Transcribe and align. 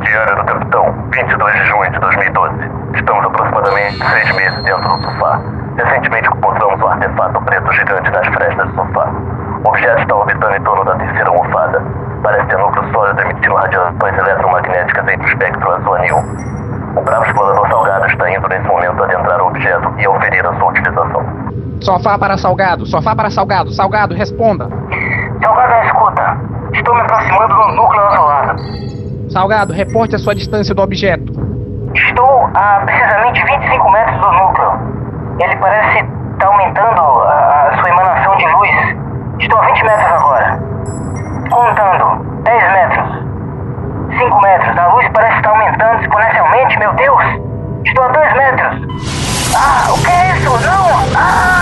Diário 0.00 0.36
do 0.36 0.44
Capitão, 0.44 0.92
22 1.12 1.52
de 1.54 1.64
junho 1.66 1.92
de 1.92 1.98
2012. 2.00 2.54
Estamos 2.94 3.24
aproximadamente 3.26 3.96
seis 3.96 4.36
meses 4.36 4.64
dentro 4.64 4.88
do 4.88 5.04
sofá. 5.04 5.40
Recentemente 5.76 6.28
encontramos 6.28 6.80
um 6.80 6.88
artefato 6.88 7.40
preto 7.42 7.72
gigante 7.72 8.10
nas 8.10 8.26
frestas 8.26 8.68
do 8.70 8.74
sofá. 8.74 9.08
O 9.64 9.68
objeto 9.68 10.00
está 10.02 10.16
orbitando 10.16 10.56
em 10.56 10.62
torno 10.62 10.84
da 10.84 10.96
terceira 10.96 11.28
almofada. 11.28 11.82
Parece 12.22 12.46
ter 12.48 12.58
núcleo 12.58 12.92
sólido 12.92 13.20
emitindo 13.20 13.54
radiações 13.54 14.18
eletromagnéticas 14.18 15.08
entre 15.08 15.26
o 15.26 15.28
espectro 15.28 15.70
azul 15.70 15.94
anil. 15.94 16.16
O 16.96 17.00
bravo 17.02 17.24
explorador 17.24 17.68
Salgado 17.68 18.06
está 18.06 18.30
indo 18.30 18.48
nesse 18.48 18.66
momento 18.66 19.04
adentrar 19.04 19.40
o 19.40 19.46
objeto 19.46 19.94
e 19.96 20.08
oferir 20.08 20.44
a 20.44 20.54
sua 20.54 20.70
utilização. 20.70 21.24
Sofá 21.80 22.18
para 22.18 22.36
Salgado, 22.36 22.84
sofá 22.84 23.14
para 23.14 23.30
Salgado, 23.30 23.70
Salgado, 23.70 24.14
responda. 24.14 24.68
Salgado, 25.40 25.86
escuta. 25.86 26.49
Estou 26.80 26.94
me 26.94 27.02
aproximando 27.02 27.54
do 27.54 27.72
núcleo 27.72 28.06
azulado. 28.06 28.56
Salgado, 29.30 29.72
reporte 29.74 30.16
a 30.16 30.18
sua 30.18 30.34
distância 30.34 30.74
do 30.74 30.80
objeto. 30.80 31.30
Estou 31.94 32.50
a 32.54 32.80
precisamente 32.86 33.44
25 33.44 33.90
metros 33.90 34.18
do 34.18 34.32
núcleo. 34.32 34.72
Ele 35.40 35.56
parece 35.56 35.98
estar 36.32 36.46
aumentando 36.46 37.02
a, 37.02 37.68
a 37.68 37.78
sua 37.78 37.90
emanação 37.90 38.34
de 38.36 38.46
luz. 38.46 38.70
Estou 39.40 39.60
a 39.60 39.66
20 39.66 39.84
metros 39.84 40.12
agora. 40.12 40.62
Contando. 41.50 42.42
10 42.44 42.72
metros. 42.72 44.18
5 44.18 44.40
metros. 44.40 44.78
A 44.78 44.86
luz 44.94 45.08
parece 45.12 45.36
estar 45.36 45.50
aumentando 45.50 46.00
exponencialmente, 46.00 46.78
meu 46.78 46.92
Deus. 46.94 47.24
Estou 47.84 48.04
a 48.04 48.08
2 48.08 48.32
metros. 48.32 49.54
Ah, 49.54 49.92
o 49.92 50.02
que 50.02 50.10
é 50.10 50.32
isso? 50.32 50.50
Não! 50.66 51.18
Ah! 51.18 51.59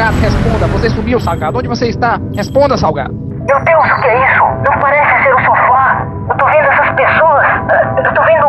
Salgado, 0.00 0.18
responda. 0.22 0.66
Você 0.68 0.88
subiu, 0.88 1.20
Salgado. 1.20 1.58
Onde 1.58 1.68
você 1.68 1.88
está? 1.88 2.18
Responda, 2.34 2.74
Salgado. 2.74 3.12
Meu 3.12 3.62
Deus, 3.64 3.84
o 3.84 4.00
que 4.00 4.06
é 4.06 4.32
isso? 4.32 4.44
Não 4.44 4.80
parece 4.80 5.22
ser 5.22 5.34
o 5.34 5.40
sofá. 5.44 6.06
Eu 6.26 6.36
tô 6.38 6.46
vendo 6.46 6.68
essas 6.68 6.90
pessoas. 6.92 7.46
Eu 8.02 8.14
tô 8.14 8.22
vendo 8.22 8.46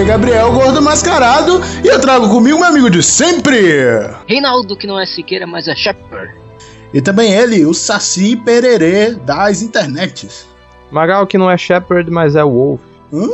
aqui 0.00 0.02
é 0.02 0.04
Gabriel 0.04 0.52
Gordo 0.52 0.80
Mascarado 0.80 1.60
e 1.84 1.88
eu 1.88 2.00
trago 2.00 2.28
comigo 2.28 2.58
meu 2.58 2.66
amigo 2.68 2.88
de 2.90 3.02
sempre. 3.02 3.58
Reinaldo, 4.26 4.76
que 4.76 4.86
não 4.86 4.98
é 4.98 5.04
Siqueira, 5.04 5.46
mas 5.46 5.68
é 5.68 5.74
Shepard. 5.76 6.34
E 6.92 7.00
também 7.00 7.32
ele, 7.32 7.66
o 7.66 7.74
Saci 7.74 8.34
Pererê 8.36 9.12
das 9.14 9.62
internets. 9.62 10.48
Magal 10.90 11.26
que 11.26 11.36
não 11.38 11.50
é 11.50 11.56
Shepherd, 11.56 12.10
mas 12.10 12.34
é 12.34 12.42
Wolf. 12.42 12.80
Hã? 13.12 13.26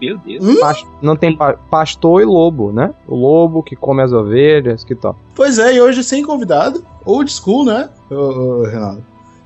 Meu 0.00 0.18
Deus. 0.18 0.44
Hum? 0.44 0.56
Não 1.00 1.16
tem 1.16 1.34
pa- 1.36 1.54
pastor 1.70 2.20
e 2.20 2.24
lobo, 2.24 2.72
né? 2.72 2.92
O 3.06 3.14
lobo 3.14 3.62
que 3.62 3.76
come 3.76 4.02
as 4.02 4.12
ovelhas, 4.12 4.82
que 4.84 4.94
tal. 4.94 5.16
Pois 5.34 5.58
é, 5.58 5.74
e 5.74 5.80
hoje 5.80 6.02
sem 6.02 6.24
convidado, 6.24 6.84
old 7.04 7.32
school, 7.32 7.64
né, 7.64 7.88
ô, 8.10 8.64
Renato? 8.64 9.02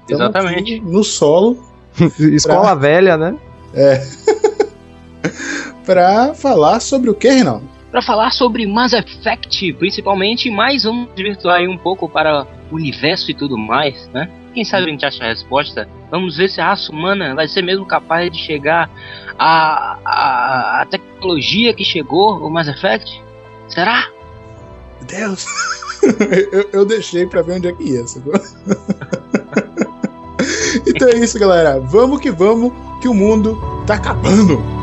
Tamo 0.08 0.22
Exatamente. 0.22 0.80
No 0.80 1.04
solo, 1.04 1.58
Escola 2.18 2.74
velha, 2.74 3.16
né? 3.16 3.36
pra 5.86 6.34
falar 6.34 6.80
sobre 6.80 7.08
o 7.08 7.14
que, 7.14 7.28
Renato? 7.28 7.64
Para 7.90 8.02
falar 8.02 8.32
sobre 8.32 8.66
Mass 8.66 8.92
Effect, 8.92 9.72
principalmente, 9.74 10.50
mas 10.50 10.82
vamos 10.82 11.08
desvirtuar 11.14 11.58
aí 11.58 11.68
um 11.68 11.78
pouco 11.78 12.08
para 12.08 12.46
o 12.70 12.74
universo 12.74 13.30
e 13.30 13.34
tudo 13.34 13.56
mais, 13.56 14.08
né? 14.08 14.28
Quem 14.52 14.64
sabe 14.64 14.86
a 14.86 14.90
gente 14.90 15.06
acha 15.06 15.24
a 15.24 15.28
resposta. 15.28 15.88
Vamos 16.10 16.36
ver 16.36 16.48
se 16.48 16.60
a 16.60 16.66
raça 16.66 16.90
humana 16.90 17.34
vai 17.34 17.46
ser 17.46 17.62
mesmo 17.62 17.86
capaz 17.86 18.30
de 18.30 18.38
chegar 18.38 18.90
à, 19.38 19.98
à, 20.04 20.82
à 20.82 20.86
tecnologia 20.86 21.72
que 21.72 21.84
chegou 21.84 22.38
o 22.38 22.50
Mass 22.50 22.68
Effect. 22.68 23.22
Será? 23.68 24.10
Deus! 25.06 25.46
eu, 26.52 26.68
eu 26.72 26.84
deixei 26.84 27.26
pra 27.26 27.42
ver 27.42 27.58
onde 27.58 27.68
é 27.68 27.72
que 27.72 27.84
ia, 27.84 28.06
sacou? 28.06 28.32
então 30.86 31.08
é 31.08 31.16
isso, 31.16 31.38
galera. 31.38 31.78
Vamos 31.80 32.20
que 32.20 32.30
vamos, 32.30 32.72
que 33.00 33.08
o 33.08 33.14
mundo 33.14 33.58
tá 33.86 33.94
acabando. 33.94 34.75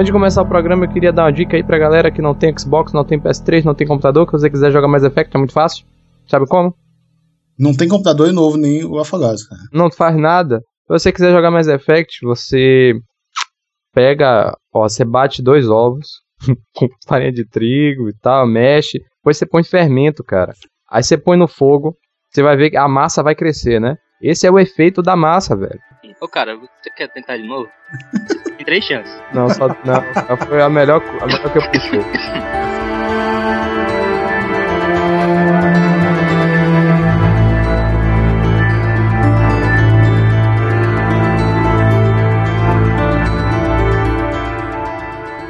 Antes 0.00 0.06
de 0.06 0.12
começar 0.12 0.40
o 0.40 0.48
programa, 0.48 0.86
eu 0.86 0.88
queria 0.88 1.12
dar 1.12 1.24
uma 1.24 1.30
dica 1.30 1.58
aí 1.58 1.62
pra 1.62 1.76
galera 1.76 2.10
que 2.10 2.22
não 2.22 2.34
tem 2.34 2.58
Xbox, 2.58 2.90
não 2.90 3.04
tem 3.04 3.20
PS3, 3.20 3.64
não 3.64 3.74
tem 3.74 3.86
computador, 3.86 4.24
que 4.24 4.32
você 4.32 4.48
quiser 4.48 4.72
jogar 4.72 4.88
Mass 4.88 5.02
Effect, 5.02 5.36
é 5.36 5.38
muito 5.38 5.52
fácil. 5.52 5.84
Sabe 6.26 6.46
como? 6.46 6.74
Não 7.58 7.76
tem 7.76 7.86
computador 7.86 8.32
novo 8.32 8.56
nem 8.56 8.82
o 8.82 8.98
Afogados, 8.98 9.46
cara. 9.46 9.60
Não 9.70 9.90
faz 9.90 10.16
nada. 10.16 10.60
Se 10.60 10.88
você 10.88 11.12
quiser 11.12 11.30
jogar 11.32 11.50
Mass 11.50 11.68
Effect, 11.68 12.24
você 12.24 12.94
pega, 13.92 14.56
ó, 14.72 14.88
você 14.88 15.04
bate 15.04 15.42
dois 15.42 15.68
ovos 15.68 16.08
com 16.74 16.88
farinha 17.06 17.30
de 17.30 17.46
trigo 17.46 18.08
e 18.08 18.14
tal, 18.22 18.46
mexe, 18.46 19.00
depois 19.18 19.36
você 19.36 19.44
põe 19.44 19.62
fermento, 19.62 20.24
cara. 20.24 20.54
Aí 20.90 21.02
você 21.02 21.18
põe 21.18 21.36
no 21.36 21.46
fogo, 21.46 21.94
você 22.30 22.42
vai 22.42 22.56
ver 22.56 22.70
que 22.70 22.78
a 22.78 22.88
massa 22.88 23.22
vai 23.22 23.34
crescer, 23.34 23.78
né? 23.78 23.96
Esse 24.22 24.46
é 24.46 24.50
o 24.50 24.58
efeito 24.58 25.02
da 25.02 25.14
massa, 25.14 25.54
velho. 25.54 25.78
Ô 26.22 26.26
cara, 26.26 26.56
você 26.56 26.88
quer 26.96 27.08
tentar 27.12 27.36
de 27.36 27.46
novo? 27.46 27.68
Tem 28.60 28.64
três 28.66 28.84
chances. 28.84 29.10
Não, 29.32 29.48
só 29.48 29.68
não, 29.68 30.04
só 30.12 30.36
foi 30.36 30.60
a 30.60 30.68
melhor, 30.68 31.02
a 31.22 31.26
melhor 31.26 31.50
que 31.50 31.56
eu 31.56 31.62
puxei. 31.62 32.00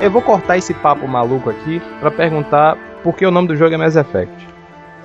Eu 0.01 0.11
vou 0.13 0.23
cortar 0.23 0.57
esse 0.59 0.73
papo 0.75 1.09
maluco 1.09 1.51
aqui 1.51 1.83
pra 1.99 2.13
perguntar 2.13 2.77
por 3.03 3.17
que 3.17 3.27
o 3.27 3.33
nome 3.33 3.49
do 3.49 3.57
jogo 3.57 3.75
é 3.75 3.77
Mass 3.77 3.97
Effect. 3.97 4.49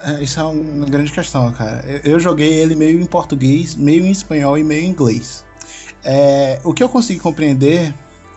É, 0.04 0.22
isso 0.22 0.40
é 0.40 0.44
uma 0.44 0.86
grande 0.86 1.12
questão, 1.12 1.52
cara. 1.54 1.84
Eu, 1.88 2.14
eu 2.14 2.20
joguei 2.20 2.54
ele 2.54 2.76
meio 2.76 3.02
em 3.02 3.06
português, 3.08 3.74
meio 3.76 4.06
em 4.06 4.12
espanhol 4.12 4.60
e 4.60 4.64
meio 4.64 4.84
em 4.84 4.90
inglês. 4.90 5.44
É, 6.06 6.62
o 6.64 6.74
que 6.74 6.84
eu 6.84 6.90
consegui 6.90 7.20
compreender 7.20 7.94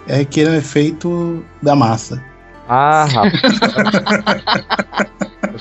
é 0.08 0.24
que 0.24 0.40
ele 0.40 0.56
é 0.56 0.60
feito 0.60 1.44
da 1.62 1.76
massa. 1.76 2.22
Ah, 2.68 3.04
rapaz. 3.04 3.42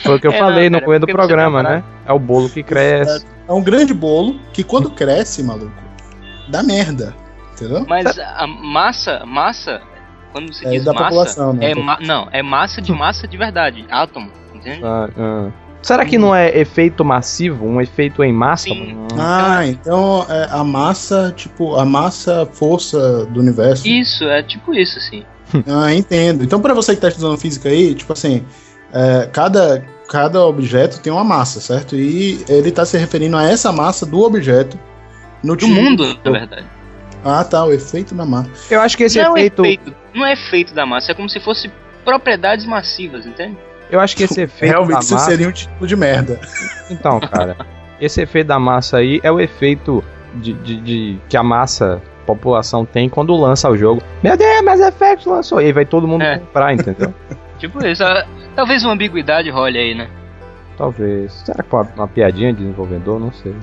Foi 0.04 0.16
o 0.16 0.20
que 0.20 0.28
eu 0.28 0.32
É, 0.32 0.40
falei 0.40 0.70
não, 0.70 0.80
no 0.80 0.86
começo 0.86 1.02
do 1.02 1.08
programa, 1.08 1.64
né? 1.64 1.84
É 2.06 2.14
o 2.14 2.20
bolo 2.20 2.50
que 2.50 2.64
cresce. 2.64 3.26
É 3.48 3.54
um 3.54 3.62
grande 3.62 3.94
bolo 3.94 4.40
que 4.54 4.64
quando 4.64 4.90
cresce, 4.92 5.44
maluco, 5.44 5.72
dá 6.50 6.62
merda. 6.64 7.16
Entendeu? 7.54 7.86
Mas 7.88 8.18
a 8.20 8.46
massa, 8.46 9.26
massa, 9.26 9.82
quando 10.32 10.54
se 10.54 10.66
É 10.66 10.70
diz 10.72 10.84
da 10.84 10.94
massa, 10.94 11.06
população, 11.06 11.54
né? 11.54 11.72
é 11.72 11.76
ma- 11.76 11.98
não, 12.00 12.28
é 12.32 12.44
massa 12.44 12.82
de 12.82 12.92
massa 12.92 13.28
de 13.28 13.38
verdade, 13.38 13.86
átomo, 13.90 14.30
entende? 14.54 14.82
Ah, 14.84 15.10
ah. 15.18 15.50
Será 15.82 16.06
que 16.06 16.18
não 16.18 16.36
é 16.36 16.58
efeito 16.58 17.06
massivo? 17.06 17.66
Um 17.66 17.80
efeito 17.80 18.24
em 18.24 18.34
massa? 18.34 18.66
Sim. 18.66 18.98
Ah, 19.18 19.66
então 19.66 20.26
é 20.30 20.48
a 20.52 20.64
massa, 20.64 21.32
tipo, 21.36 21.76
a 21.76 21.86
massa 21.86 22.46
força 22.52 23.26
do 23.28 23.40
universo. 23.40 23.88
Isso, 23.88 24.24
é 24.26 24.44
tipo 24.44 24.74
isso, 24.74 24.98
assim. 24.98 25.24
Ah, 25.68 25.94
entendo. 25.94 26.44
Então, 26.44 26.60
pra 26.60 26.74
você 26.74 26.94
que 26.94 27.02
tá 27.02 27.08
estudando 27.08 27.38
física 27.38 27.70
aí, 27.70 27.96
tipo 27.96 28.12
assim, 28.12 28.44
é, 28.92 29.30
cada, 29.32 29.86
cada 30.10 30.46
objeto 30.46 31.00
tem 31.00 31.12
uma 31.14 31.24
massa, 31.24 31.62
certo? 31.62 31.96
E 31.96 32.44
ele 32.50 32.70
tá 32.72 32.86
se 32.86 32.98
referindo 32.98 33.38
a 33.38 33.44
essa 33.44 33.72
massa 33.72 34.06
do 34.06 34.20
objeto 34.22 34.78
no 35.42 35.56
Do 35.56 35.66
tipo- 35.66 35.72
mundo, 35.72 36.20
na 36.26 36.32
verdade. 36.32 36.66
Ah, 37.24 37.44
tá, 37.46 37.64
o 37.66 37.72
efeito 37.72 38.14
na 38.14 38.26
massa. 38.26 38.50
Eu 38.70 38.82
acho 38.82 38.98
que 38.98 39.04
esse 39.04 39.22
não, 39.22 39.38
efeito. 39.38 39.64
é 39.64 39.68
efeito, 39.70 39.96
não 40.14 40.26
é 40.26 40.34
efeito 40.34 40.74
da 40.74 40.86
massa, 40.86 41.12
é 41.14 41.16
como 41.16 41.30
se 41.30 41.40
fosse 41.40 41.72
propriedades 42.04 42.66
massivas, 42.66 43.26
entende? 43.26 43.58
Eu 43.90 44.00
acho 44.00 44.16
que 44.16 44.24
esse 44.24 44.42
efeito 44.42 44.72
Realmente 44.72 44.94
da 44.96 45.00
isso 45.00 45.14
massa. 45.14 45.26
seria 45.32 45.48
um 45.48 45.52
título 45.52 45.88
de 45.88 45.96
merda. 45.96 46.40
Então, 46.90 47.20
cara, 47.20 47.56
esse 48.02 48.22
efeito 48.22 48.48
da 48.48 48.60
massa 48.60 48.98
aí 48.98 49.20
é 49.24 49.32
o 49.32 49.40
efeito 49.40 50.04
de, 50.36 50.54
de- 50.54 50.82
de- 50.82 51.18
que 51.30 51.38
a 51.38 51.44
massa 51.44 52.02
população 52.26 52.86
tem 52.86 53.08
quando 53.08 53.36
lança 53.36 53.70
o 53.70 53.78
jogo. 53.78 54.02
Meu 54.22 54.36
Deus, 54.36 54.62
Mass 54.62 54.82
Effect 54.82 55.28
lançou. 55.30 55.62
E 55.62 55.66
aí 55.66 55.72
vai 55.72 55.86
todo 55.86 56.08
mundo 56.08 56.24
É. 56.24 56.40
comprar, 56.40 56.74
entendeu? 56.74 57.14
Tipo 57.60 57.84
isso. 57.86 58.04
ah, 58.04 58.26
Talvez 58.56 58.84
uma 58.84 58.94
ambiguidade 58.94 59.50
role 59.50 59.78
aí, 59.78 59.96
né? 59.96 60.08
Talvez. 60.78 61.32
Será 61.46 61.64
que 61.64 61.70
foi 61.70 61.82
uma, 61.82 61.90
uma 61.96 62.08
piadinha 62.08 62.52
de 62.54 62.60
desenvolvedor? 62.60 63.20
Não 63.20 63.32
sei. 63.32 63.56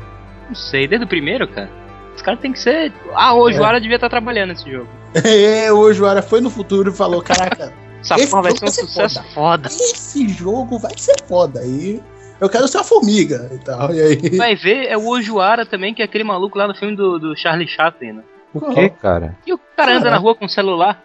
Não 0.48 0.54
sei, 0.54 0.86
desde 0.88 1.04
o 1.04 1.08
primeiro, 1.08 1.46
cara. 1.46 1.68
Os 2.16 2.22
caras 2.22 2.40
tem 2.40 2.52
que 2.52 2.58
ser. 2.58 2.92
Ah, 3.14 3.34
o 3.34 3.50
Joara 3.52 3.80
devia 3.80 3.96
estar 3.96 4.08
trabalhando 4.08 4.50
nesse 4.50 4.70
jogo. 4.70 4.88
É, 5.24 5.70
o 5.72 5.92
Joara 5.92 6.22
foi 6.22 6.40
no 6.40 6.48
futuro 6.50 6.90
e 6.90 6.94
falou: 6.96 7.20
Caraca, 7.22 7.72
Essa 8.04 8.16
Esse 8.16 8.30
porra 8.30 8.42
vai 8.42 8.52
ser 8.52 8.56
um 8.58 8.60
vai 8.60 8.70
ser 8.70 8.80
sucesso 8.82 9.22
foda. 9.34 9.68
esse 9.68 10.28
jogo 10.28 10.78
vai 10.78 10.92
ser 10.96 11.16
foda. 11.26 11.64
E 11.64 12.02
eu 12.40 12.48
quero 12.50 12.68
ser 12.68 12.78
a 12.78 12.84
formiga 12.84 13.50
e 13.52 13.58
tal. 13.58 13.94
E 13.94 14.00
aí. 14.00 14.36
Vai 14.36 14.54
ver, 14.54 14.86
é 14.86 14.96
o 14.96 15.08
Ojuara 15.08 15.64
também, 15.64 15.94
que 15.94 16.02
é 16.02 16.04
aquele 16.04 16.24
maluco 16.24 16.58
lá 16.58 16.68
no 16.68 16.74
filme 16.74 16.94
do, 16.94 17.18
do 17.18 17.36
Charlie 17.36 17.66
Chaplin, 17.66 18.12
né? 18.12 18.22
Por 18.52 18.74
quê, 18.74 18.88
cara? 18.90 19.34
E 19.46 19.52
o 19.52 19.58
cara 19.76 19.92
anda 19.92 20.00
Caraca. 20.00 20.10
na 20.10 20.18
rua 20.18 20.34
com 20.34 20.44
o 20.44 20.48
celular. 20.48 21.02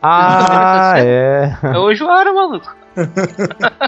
Ah, 0.00 0.94
é. 1.02 1.52
É 1.62 1.78
o 1.78 1.82
Ojuara, 1.82 2.32
maluco. 2.32 2.74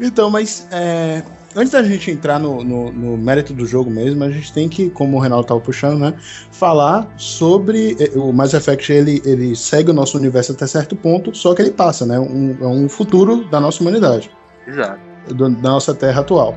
Então, 0.00 0.30
mas 0.30 0.66
é, 0.70 1.22
antes 1.54 1.72
da 1.72 1.82
gente 1.82 2.10
entrar 2.10 2.38
no, 2.38 2.62
no- 2.64 2.92
no 2.92 3.16
mérito 3.16 3.52
do 3.52 3.66
jogo 3.66 3.90
mesmo, 3.90 4.22
a 4.24 4.30
gente 4.30 4.52
tem 4.52 4.68
que, 4.68 4.88
como 4.90 5.16
o 5.16 5.20
Reinaldo 5.20 5.46
tava 5.46 5.60
puxando, 5.60 5.98
né, 5.98 6.14
falar 6.50 7.12
sobre 7.16 7.96
é, 8.00 8.16
o 8.18 8.32
Mass 8.32 8.54
Effect. 8.54 8.92
Ele, 8.92 9.20
ele 9.24 9.54
segue 9.56 9.90
o 9.90 9.94
nosso 9.94 10.16
universo 10.16 10.52
até 10.52 10.66
certo 10.66 10.94
ponto, 10.96 11.34
só 11.36 11.54
que 11.54 11.62
ele 11.62 11.72
passa, 11.72 12.06
né? 12.06 12.18
Um, 12.18 12.56
é 12.60 12.66
um 12.66 12.88
futuro 12.88 13.44
da 13.50 13.60
nossa 13.60 13.82
humanidade, 13.82 14.30
Exato. 14.66 15.00
do- 15.34 15.50
da 15.50 15.70
nossa 15.70 15.94
Terra 15.94 16.20
atual. 16.20 16.56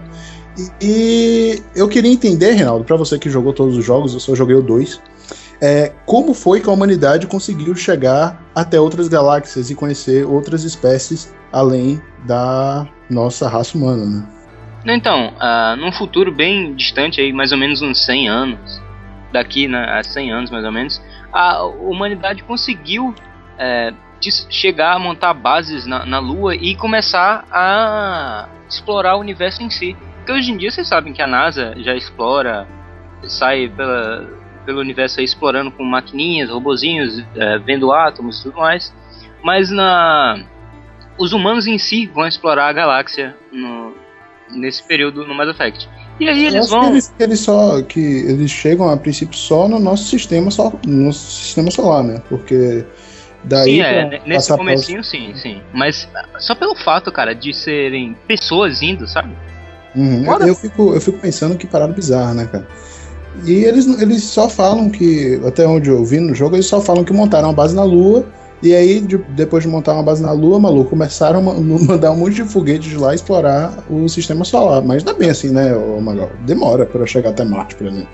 E, 0.58 0.70
e 0.82 1.62
eu 1.76 1.88
queria 1.88 2.12
entender, 2.12 2.52
Reinaldo, 2.52 2.86
pra 2.86 2.96
você 2.96 3.18
que 3.18 3.30
jogou 3.30 3.54
todos 3.54 3.76
os 3.76 3.84
jogos, 3.84 4.14
eu 4.14 4.20
só 4.20 4.36
joguei 4.36 4.56
o 4.56 4.62
2. 4.62 5.02
É, 5.66 5.94
como 6.06 6.34
foi 6.34 6.60
que 6.60 6.68
a 6.68 6.74
humanidade 6.74 7.26
conseguiu 7.26 7.74
chegar 7.74 8.44
até 8.54 8.78
outras 8.78 9.08
galáxias 9.08 9.70
e 9.70 9.76
conhecer 9.76 10.26
outras 10.26 10.66
espécies 10.66 11.34
além 11.54 12.02
da 12.26 12.86
nossa 13.10 13.48
raça 13.48 13.78
humana, 13.78 14.06
né? 14.06 14.28
Então, 14.86 15.34
ah, 15.40 15.78
num 15.78 15.94
futuro 15.94 16.34
bem 16.34 16.76
distante, 16.76 17.22
aí, 17.22 17.32
mais 17.32 17.54
ou 17.54 17.58
menos 17.58 17.82
uns 17.82 18.04
100 18.04 18.28
anos, 18.28 18.82
daqui 19.32 19.70
né, 19.70 19.86
a 19.98 20.04
100 20.04 20.34
anos 20.34 20.52
mais 20.52 20.66
ou 20.66 20.72
menos, 20.74 21.02
a 21.32 21.64
humanidade 21.64 22.44
conseguiu 22.44 23.16
é, 23.58 23.94
chegar 24.50 24.94
a 24.96 25.00
montar 25.00 25.34
bases 25.34 25.86
na, 25.86 26.06
na 26.06 26.20
Lua 26.20 26.56
e 26.56 26.76
começar 26.76 27.46
a 27.50 28.50
explorar 28.68 29.16
o 29.16 29.22
universo 29.22 29.64
em 29.64 29.70
si. 29.70 29.96
Porque 30.18 30.34
hoje 30.34 30.52
em 30.52 30.58
dia 30.58 30.72
vocês 30.72 30.90
sabem 30.90 31.14
que 31.14 31.22
a 31.22 31.28
NASA 31.28 31.74
já 31.78 31.96
explora, 31.96 32.68
sai 33.24 33.70
pela, 33.70 34.43
pelo 34.66 34.80
universo 34.80 35.20
aí 35.20 35.26
explorando 35.26 35.72
com 35.72 35.84
maquininhas, 35.84 36.50
robozinhos, 36.50 37.24
é, 37.36 37.58
vendo 37.60 37.92
átomos 37.92 38.40
e 38.40 38.44
tudo 38.44 38.58
mais. 38.58 38.94
Mas 39.44 39.70
na 39.70 40.40
os 41.18 41.32
humanos 41.34 41.68
em 41.68 41.78
si 41.78 42.08
vão 42.08 42.26
explorar 42.28 42.68
a 42.70 42.74
galáxia 42.74 43.36
no- 43.52 43.94
nesse 44.50 44.82
período 44.84 45.26
no 45.28 45.36
Mass 45.36 45.50
Effect. 45.50 45.88
E 46.20 46.28
aí 46.28 46.46
eles 46.46 46.70
vão. 46.70 46.82
que 46.82 46.88
eles, 46.88 47.14
que 47.18 47.24
eles 47.24 47.40
só 47.40 47.82
que 47.82 48.00
eles 48.00 48.52
chegam 48.52 48.90
a 48.90 48.98
princípio 48.98 49.38
só 49.38 49.68
no 49.68 49.80
nosso 49.80 50.06
sistema 50.06 50.50
só 50.52 50.72
no 50.86 51.06
nosso 51.06 51.20
sistema 51.42 51.70
solar, 51.72 52.04
né? 52.04 52.22
Porque 52.30 52.86
daí 53.44 53.76
Sim, 53.76 53.82
é, 53.82 54.06
ne- 54.06 54.10
nesse 54.26 54.34
passar 54.50 54.56
pra 54.56 54.66
comecinho 54.66 55.04
sim, 55.04 55.34
sim. 55.36 55.62
Mas 55.74 56.08
ah, 56.16 56.40
só 56.40 56.54
pelo 56.56 56.76
fato, 56.76 57.12
cara, 57.12 57.34
de 57.34 57.54
serem 57.54 58.16
pessoas 58.28 58.82
indo, 58.82 59.08
sabe? 59.08 59.36
Uhum, 59.96 60.26
eu, 60.26 60.48
eu 60.48 60.56
fico 60.56 60.94
eu 60.94 61.02
fico 61.02 61.20
pensando 61.20 61.58
que 61.58 61.68
parada 61.68 61.94
bizarra, 61.94 62.34
né, 62.34 62.46
cara? 62.46 62.68
E 63.46 63.52
eles 63.66 63.88
eles 64.02 64.24
só 64.24 64.48
falam 64.48 64.90
que 64.90 65.42
até 65.46 65.68
onde 65.68 65.90
eu 65.90 66.04
vi 66.06 66.20
no 66.20 66.34
jogo 66.36 66.56
eles 66.56 66.68
só 66.68 66.80
falam 66.80 67.04
que 67.04 67.12
montaram 67.14 67.50
uma 67.50 67.54
base 67.54 67.76
na 67.76 67.84
Lua 67.84 68.24
e 68.62 68.74
aí 68.74 69.02
de- 69.02 69.18
depois 69.30 69.64
de 69.64 69.70
montar 69.70 69.94
uma 69.94 70.04
base 70.04 70.22
na 70.24 70.32
Lua, 70.32 70.60
maluco, 70.60 70.92
começaram 70.92 71.40
a 71.40 71.42
ma- 71.42 71.54
mandar 71.88 72.12
um 72.12 72.18
monte 72.18 72.36
de 72.36 72.44
foguetes 72.46 72.94
lá 72.94 73.14
explorar 73.14 73.74
o 73.90 74.08
sistema 74.08 74.46
solar. 74.46 74.82
Mas 74.84 75.04
não 75.04 75.14
é 75.14 75.16
bem 75.16 75.30
assim, 75.30 75.50
né, 75.52 75.74
Magal? 76.02 76.30
Demora 76.46 76.86
pra 76.86 77.06
chegar 77.06 77.32
até 77.32 77.44
Marte, 77.44 77.76
por 77.76 77.88
exemplo. 77.88 78.08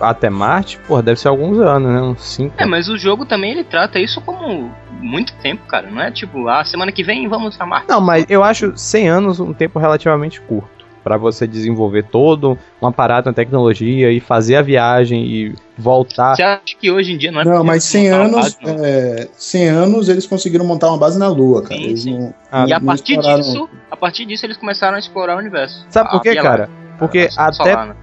Até 0.00 0.30
Marte, 0.30 0.78
porra, 0.86 1.02
deve 1.02 1.20
ser 1.20 1.28
alguns 1.28 1.58
anos, 1.58 1.92
né? 1.92 2.00
Uns 2.00 2.22
5. 2.24 2.54
É, 2.56 2.64
mas 2.64 2.88
o 2.88 2.96
jogo 2.96 3.26
também 3.26 3.50
ele 3.50 3.64
trata 3.64 3.98
isso 3.98 4.20
como 4.22 4.70
muito 5.00 5.34
tempo, 5.42 5.62
cara. 5.66 5.90
Não 5.90 6.00
é 6.00 6.10
tipo, 6.10 6.48
ah, 6.48 6.64
semana 6.64 6.90
que 6.92 7.02
vem 7.02 7.28
vamos 7.28 7.56
pra 7.56 7.66
Marte. 7.66 7.86
Não, 7.88 8.00
mas 8.00 8.24
eu 8.28 8.42
acho 8.44 8.72
100 8.76 9.08
anos 9.08 9.40
um 9.40 9.52
tempo 9.52 9.78
relativamente 9.78 10.40
curto. 10.40 10.79
Pra 11.02 11.16
você 11.16 11.46
desenvolver 11.46 12.02
todo 12.04 12.58
uma 12.80 12.92
parada 12.92 13.30
na 13.30 13.34
tecnologia 13.34 14.10
e 14.12 14.20
fazer 14.20 14.56
a 14.56 14.62
viagem 14.62 15.24
e 15.24 15.54
voltar. 15.78 16.36
Você 16.36 16.42
acha 16.42 16.60
que 16.78 16.90
hoje 16.90 17.12
em 17.12 17.16
dia 17.18 17.32
não 17.32 17.40
é 17.40 17.44
Não, 17.44 17.50
possível 17.52 17.64
mas 17.66 17.84
100 17.84 18.04
montar 18.10 18.16
uma 18.16 18.24
anos, 18.26 18.54
base, 18.54 18.56
não? 18.78 18.84
é, 18.84 19.28
100 19.32 19.68
anos 19.68 20.08
eles 20.10 20.26
conseguiram 20.26 20.64
montar 20.66 20.88
uma 20.88 20.98
base 20.98 21.18
na 21.18 21.28
Lua, 21.28 21.62
cara. 21.62 21.80
Sim, 21.80 21.86
Eles 21.86 22.02
sim. 22.02 22.18
não- 22.18 22.34
Ah, 22.52 22.66
E 22.68 22.72
a 22.72 22.78
não 22.78 22.86
partir 22.86 23.12
exploraram- 23.12 23.40
disso, 23.42 23.68
a 23.90 23.96
partir 23.96 24.26
disso 24.26 24.44
eles 24.46 24.56
começaram 24.56 24.96
a 24.96 24.98
explorar 24.98 25.36
o 25.36 25.38
universo. 25.38 25.86
Sabe 25.88 26.10
por 26.10 26.16
A 26.18 26.20
quê, 26.20 26.34
cara? 26.36 26.68
Porque 26.98 27.18
a 27.20 27.22
Sistema 27.22 27.48
até 27.48 27.70
Solar, 27.72 27.86
né? 27.88 27.94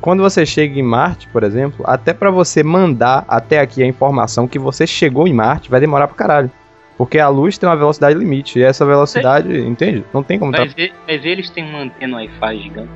quando 0.00 0.22
você 0.22 0.44
chega 0.44 0.78
em 0.78 0.82
Marte, 0.82 1.26
por 1.28 1.42
exemplo, 1.42 1.84
até 1.88 2.12
pra 2.12 2.30
você 2.30 2.62
mandar 2.62 3.24
até 3.26 3.60
aqui 3.60 3.82
a 3.82 3.86
informação 3.86 4.46
que 4.46 4.58
você 4.58 4.86
chegou 4.86 5.26
em 5.26 5.32
Marte, 5.32 5.70
vai 5.70 5.80
demorar 5.80 6.06
pra 6.08 6.16
caralho. 6.16 6.50
Porque 6.98 7.18
a 7.18 7.28
luz 7.28 7.58
tem 7.58 7.68
uma 7.68 7.76
velocidade 7.76 8.18
limite. 8.18 8.58
E 8.58 8.62
essa 8.62 8.84
velocidade, 8.84 9.58
entende? 9.60 10.04
Não 10.12 10.22
tem 10.22 10.38
como 10.38 10.52
Vai 10.52 10.68
tá. 10.68 10.74
ver, 10.76 10.92
vai 11.06 11.18
ver, 11.18 11.28
eles 11.30 11.50
têm 11.50 11.64
uma 11.68 11.80
antena 11.82 12.16
Wi-Fi 12.18 12.58
gigante. 12.62 12.90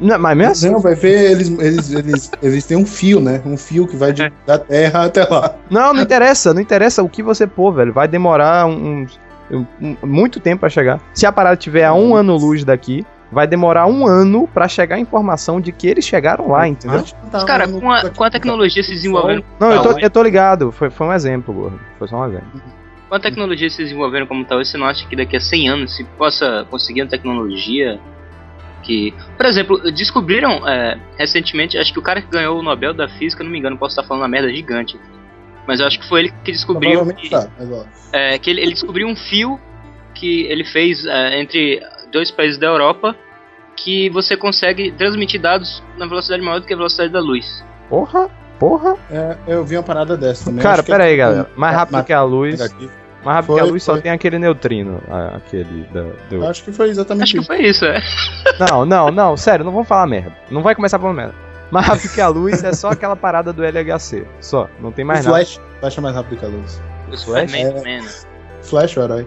Não, 0.00 0.18
mas 0.18 0.36
mesmo 0.36 0.52
assim. 0.52 0.70
Não, 0.70 0.80
vai 0.80 0.94
ver, 0.94 1.30
eles, 1.30 1.48
eles, 1.58 1.90
eles, 1.92 2.30
eles 2.42 2.66
têm 2.66 2.76
um 2.76 2.84
fio, 2.86 3.20
né? 3.20 3.40
Um 3.46 3.56
fio 3.56 3.86
que 3.86 3.96
vai 3.96 4.12
de- 4.12 4.32
da 4.44 4.58
Terra 4.58 5.04
até 5.04 5.24
lá. 5.24 5.54
Não, 5.70 5.94
não 5.94 6.02
interessa, 6.02 6.52
não 6.52 6.60
interessa 6.60 7.02
o 7.02 7.08
que 7.08 7.22
você 7.22 7.46
pôr, 7.46 7.72
velho. 7.72 7.92
Vai 7.92 8.08
demorar 8.08 8.66
um, 8.66 9.06
um- 9.50 9.66
um- 9.80 9.96
muito 10.06 10.40
tempo 10.40 10.60
pra 10.60 10.68
chegar. 10.68 11.00
Se 11.14 11.24
a 11.26 11.32
parada 11.32 11.56
tiver 11.56 11.84
a 11.84 11.94
um 11.94 12.14
ano 12.16 12.36
luz 12.36 12.64
daqui, 12.64 13.06
vai 13.30 13.46
demorar 13.46 13.86
um 13.86 14.04
ano 14.06 14.48
pra 14.52 14.66
chegar 14.68 14.96
a 14.96 14.98
informação 15.00 15.60
de 15.60 15.70
que 15.70 15.86
eles 15.86 16.04
chegaram 16.04 16.48
lá, 16.50 16.66
entendeu? 16.66 17.02
Tá 17.02 17.16
Mas, 17.32 17.44
cara, 17.44 17.68
com 17.68 17.90
a, 17.90 18.10
com 18.10 18.24
a 18.24 18.30
tecnologia 18.30 18.82
se 18.82 18.90
desenvolvendo. 18.90 19.44
Não, 19.60 19.70
eu 19.70 19.82
tô, 19.82 19.98
eu 19.98 20.10
tô 20.10 20.22
ligado. 20.24 20.72
Foi, 20.72 20.90
foi 20.90 21.06
um 21.06 21.12
exemplo, 21.12 21.54
gordo. 21.54 21.80
Foi 21.98 22.08
só 22.08 22.16
um 22.16 22.26
exemplo. 22.28 22.60
Com 23.14 23.18
a 23.18 23.20
tecnologia 23.20 23.70
se 23.70 23.80
desenvolvendo 23.80 24.26
como 24.26 24.44
tal, 24.44 24.58
você 24.58 24.76
não 24.76 24.86
acha 24.86 25.06
que 25.06 25.14
daqui 25.14 25.36
a 25.36 25.40
100 25.40 25.68
anos 25.68 25.94
se 25.94 26.02
possa 26.02 26.66
conseguir 26.68 27.02
uma 27.02 27.08
tecnologia 27.08 28.00
que. 28.82 29.14
Por 29.36 29.46
exemplo, 29.46 29.92
descobriram 29.92 30.68
é, 30.68 30.98
recentemente, 31.16 31.78
acho 31.78 31.92
que 31.92 31.98
o 32.00 32.02
cara 32.02 32.20
que 32.20 32.28
ganhou 32.28 32.58
o 32.58 32.62
Nobel 32.62 32.92
da 32.92 33.08
Física, 33.08 33.44
não 33.44 33.52
me 33.52 33.58
engano, 33.60 33.78
posso 33.78 33.92
estar 33.92 34.02
falando 34.02 34.22
uma 34.22 34.28
merda 34.28 34.52
gigante. 34.52 34.98
Mas 35.64 35.78
eu 35.78 35.86
acho 35.86 36.00
que 36.00 36.08
foi 36.08 36.22
ele 36.22 36.34
que 36.42 36.50
descobriu. 36.50 37.06
Que, 37.14 37.30
tá, 37.30 37.48
mas 37.56 37.70
ó. 37.70 37.84
é, 38.12 38.36
que 38.36 38.50
ele, 38.50 38.60
ele 38.62 38.72
descobriu 38.72 39.06
um 39.06 39.14
fio 39.14 39.60
que 40.12 40.42
ele 40.46 40.64
fez 40.64 41.06
é, 41.06 41.40
entre 41.40 41.80
dois 42.10 42.32
países 42.32 42.58
da 42.58 42.66
Europa 42.66 43.14
que 43.76 44.10
você 44.10 44.36
consegue 44.36 44.90
transmitir 44.90 45.40
dados 45.40 45.84
na 45.96 46.04
velocidade 46.08 46.42
maior 46.42 46.58
do 46.58 46.66
que 46.66 46.74
a 46.74 46.76
velocidade 46.76 47.12
da 47.12 47.20
luz. 47.20 47.64
Porra, 47.88 48.28
porra. 48.58 48.96
É, 49.08 49.36
eu 49.46 49.64
vi 49.64 49.76
uma 49.76 49.84
parada 49.84 50.16
dessa 50.16 50.46
também. 50.46 50.64
Cara, 50.64 50.82
que 50.82 50.90
pera 50.90 51.04
aí, 51.04 51.14
é- 51.14 51.16
galera. 51.16 51.50
Mais 51.54 51.76
rápido 51.76 51.92
Mas- 51.92 52.06
que 52.06 52.12
a 52.12 52.22
luz. 52.24 52.60
aqui. 52.60 52.90
Mais 53.24 53.36
rápido 53.36 53.46
Foi, 53.46 53.54
que 53.56 53.60
a 53.60 53.64
luz 53.72 53.82
só 53.82 53.92
foi. 53.92 54.02
tem 54.02 54.12
aquele 54.12 54.38
neutrino. 54.38 55.00
Aquele 55.34 55.84
da. 55.92 56.02
do- 56.30 56.46
Acho 56.46 56.62
que 56.64 56.72
foi 56.72 56.88
exatamente 56.90 57.22
Acho 57.24 57.32
que 57.32 57.38
isso. 57.38 57.46
foi 57.46 57.62
isso, 57.62 57.84
é. 57.84 58.00
Não, 58.70 58.84
não, 58.84 59.10
não, 59.10 59.36
sério, 59.36 59.64
não 59.64 59.72
vamos 59.72 59.88
falar 59.88 60.06
merda. 60.06 60.32
Não 60.50 60.62
vai 60.62 60.74
começar 60.74 60.98
falando 60.98 61.16
merda. 61.16 61.34
Mais 61.70 61.86
rápido 61.86 62.12
que 62.12 62.20
a 62.20 62.28
luz 62.28 62.62
é 62.62 62.72
só 62.72 62.90
aquela 62.90 63.16
parada 63.16 63.52
do 63.52 63.64
LHC. 63.64 64.24
Só, 64.40 64.68
não 64.80 64.92
tem 64.92 65.04
mais 65.04 65.24
o 65.26 65.30
nada. 65.30 65.44
Flash, 65.44 65.60
Flash 65.80 65.98
é 65.98 66.00
mais 66.00 66.14
rápido 66.14 66.38
que 66.38 66.44
a 66.44 66.48
luz. 66.48 66.82
Isso 67.10 67.24
Flash? 67.26 67.50
foi 67.50 67.64
Man, 67.64 67.72
Man. 67.82 68.08
Flash, 68.62 68.96
o 68.96 69.00
herói. 69.02 69.26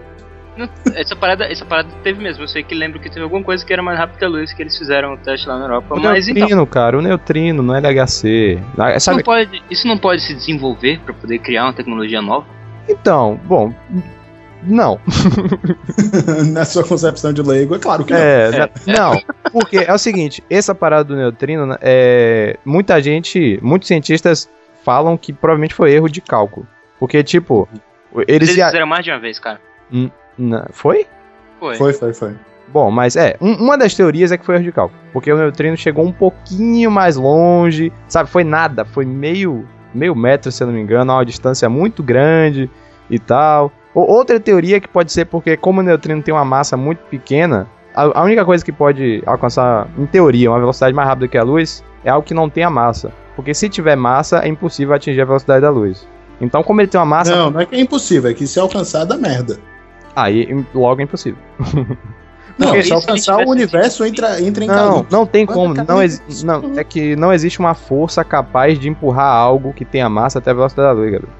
Não, 0.56 0.68
essa 0.94 1.14
parada, 1.14 1.44
essa 1.44 1.64
parada 1.64 1.88
teve 2.02 2.20
mesmo. 2.20 2.42
Eu 2.42 2.48
sei 2.48 2.62
que 2.64 2.74
lembro 2.74 2.98
que 2.98 3.08
teve 3.08 3.22
alguma 3.22 3.42
coisa 3.44 3.64
que 3.64 3.72
era 3.72 3.80
mais 3.82 3.96
rápido 3.98 4.18
que 4.18 4.24
a 4.24 4.28
luz 4.28 4.52
que 4.52 4.60
eles 4.62 4.76
fizeram 4.76 5.14
o 5.14 5.16
teste 5.18 5.46
lá 5.48 5.56
na 5.58 5.66
Europa. 5.66 5.94
O 5.94 6.00
mas 6.00 6.26
então, 6.26 6.40
neutrino, 6.40 6.66
cara, 6.66 6.98
o 6.98 7.02
neutrino 7.02 7.62
no 7.62 7.72
LHC. 7.74 8.58
Ah, 8.76 8.96
isso 8.96 9.10
não, 9.10 9.16
Sabe? 9.18 9.24
pode, 9.24 9.62
isso 9.70 9.86
não 9.86 9.96
pode 9.98 10.22
se 10.22 10.34
desenvolver 10.34 10.98
pra 11.04 11.14
poder 11.14 11.38
criar 11.38 11.64
uma 11.64 11.72
tecnologia 11.72 12.20
nova? 12.22 12.46
Então, 12.88 13.38
bom. 13.44 13.72
Não. 14.62 14.98
Na 16.52 16.64
sua 16.64 16.84
concepção 16.84 17.32
de 17.32 17.42
leigo, 17.42 17.74
é 17.74 17.78
claro 17.78 18.04
que 18.04 18.12
não. 18.12 18.18
É, 18.20 18.50
né, 18.50 18.68
não. 18.86 19.20
Porque 19.52 19.78
é 19.78 19.92
o 19.92 19.98
seguinte, 19.98 20.42
essa 20.50 20.74
parada 20.74 21.04
do 21.04 21.16
neutrino, 21.16 21.64
né, 21.66 21.76
é, 21.80 22.56
muita 22.64 23.00
gente, 23.00 23.58
muitos 23.62 23.86
cientistas 23.88 24.48
falam 24.84 25.16
que 25.16 25.32
provavelmente 25.32 25.74
foi 25.74 25.92
erro 25.92 26.08
de 26.08 26.20
cálculo. 26.20 26.66
Porque, 26.98 27.22
tipo, 27.22 27.68
eles 28.26 28.48
Eles 28.48 28.64
fizeram 28.64 28.86
mais 28.86 29.04
de 29.04 29.10
uma 29.10 29.20
vez, 29.20 29.38
cara. 29.38 29.60
Na- 30.36 30.66
Foi? 30.72 31.06
Foi. 31.60 31.74
Foi, 31.76 31.92
foi, 31.92 32.12
foi. 32.14 32.34
Bom, 32.68 32.90
mas 32.90 33.16
é, 33.16 33.36
um- 33.40 33.54
uma 33.54 33.78
das 33.78 33.94
teorias 33.94 34.30
é 34.32 34.36
que 34.36 34.44
foi 34.44 34.56
erro 34.56 34.64
de 34.64 34.72
cálculo. 34.72 35.00
Porque 35.12 35.32
o 35.32 35.36
neutrino 35.38 35.76
chegou 35.76 36.04
um 36.04 36.12
pouquinho 36.12 36.90
mais 36.90 37.16
longe, 37.16 37.92
sabe? 38.08 38.28
Foi 38.28 38.44
nada, 38.44 38.84
foi 38.84 39.04
meio, 39.06 39.66
meio 39.94 40.14
metro, 40.14 40.50
se 40.50 40.62
eu 40.62 40.66
não 40.66 40.74
me 40.74 40.80
engano, 40.80 41.12
a 41.12 41.16
uma 41.16 41.26
distância 41.26 41.68
muito 41.68 42.02
grande 42.02 42.70
e 43.10 43.18
tal. 43.18 43.72
Outra 43.94 44.38
teoria 44.38 44.80
que 44.80 44.88
pode 44.88 45.12
ser 45.12 45.24
porque, 45.24 45.56
como 45.56 45.80
o 45.80 45.82
neutrino 45.82 46.22
tem 46.22 46.32
uma 46.32 46.44
massa 46.44 46.76
muito 46.76 46.98
pequena, 47.10 47.66
a, 47.94 48.20
a 48.20 48.22
única 48.22 48.44
coisa 48.44 48.64
que 48.64 48.72
pode 48.72 49.22
alcançar, 49.26 49.88
em 49.98 50.06
teoria, 50.06 50.50
uma 50.50 50.60
velocidade 50.60 50.94
mais 50.94 51.08
rápida 51.08 51.28
que 51.28 51.38
a 51.38 51.42
luz 51.42 51.82
é 52.04 52.10
algo 52.10 52.26
que 52.26 52.34
não 52.34 52.48
tenha 52.48 52.70
massa. 52.70 53.12
Porque 53.34 53.54
se 53.54 53.68
tiver 53.68 53.96
massa, 53.96 54.38
é 54.40 54.48
impossível 54.48 54.94
atingir 54.94 55.20
a 55.20 55.24
velocidade 55.24 55.62
da 55.62 55.70
luz. 55.70 56.06
Então, 56.40 56.62
como 56.62 56.80
ele 56.80 56.88
tem 56.88 57.00
uma 57.00 57.06
massa. 57.06 57.34
Não, 57.34 57.50
não 57.50 57.60
é 57.60 57.66
que 57.66 57.74
é 57.74 57.80
impossível, 57.80 58.30
é 58.30 58.34
que 58.34 58.46
se 58.46 58.60
alcançar 58.60 59.04
dá 59.04 59.16
merda. 59.16 59.58
Aí 60.14 60.64
logo 60.74 61.00
é 61.00 61.04
impossível. 61.04 61.38
Não, 62.58 62.82
se 62.82 62.92
alcançar 62.92 63.38
o 63.38 63.50
universo 63.50 64.04
entra, 64.04 64.40
entra 64.42 64.64
em 64.64 64.66
Não, 64.66 65.06
não 65.08 65.24
tem 65.24 65.46
como. 65.46 65.74
Não, 65.74 65.84
não, 66.44 66.78
é 66.78 66.84
que 66.84 67.14
não 67.14 67.32
existe 67.32 67.60
uma 67.60 67.74
força 67.74 68.24
capaz 68.24 68.78
de 68.78 68.88
empurrar 68.88 69.32
algo 69.32 69.72
que 69.72 69.84
tenha 69.84 70.08
massa 70.08 70.40
até 70.40 70.50
a 70.50 70.54
velocidade 70.54 70.88
da 70.88 70.92
luz, 70.92 71.12
Gabriel. 71.12 71.34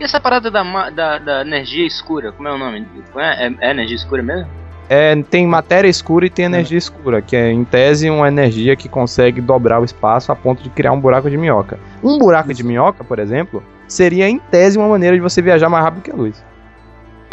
E 0.00 0.04
essa 0.04 0.18
parada 0.18 0.50
da, 0.50 0.90
da, 0.90 1.18
da 1.18 1.40
energia 1.42 1.86
escura, 1.86 2.32
como 2.32 2.48
é 2.48 2.52
o 2.52 2.58
nome? 2.58 2.86
É, 3.16 3.46
é, 3.46 3.54
é 3.60 3.70
energia 3.70 3.96
escura 3.96 4.22
mesmo? 4.22 4.48
É, 4.88 5.14
tem 5.22 5.46
matéria 5.46 5.88
escura 5.88 6.26
e 6.26 6.30
tem 6.30 6.44
energia 6.44 6.76
escura, 6.76 7.22
que 7.22 7.34
é, 7.36 7.50
em 7.50 7.64
tese, 7.64 8.10
uma 8.10 8.28
energia 8.28 8.76
que 8.76 8.88
consegue 8.88 9.40
dobrar 9.40 9.80
o 9.80 9.84
espaço 9.84 10.30
a 10.30 10.36
ponto 10.36 10.62
de 10.62 10.68
criar 10.68 10.92
um 10.92 11.00
buraco 11.00 11.30
de 11.30 11.36
minhoca. 11.36 11.78
Um 12.02 12.18
buraco 12.18 12.52
de 12.52 12.62
minhoca, 12.62 13.02
por 13.02 13.18
exemplo, 13.18 13.62
seria, 13.88 14.28
em 14.28 14.38
tese, 14.38 14.76
uma 14.76 14.88
maneira 14.88 15.16
de 15.16 15.22
você 15.22 15.40
viajar 15.40 15.68
mais 15.68 15.84
rápido 15.84 16.02
que 16.02 16.10
a 16.10 16.14
luz. 16.14 16.44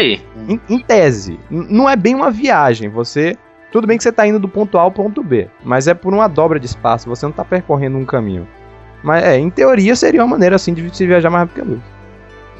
E 0.01 0.21
Em, 0.47 0.59
em 0.69 0.79
tese. 0.79 1.39
Não 1.49 1.89
é 1.89 1.95
bem 1.95 2.15
uma 2.15 2.31
viagem. 2.31 2.89
Você. 2.89 3.37
Tudo 3.71 3.87
bem 3.87 3.95
que 3.97 4.03
você 4.03 4.11
tá 4.11 4.27
indo 4.27 4.37
do 4.39 4.49
ponto 4.49 4.77
A 4.77 4.81
ao 4.81 4.91
ponto 4.91 5.23
B, 5.23 5.47
mas 5.63 5.87
é 5.87 5.93
por 5.93 6.13
uma 6.13 6.27
dobra 6.27 6.59
de 6.59 6.65
espaço, 6.65 7.07
você 7.07 7.25
não 7.25 7.31
tá 7.31 7.45
percorrendo 7.45 7.97
um 7.97 8.03
caminho. 8.05 8.45
Mas 9.01 9.23
é, 9.23 9.37
em 9.39 9.49
teoria 9.49 9.95
seria 9.95 10.21
uma 10.21 10.27
maneira 10.27 10.57
assim 10.57 10.73
de 10.73 10.93
se 10.95 11.07
viajar 11.07 11.29
mais 11.29 11.43
rápido 11.43 11.55
que 11.55 11.61
a 11.61 11.63
luz. 11.63 11.81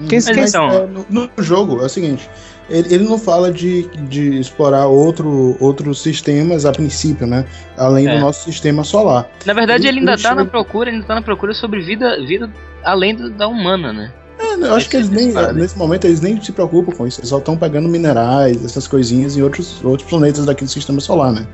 Quem- 0.09 0.19
Mas, 0.19 0.29
quem- 0.29 0.43
então- 0.45 0.69
é, 0.69 0.87
no, 0.87 1.05
no 1.09 1.43
jogo 1.43 1.81
é 1.81 1.85
o 1.85 1.89
seguinte: 1.89 2.29
ele, 2.69 2.95
ele 2.95 3.03
não 3.03 3.17
fala 3.19 3.51
de, 3.51 3.83
de 4.07 4.39
explorar 4.39 4.87
outro, 4.87 5.57
outros 5.59 6.01
sistemas 6.01 6.65
a 6.65 6.71
princípio, 6.71 7.27
né? 7.27 7.45
Além 7.77 8.07
É. 8.07 8.15
do 8.15 8.21
nosso 8.21 8.45
sistema 8.45 8.83
solar. 8.85 9.29
Na 9.45 9.53
verdade, 9.53 9.81
Ele- 9.81 9.89
ele 9.89 9.99
ainda 9.99 10.13
ele 10.13 10.21
tá 10.23 10.29
chega- 10.29 10.43
na 10.43 10.49
procura, 10.49 10.89
ainda 10.91 11.05
tá 11.05 11.13
na 11.15 11.21
procura 11.21 11.53
sobre 11.53 11.81
vida, 11.81 12.25
vida 12.25 12.49
além 12.85 13.15
da 13.15 13.47
humana, 13.49 13.91
né? 13.91 14.11
É, 14.51 14.67
eu 14.67 14.73
acho 14.75 14.89
que 14.89 14.97
eles 14.97 15.09
nem, 15.09 15.31
nesse 15.53 15.77
momento 15.77 16.05
eles 16.05 16.21
nem 16.21 16.41
se 16.41 16.51
preocupam 16.51 16.91
com 16.91 17.07
isso, 17.07 17.19
eles 17.19 17.29
só 17.29 17.37
estão 17.39 17.55
pegando 17.57 17.87
minerais, 17.87 18.63
essas 18.65 18.87
coisinhas 18.87 19.35
em 19.37 19.41
outros, 19.41 19.83
outros 19.83 20.09
planetas 20.09 20.45
daqui 20.45 20.63
do 20.65 20.69
sistema 20.69 20.99
solar, 20.99 21.31
né? 21.31 21.47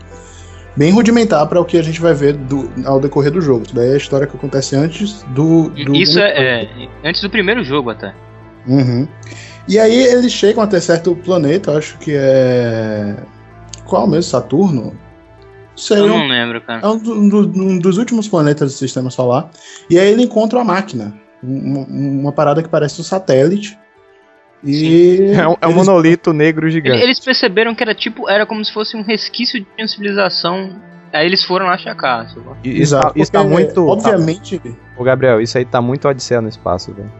Bem 0.75 0.91
rudimentar 0.91 1.47
para 1.47 1.59
o 1.59 1.65
que 1.65 1.77
a 1.77 1.81
gente 1.81 1.99
vai 1.99 2.13
ver 2.13 2.33
do- 2.33 2.69
ao 2.85 2.99
decorrer 2.99 3.31
do 3.31 3.41
jogo. 3.41 3.63
Isso 3.65 3.75
daí 3.75 3.89
é 3.89 3.93
a 3.93 3.97
história 3.97 4.27
que 4.27 4.37
acontece 4.37 4.75
antes 4.75 5.23
do. 5.29 5.69
do 5.69 5.95
Isso 5.95 6.19
é, 6.19 6.61
é 6.63 6.87
antes 7.03 7.21
do 7.21 7.29
primeiro 7.29 7.63
jogo 7.63 7.89
até. 7.89 8.13
Uhum. 8.67 9.07
E 9.67 9.79
aí 9.79 9.97
eles 9.97 10.31
chegam 10.31 10.61
até 10.63 10.79
certo 10.79 11.15
planeta, 11.15 11.75
acho 11.77 11.97
que 11.97 12.11
é. 12.15 13.15
Qual 13.85 14.05
mesmo? 14.05 14.23
Saturno? 14.23 14.93
Seria 15.75 16.03
Eu 16.03 16.09
não 16.09 16.27
lembro, 16.27 16.59
cara. 16.61 16.81
é 16.85 16.87
um, 16.87 16.97
do- 17.27 17.61
um 17.61 17.79
dos 17.79 17.97
últimos 17.97 18.27
planetas 18.27 18.73
do 18.73 18.77
sistema 18.77 19.09
solar. 19.09 19.49
E 19.89 19.97
aí 19.99 20.09
ele 20.11 20.23
encontra 20.23 20.59
uma 20.59 20.65
máquina. 20.73 21.13
Uma, 21.41 21.85
uma 21.87 22.31
parada 22.31 22.63
que 22.63 22.69
parece 22.69 22.99
um 22.99 23.03
satélite. 23.03 23.77
E. 24.63 25.31
É 25.33 25.47
um, 25.47 25.55
é 25.61 25.67
um 25.67 25.71
eles- 25.71 25.75
monolito 25.75 26.33
negro 26.33 26.69
gigante. 26.69 27.01
Eles 27.01 27.19
perceberam 27.19 27.75
que 27.75 27.83
era 27.83 27.93
tipo, 27.93 28.29
era 28.29 28.45
como 28.45 28.63
se 28.63 28.73
fosse 28.73 28.97
um 28.97 29.03
resquício 29.03 29.59
de 29.59 29.67
uma 29.77 29.87
civilização. 29.87 30.81
Aí 31.13 31.25
eles 31.25 31.43
foram 31.43 31.67
lá 31.67 31.77
checar. 31.77 32.27
E 32.63 32.73
tá, 32.73 32.81
Exato, 32.81 33.19
isso 33.19 33.31
tá 33.31 33.43
muito. 33.43 33.87
Obviamente, 33.87 34.61
Ô, 34.97 35.03
Gabriel, 35.03 35.39
isso 35.39 35.57
aí 35.57 35.63
tá 35.63 35.81
muito 35.81 36.07
Odisseia 36.07 36.41
no 36.41 36.49
espaço, 36.49 36.93
velho. 36.93 37.11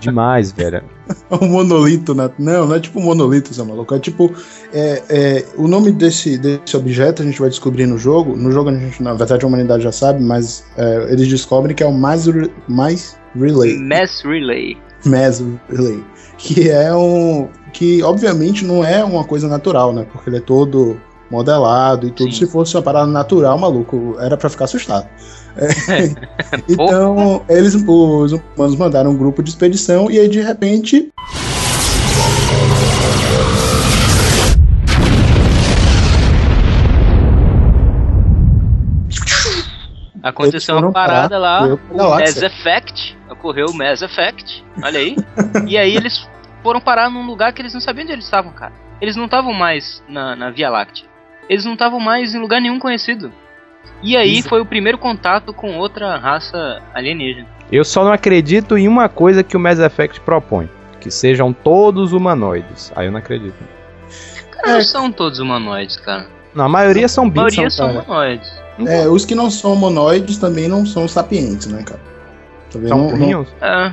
Demais, 0.00 0.52
velho. 0.52 0.76
é 0.76 0.82
um 1.40 1.48
monolito. 1.48 2.14
Na... 2.14 2.30
Não, 2.38 2.66
não 2.66 2.74
é 2.74 2.80
tipo 2.80 2.98
um 2.98 3.02
monolito, 3.02 3.52
seu 3.52 3.64
maluco. 3.64 3.94
É 3.94 3.98
tipo. 3.98 4.32
É, 4.72 5.02
é, 5.08 5.44
o 5.56 5.68
nome 5.68 5.92
desse, 5.92 6.38
desse 6.38 6.76
objeto 6.76 7.22
a 7.22 7.24
gente 7.24 7.40
vai 7.40 7.48
descobrir 7.48 7.86
no 7.86 7.98
jogo. 7.98 8.36
No 8.36 8.50
jogo, 8.50 8.70
a 8.70 8.74
gente, 8.74 9.02
na 9.02 9.14
verdade, 9.14 9.44
a 9.44 9.48
humanidade 9.48 9.82
já 9.82 9.92
sabe, 9.92 10.22
mas 10.22 10.64
é, 10.76 11.12
eles 11.12 11.28
descobrem 11.28 11.74
que 11.74 11.82
é 11.82 11.86
o 11.86 11.92
mais, 11.92 12.26
mais 12.68 13.18
relay. 13.34 13.78
Mass 13.78 14.22
Relay. 14.22 14.76
Mass 15.04 15.42
relay. 15.68 16.02
Que 16.38 16.70
é 16.70 16.94
um. 16.94 17.48
Que 17.72 18.02
obviamente 18.02 18.64
não 18.64 18.84
é 18.84 19.02
uma 19.02 19.24
coisa 19.24 19.48
natural, 19.48 19.92
né? 19.92 20.06
Porque 20.12 20.28
ele 20.28 20.36
é 20.36 20.40
todo 20.40 21.00
modelado 21.32 22.06
e 22.06 22.10
tudo. 22.10 22.30
Sim. 22.30 22.44
Se 22.44 22.46
fosse 22.46 22.76
uma 22.76 22.82
parada 22.82 23.06
natural, 23.06 23.58
maluco, 23.58 24.16
era 24.20 24.36
pra 24.36 24.50
ficar 24.50 24.66
assustado. 24.66 25.08
É, 25.56 25.68
então, 26.68 27.42
eles, 27.48 27.74
os 27.74 28.32
humanos 28.32 28.76
mandaram 28.76 29.10
um 29.10 29.16
grupo 29.16 29.42
de 29.42 29.48
expedição 29.48 30.10
e 30.10 30.18
aí 30.20 30.28
de 30.28 30.42
repente. 30.42 31.10
Aconteceu 40.22 40.76
uma 40.76 40.92
parada 40.92 41.36
lá, 41.36 41.64
o. 41.64 41.96
Mass 41.96 42.40
Effect. 42.40 43.18
Ocorreu 43.28 43.66
o 43.70 43.74
Mass 43.74 44.02
Effect. 44.02 44.64
Olha 44.84 45.00
aí. 45.00 45.16
e 45.66 45.76
aí 45.76 45.96
eles 45.96 46.28
foram 46.62 46.80
parar 46.80 47.10
num 47.10 47.26
lugar 47.26 47.52
que 47.52 47.60
eles 47.60 47.74
não 47.74 47.80
sabiam 47.80 48.04
onde 48.04 48.12
eles 48.12 48.26
estavam, 48.26 48.52
cara. 48.52 48.72
Eles 49.00 49.16
não 49.16 49.24
estavam 49.24 49.52
mais 49.52 50.00
na, 50.08 50.36
na 50.36 50.50
Via 50.50 50.70
Láctea. 50.70 51.11
Eles 51.52 51.64
não 51.66 51.74
estavam 51.74 52.00
mais 52.00 52.34
em 52.34 52.38
lugar 52.38 52.60
nenhum 52.62 52.78
conhecido. 52.78 53.30
E 54.02 54.16
aí 54.16 54.38
Isso. 54.38 54.48
foi 54.48 54.60
o 54.60 54.66
primeiro 54.66 54.96
contato 54.96 55.52
com 55.52 55.76
outra 55.76 56.16
raça 56.16 56.80
alienígena. 56.94 57.46
Eu 57.70 57.84
só 57.84 58.02
não 58.04 58.12
acredito 58.12 58.76
em 58.78 58.88
uma 58.88 59.08
coisa 59.08 59.42
que 59.42 59.56
o 59.56 59.60
Mass 59.60 59.78
Effect 59.78 60.20
propõe: 60.20 60.68
que 60.98 61.10
sejam 61.10 61.52
todos 61.52 62.12
humanoides. 62.14 62.90
Aí 62.96 63.06
eu 63.06 63.12
não 63.12 63.18
acredito. 63.18 63.54
Cara, 64.50 64.70
É. 64.70 64.74
não 64.74 64.80
são 64.82 65.12
todos 65.12 65.38
humanoides, 65.40 65.96
cara. 65.98 66.26
Não, 66.54 66.64
a 66.64 66.68
maioria 66.68 67.06
são 67.08 67.24
A 67.24 67.30
maioria 67.30 67.58
bichos. 67.64 67.76
são 67.76 67.92
cara. 67.92 68.02
humanoides. 68.04 68.62
É, 68.86 69.06
os 69.06 69.24
que 69.26 69.34
não 69.34 69.50
são 69.50 69.76
monoides 69.76 70.38
também 70.38 70.68
não 70.68 70.86
são 70.86 71.06
sapientes, 71.06 71.66
né, 71.66 71.82
cara? 71.82 72.00
Também 72.70 72.88
São 72.88 72.96
não- 72.98 73.04
não- 73.04 73.10
burrinhos? 73.18 73.54
É. 73.60 73.92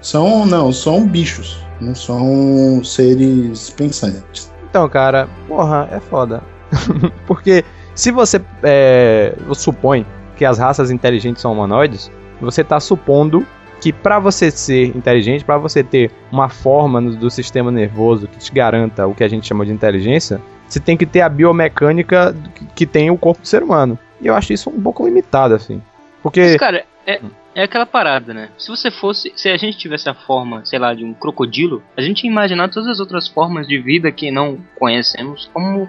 São, 0.00 0.44
não, 0.44 0.72
são 0.72 1.06
bichos. 1.06 1.64
Não 1.80 1.94
são 1.94 2.82
seres 2.82 3.70
pensantes. 3.70 4.52
Então, 4.68 4.88
cara, 4.88 5.28
porra, 5.46 5.88
é 5.92 6.00
foda. 6.00 6.42
Porque 7.26 7.64
se 7.94 8.10
você 8.10 8.40
é, 8.62 9.34
supõe 9.54 10.04
que 10.36 10.44
as 10.44 10.58
raças 10.58 10.90
inteligentes 10.90 11.40
são 11.42 11.52
humanoides, 11.52 12.10
você 12.40 12.62
tá 12.62 12.78
supondo 12.78 13.46
que 13.80 13.92
pra 13.92 14.18
você 14.18 14.50
ser 14.50 14.96
inteligente, 14.96 15.44
pra 15.44 15.58
você 15.58 15.82
ter 15.82 16.10
uma 16.32 16.48
forma 16.48 17.00
no- 17.00 17.16
do 17.16 17.30
sistema 17.30 17.70
nervoso 17.70 18.26
que 18.26 18.38
te 18.38 18.52
garanta 18.52 19.06
o 19.06 19.14
que 19.14 19.22
a 19.24 19.28
gente 19.28 19.46
chama 19.46 19.64
de 19.66 19.72
inteligência, 19.72 20.40
você 20.66 20.80
tem 20.80 20.96
que 20.96 21.06
ter 21.06 21.20
a 21.20 21.28
biomecânica 21.28 22.34
que- 22.54 22.66
que 22.74 22.86
tem 22.86 23.10
o 23.10 23.18
corpo 23.18 23.42
do 23.42 23.48
ser 23.48 23.62
humano. 23.62 23.98
E 24.20 24.26
eu 24.26 24.34
acho 24.34 24.52
isso 24.52 24.70
um 24.70 24.80
pouco 24.80 25.04
limitado, 25.06 25.54
assim. 25.54 25.80
Porque. 26.22 26.40
Mas, 26.40 26.56
cara, 26.56 26.84
é, 27.06 27.20
é 27.54 27.62
aquela 27.64 27.84
parada, 27.86 28.32
né? 28.32 28.48
Se 28.58 28.68
você 28.68 28.90
fosse. 28.90 29.32
Se 29.36 29.48
a 29.50 29.56
gente 29.58 29.76
tivesse 29.76 30.08
a 30.08 30.14
forma, 30.14 30.62
sei 30.64 30.78
lá, 30.78 30.94
de 30.94 31.04
um 31.04 31.12
crocodilo, 31.12 31.82
a 31.96 32.00
gente 32.00 32.24
ia 32.24 32.30
imaginar 32.30 32.68
todas 32.70 32.88
as 32.88 32.98
outras 32.98 33.28
formas 33.28 33.66
de 33.68 33.78
vida 33.78 34.10
que 34.10 34.30
não 34.30 34.58
conhecemos 34.78 35.48
como 35.52 35.86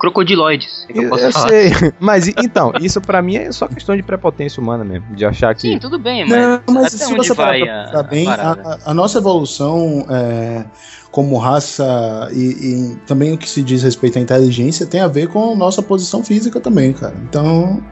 crocodiloides. 0.00 0.86
é 0.88 0.92
que 0.92 0.98
eu 0.98 1.02
Eu, 1.04 1.10
posso 1.10 1.24
eu 1.24 1.32
falar. 1.32 1.48
sei, 1.48 1.70
mas 2.00 2.26
então, 2.28 2.72
isso 2.80 3.00
pra 3.00 3.20
mim 3.22 3.36
é 3.36 3.52
só 3.52 3.68
questão 3.68 3.94
de 3.96 4.02
prepotência 4.02 4.60
humana 4.60 4.82
mesmo, 4.84 5.14
de 5.14 5.24
achar 5.24 5.54
que 5.54 5.60
Sim, 5.62 5.78
tudo 5.78 5.98
bem, 5.98 6.26
mas. 6.28 6.38
Não, 6.66 6.74
mas 6.74 6.94
até 6.94 7.04
se 7.04 7.12
onde 7.12 7.26
você 7.28 7.34
vai 7.34 7.62
a- 7.68 8.02
bem, 8.02 8.26
a, 8.26 8.36
parada? 8.36 8.62
a- 8.86 8.90
a 8.90 8.94
nossa 8.94 9.18
evolução 9.18 10.06
é, 10.10 10.64
como 11.10 11.36
raça 11.38 12.28
e, 12.32 12.92
e 12.94 12.96
também 13.06 13.32
o 13.32 13.38
que 13.38 13.48
se 13.48 13.62
diz 13.62 13.82
respeito 13.82 14.18
à 14.18 14.22
inteligência 14.22 14.86
tem 14.86 15.00
a 15.00 15.06
ver 15.08 15.28
com 15.28 15.52
a 15.52 15.56
nossa 15.56 15.82
posição 15.82 16.24
física 16.24 16.58
também, 16.60 16.92
cara. 16.92 17.14
Então, 17.28 17.82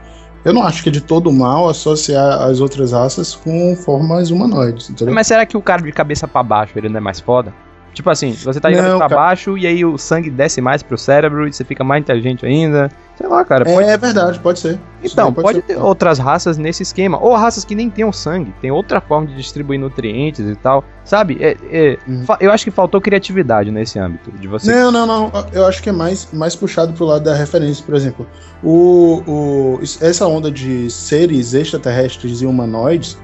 eu 0.43 0.53
não 0.53 0.63
acho 0.63 0.81
que 0.81 0.89
é 0.89 0.91
de 0.91 1.01
todo 1.01 1.31
mal 1.31 1.67
associar 1.69 2.41
as 2.43 2.59
outras 2.61 2.91
raças 2.93 3.35
com 3.35 3.75
formas 3.75 4.31
humanoides, 4.31 4.89
entendeu? 4.89 5.13
Mas 5.13 5.27
será 5.27 5.45
que 5.45 5.57
o 5.57 5.61
cara 5.61 5.81
de 5.81 5.91
cabeça 5.91 6.27
pra 6.27 6.41
baixo 6.41 6.77
ele 6.77 6.89
não 6.89 6.97
é 6.97 7.01
mais 7.01 7.19
foda? 7.19 7.53
Tipo 7.93 8.09
assim, 8.09 8.31
você 8.31 8.59
tá 8.59 8.69
de 8.69 8.75
Não, 8.75 8.83
cabeça 8.83 9.07
pra 9.07 9.17
baixo 9.17 9.57
e 9.57 9.65
aí 9.67 9.83
o 9.83 9.97
sangue 9.97 10.29
desce 10.29 10.61
mais 10.61 10.81
pro 10.83 10.97
cérebro 10.97 11.47
e 11.47 11.51
você 11.53 11.63
fica 11.65 11.83
mais 11.83 12.01
inteligente 12.01 12.45
ainda. 12.45 12.89
Sei 13.17 13.27
lá, 13.27 13.43
cara. 13.43 13.65
pode- 13.65 13.89
É 13.89 13.97
verdade, 13.97 14.39
pode 14.39 14.59
ser. 14.59 14.79
Então, 15.03 15.31
daí 15.31 15.43
pode, 15.43 15.57
ser. 15.57 15.61
ter 15.63 15.77
outras 15.77 16.17
raças 16.19 16.57
nesse 16.57 16.83
esquema. 16.83 17.19
Ou 17.21 17.35
raças 17.35 17.65
que 17.65 17.75
nem 17.75 17.89
tenham 17.89 18.13
sangue, 18.13 18.53
tem 18.61 18.71
outra 18.71 19.01
forma 19.01 19.27
de 19.27 19.35
distribuir 19.35 19.77
nutrientes 19.79 20.47
e 20.47 20.55
tal. 20.55 20.83
Sabe? 21.03 21.37
É- 21.41 21.57
é, 21.71 21.97
Uhum. 22.07 22.23
Eu 22.39 22.51
acho 22.51 22.63
que 22.63 22.71
faltou 22.71 23.01
criatividade 23.01 23.71
nesse 23.71 23.99
âmbito. 23.99 24.31
De 24.31 24.47
você. 24.47 24.71
Não, 24.71 24.91
não, 24.91 25.05
não. 25.05 25.31
Eu 25.51 25.65
acho 25.65 25.81
que 25.83 25.89
é 25.89 25.91
mais, 25.91 26.29
mais 26.31 26.55
puxado 26.55 26.93
pro 26.93 27.05
lado 27.05 27.23
da 27.23 27.33
referência. 27.35 27.83
Por 27.83 27.95
exemplo, 27.95 28.25
o, 28.63 29.23
o, 29.27 29.79
essa 30.01 30.25
onda 30.27 30.49
de 30.51 30.89
seres 30.89 31.53
extraterrestres 31.53 32.41
e 32.41 32.45
humanoides 32.45 33.17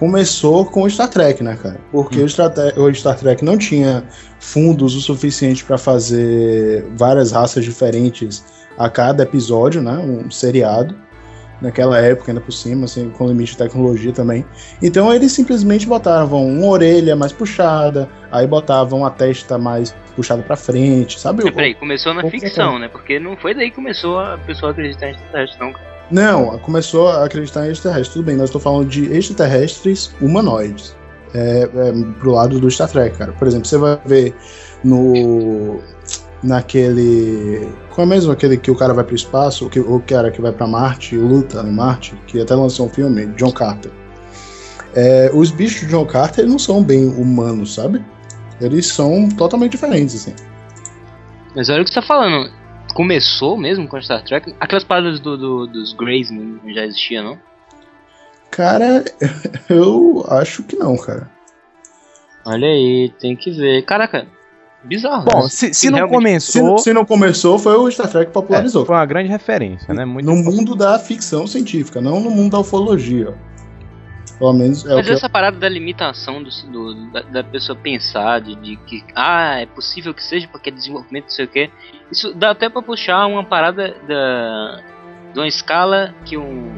começou 0.00 0.64
com 0.64 0.84
o 0.84 0.90
Star 0.90 1.08
Trek, 1.08 1.44
né, 1.44 1.58
cara? 1.62 1.78
Porque 1.92 2.22
o, 2.22 2.28
Star 2.28 2.48
Trek, 2.48 2.80
o 2.80 2.92
Star 2.94 3.18
Trek 3.18 3.44
não 3.44 3.58
tinha 3.58 4.02
fundos 4.40 4.96
o 4.96 5.00
suficiente 5.00 5.62
para 5.62 5.76
fazer 5.76 6.86
várias 6.96 7.32
raças 7.32 7.62
diferentes 7.62 8.42
a 8.78 8.88
cada 8.88 9.24
episódio, 9.24 9.82
né? 9.82 9.92
Um 9.92 10.30
seriado. 10.30 10.96
Naquela 11.60 11.98
época, 11.98 12.30
ainda 12.30 12.40
por 12.40 12.52
cima, 12.52 12.86
assim, 12.86 13.10
com 13.10 13.26
limite 13.26 13.52
de 13.52 13.58
tecnologia 13.58 14.10
também. 14.14 14.46
Então 14.80 15.12
eles 15.12 15.32
simplesmente 15.32 15.86
botavam 15.86 16.48
uma 16.48 16.68
orelha 16.68 17.14
mais 17.14 17.34
puxada, 17.34 18.08
aí 18.32 18.46
botavam 18.46 19.04
a 19.04 19.10
testa 19.10 19.58
mais 19.58 19.94
puxada 20.16 20.42
pra 20.42 20.56
frente, 20.56 21.20
sabe? 21.20 21.46
É, 21.46 21.50
peraí, 21.50 21.74
começou 21.74 22.14
na 22.14 22.22
Vou 22.22 22.30
ficção, 22.30 22.78
né? 22.78 22.88
Porque 22.88 23.20
não 23.20 23.36
foi 23.36 23.52
daí 23.52 23.68
que 23.68 23.76
começou 23.76 24.18
a 24.18 24.38
pessoa 24.38 24.72
acreditar 24.72 25.08
em 25.08 25.10
extraterrestre, 25.10 25.60
não. 25.60 25.74
cara. 25.74 25.89
Não, 26.10 26.58
começou 26.58 27.08
a 27.08 27.24
acreditar 27.24 27.66
em 27.66 27.70
extraterrestres, 27.70 28.14
tudo 28.14 28.24
bem, 28.24 28.36
eu 28.36 28.48
tô 28.48 28.58
falando 28.58 28.88
de 28.88 29.04
extraterrestres 29.12 30.12
humanoides. 30.20 30.96
É, 31.32 31.62
é, 31.62 31.92
pro 32.18 32.32
lado 32.32 32.58
do 32.58 32.70
Star 32.70 32.88
Trek, 32.88 33.16
cara. 33.16 33.32
Por 33.32 33.46
exemplo, 33.46 33.66
você 33.66 33.78
vai 33.78 34.00
ver 34.04 34.34
no. 34.82 35.80
Naquele. 36.42 37.68
Qual 37.90 38.06
é 38.06 38.10
mesmo 38.10 38.32
aquele 38.32 38.56
que 38.56 38.70
o 38.70 38.74
cara 38.74 38.94
vai 38.94 39.04
pro 39.04 39.14
espaço, 39.14 39.68
que, 39.68 39.78
o 39.78 40.00
cara 40.00 40.30
que 40.30 40.40
vai 40.40 40.52
pra 40.52 40.66
Marte, 40.66 41.16
o 41.16 41.26
luta 41.26 41.60
em 41.60 41.70
Marte, 41.70 42.16
que 42.26 42.40
até 42.40 42.54
lançou 42.54 42.86
um 42.86 42.88
filme, 42.88 43.26
John 43.36 43.52
Carter. 43.52 43.92
É, 44.94 45.30
os 45.32 45.50
bichos 45.50 45.82
de 45.82 45.88
John 45.88 46.06
Carter 46.06 46.46
não 46.46 46.58
são 46.58 46.82
bem 46.82 47.08
humanos, 47.08 47.74
sabe? 47.74 48.04
Eles 48.60 48.86
são 48.86 49.28
totalmente 49.28 49.72
diferentes, 49.72 50.16
assim. 50.16 50.34
Mas 51.54 51.68
olha 51.68 51.82
o 51.82 51.84
que 51.84 51.90
você 51.90 52.00
tá 52.00 52.06
falando. 52.06 52.50
Começou 52.92 53.56
mesmo 53.56 53.86
com 53.88 54.00
Star 54.00 54.22
Trek? 54.24 54.54
Aquelas 54.60 54.84
paradas 54.84 55.20
do, 55.20 55.36
do- 55.36 55.66
dos 55.66 55.92
Greys 55.92 56.30
não 56.30 56.58
já 56.72 56.84
existiam, 56.84 57.24
não? 57.24 57.38
Cara, 58.50 59.04
eu 59.68 60.24
acho 60.28 60.62
que 60.64 60.76
não, 60.76 60.96
cara. 60.96 61.30
Olha 62.44 62.66
aí, 62.66 63.12
tem 63.20 63.36
que 63.36 63.50
ver. 63.50 63.82
Caraca, 63.84 64.26
bizarro. 64.82 65.24
Bom, 65.24 65.42
né? 65.42 65.48
se, 65.48 65.72
se 65.74 65.90
não 65.90 65.98
Realmente- 65.98 66.40
Se, 66.42 66.58
começou. 66.58 66.78
se 66.78 66.92
não 66.92 67.04
começou, 67.04 67.58
foi 67.58 67.76
o 67.76 67.90
Star 67.90 68.08
Trek 68.08 68.26
que 68.26 68.30
é, 68.30 68.32
popularizou. 68.32 68.84
foi 68.86 68.96
uma 68.96 69.06
grande 69.06 69.28
referência, 69.28 69.92
né? 69.94 70.04
Muito 70.04 70.26
no 70.26 70.36
mundo 70.36 70.74
da 70.74 70.98
ficção 70.98 71.46
científica, 71.46 72.00
não 72.00 72.18
no 72.20 72.30
mundo 72.30 72.52
da 72.52 72.58
ufologia. 72.60 73.34
Pelo 74.40 74.54
menos 74.54 74.84
é 74.86 74.94
o 74.94 74.96
Mas 74.96 75.04
que 75.06 75.12
eu- 75.12 75.16
essa 75.16 75.28
parada 75.28 75.58
da 75.58 75.68
limitação 75.68 76.42
do, 76.42 76.48
do- 76.72 77.10
da, 77.12 77.20
da 77.20 77.44
pessoa 77.44 77.76
pensar, 77.78 78.40
de, 78.40 78.56
de 78.56 78.76
que, 78.78 79.04
ah, 79.14 79.60
é 79.60 79.66
possível 79.66 80.12
que 80.14 80.24
seja 80.24 80.48
porque 80.48 80.70
é 80.70 80.72
desenvolvimento, 80.72 81.24
não 81.24 81.30
sei 81.30 81.44
o 81.44 81.48
quê. 81.48 81.70
Isso 82.10 82.32
dá 82.34 82.50
até 82.50 82.68
pra 82.70 82.80
puxar 82.80 83.26
uma 83.26 83.44
parada 83.44 83.94
da, 84.08 84.82
de 85.34 85.38
uma 85.38 85.46
escala 85.46 86.14
que 86.24 86.36
um, 86.38 86.72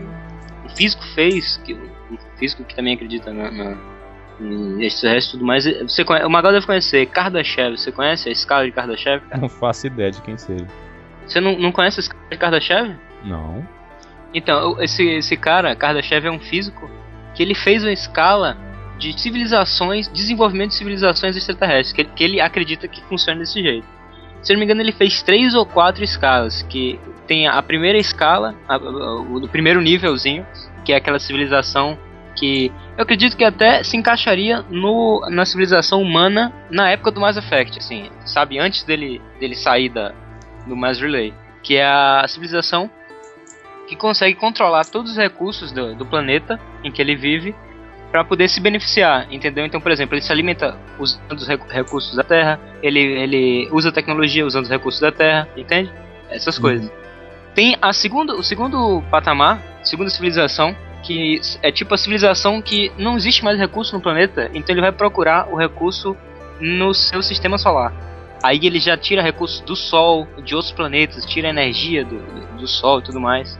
um 0.64 0.68
físico 0.76 1.04
fez, 1.14 1.56
que 1.64 1.72
um 1.72 2.18
físico 2.36 2.64
que 2.64 2.74
também 2.74 2.94
acredita 2.94 3.32
na, 3.32 3.48
na, 3.50 3.76
extraterrestre 4.80 5.36
e 5.36 5.38
tudo 5.38 5.46
mais. 5.46 5.64
Você 5.64 6.04
conhece, 6.04 6.26
o 6.26 6.30
Magal 6.30 6.50
deve 6.52 6.66
conhecer 6.66 7.06
Kardashev, 7.06 7.76
você 7.78 7.92
conhece 7.92 8.28
a 8.28 8.32
escala 8.32 8.64
de 8.64 8.72
Kardashev? 8.72 9.22
cara? 9.28 9.40
Não 9.40 9.48
faço 9.48 9.86
ideia 9.86 10.10
de 10.10 10.20
quem 10.22 10.36
seja. 10.36 10.66
Você 11.24 11.40
não, 11.40 11.56
não 11.56 11.70
conhece 11.70 12.00
a 12.00 12.02
escala 12.02 12.24
de 12.28 12.36
Kardashev? 12.36 12.96
Não. 13.24 13.64
Então, 14.34 14.82
esse, 14.82 15.06
esse 15.08 15.36
cara, 15.36 15.76
Kardashev, 15.76 16.26
é 16.26 16.30
um 16.30 16.40
físico 16.40 16.90
que 17.34 17.42
ele 17.42 17.54
fez 17.54 17.82
uma 17.82 17.92
escala 17.92 18.56
de 18.98 19.18
civilizações, 19.20 20.08
desenvolvimento 20.08 20.70
de 20.70 20.76
civilizações 20.76 21.36
extraterrestres, 21.36 21.92
que 21.92 22.04
que 22.04 22.22
ele 22.24 22.40
acredita 22.40 22.86
que 22.86 23.02
funciona 23.04 23.40
desse 23.40 23.60
jeito. 23.62 23.86
Se 24.42 24.52
não 24.52 24.58
me 24.58 24.64
engano, 24.64 24.80
ele 24.80 24.92
fez 24.92 25.22
três 25.22 25.54
ou 25.54 25.64
quatro 25.64 26.02
escalas, 26.02 26.62
que 26.62 26.98
tem 27.26 27.46
a 27.46 27.62
primeira 27.62 27.98
escala, 27.98 28.54
a- 28.68 28.74
a- 28.74 29.14
o 29.20 29.48
primeiro 29.48 29.80
nívelzinho, 29.80 30.44
que 30.84 30.92
é 30.92 30.96
aquela 30.96 31.18
civilização 31.18 31.96
que 32.34 32.72
eu 32.96 33.02
acredito 33.02 33.36
que 33.36 33.44
até 33.44 33.84
se 33.84 33.96
encaixaria 33.96 34.64
no, 34.70 35.20
na 35.30 35.44
civilização 35.44 36.00
humana 36.02 36.52
na 36.70 36.90
época 36.90 37.10
do 37.10 37.20
Mass 37.20 37.36
Effect, 37.36 37.78
assim, 37.78 38.10
sabe, 38.24 38.58
antes 38.58 38.82
dele, 38.84 39.20
dele 39.38 39.54
sair 39.54 39.88
da, 39.90 40.12
do 40.66 40.74
Mass 40.76 40.98
Relay, 41.00 41.32
que 41.62 41.76
é 41.76 41.84
a 41.84 42.24
civilização 42.26 42.90
que 43.92 43.96
consegue 43.96 44.34
controlar 44.34 44.86
todos 44.86 45.12
os 45.12 45.16
recursos 45.18 45.70
do, 45.70 45.94
do 45.94 46.06
planeta 46.06 46.58
em 46.82 46.90
que 46.90 47.02
ele 47.02 47.14
vive 47.14 47.54
para 48.10 48.24
poder 48.24 48.48
se 48.48 48.58
beneficiar, 48.58 49.26
entendeu? 49.30 49.66
Então, 49.66 49.80
por 49.80 49.92
exemplo, 49.92 50.14
ele 50.14 50.22
se 50.22 50.32
alimenta 50.32 50.76
usando 50.98 51.38
os 51.38 51.46
recu- 51.46 51.66
recursos 51.68 52.16
da 52.16 52.22
Terra, 52.22 52.58
ele, 52.82 53.00
ele 53.00 53.68
usa 53.70 53.92
tecnologia 53.92 54.46
usando 54.46 54.64
os 54.64 54.70
recursos 54.70 55.00
da 55.00 55.12
Terra, 55.12 55.46
entende? 55.56 55.90
Essas 56.30 56.58
coisas. 56.58 56.90
Tem 57.54 57.76
a 57.82 57.92
segunda, 57.92 58.34
o 58.34 58.42
segundo 58.42 59.02
patamar, 59.10 59.62
segunda 59.82 60.08
civilização, 60.08 60.74
que 61.02 61.40
é 61.62 61.70
tipo 61.70 61.92
a 61.92 61.98
civilização 61.98 62.62
que 62.62 62.90
não 62.96 63.16
existe 63.16 63.44
mais 63.44 63.58
recurso 63.58 63.94
no 63.94 64.00
planeta, 64.00 64.50
então 64.54 64.74
ele 64.74 64.80
vai 64.80 64.92
procurar 64.92 65.48
o 65.52 65.56
recurso 65.56 66.16
no 66.60 66.94
seu 66.94 67.22
sistema 67.22 67.58
solar. 67.58 67.92
Aí 68.42 68.58
ele 68.62 68.80
já 68.80 68.96
tira 68.96 69.22
recursos 69.22 69.60
do 69.60 69.76
Sol, 69.76 70.26
de 70.42 70.54
outros 70.54 70.72
planetas, 70.72 71.26
tira 71.26 71.48
energia 71.48 72.04
do, 72.04 72.18
do 72.56 72.66
Sol 72.66 73.00
e 73.00 73.02
tudo 73.02 73.20
mais. 73.20 73.58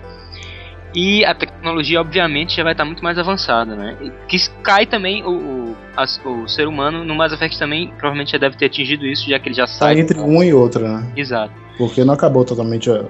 E 0.95 1.25
a 1.25 1.35
tecnologia, 1.35 2.01
obviamente, 2.01 2.57
já 2.57 2.63
vai 2.63 2.73
estar 2.73 2.85
muito 2.85 3.03
mais 3.03 3.19
avançada, 3.19 3.75
né? 3.75 3.97
Que 4.29 4.37
cai 4.63 4.85
também 4.85 5.23
o, 5.25 5.31
o, 5.71 5.77
as- 5.97 6.21
o 6.25 6.47
ser 6.47 6.69
humano 6.69 7.05
no 7.05 7.15
Mass 7.15 7.33
Effect 7.33 7.59
também, 7.59 7.89
provavelmente 7.89 8.33
já 8.33 8.39
deve 8.39 8.57
ter 8.57 8.67
atingido 8.67 9.07
isso, 9.07 9.29
já 9.29 9.39
que 9.39 9.49
ele 9.49 9.55
já 9.55 9.65
tá 9.65 9.73
sai. 9.73 9.99
entre 9.99 10.19
um 10.21 10.43
e 10.43 10.53
outro, 10.53 10.87
né? 10.87 11.11
Exato. 11.17 11.55
Porque 11.79 12.05
não 12.05 12.13
acabou 12.15 12.45
totalmente 12.45 12.91
a, 12.91 13.05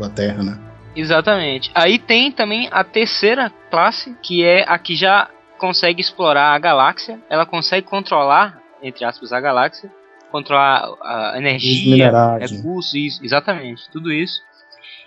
a 0.00 0.08
Terra, 0.08 0.42
né? 0.44 0.58
Exatamente. 0.94 1.70
Aí 1.74 1.98
tem 1.98 2.30
também 2.30 2.68
a 2.70 2.84
terceira 2.84 3.50
classe, 3.70 4.16
que 4.22 4.44
é 4.44 4.64
a 4.68 4.78
que 4.78 4.94
já 4.94 5.28
consegue 5.58 6.00
explorar 6.00 6.54
a 6.54 6.58
galáxia. 6.58 7.18
Ela 7.28 7.44
consegue 7.44 7.86
controlar, 7.88 8.60
entre 8.80 9.04
aspas, 9.04 9.32
a 9.32 9.40
galáxia, 9.40 9.90
controlar 10.30 10.88
a 11.02 11.34
energia, 11.36 12.12
recursos, 12.38 12.94
isso, 12.94 13.24
exatamente, 13.24 13.90
tudo 13.90 14.12
isso. 14.12 14.40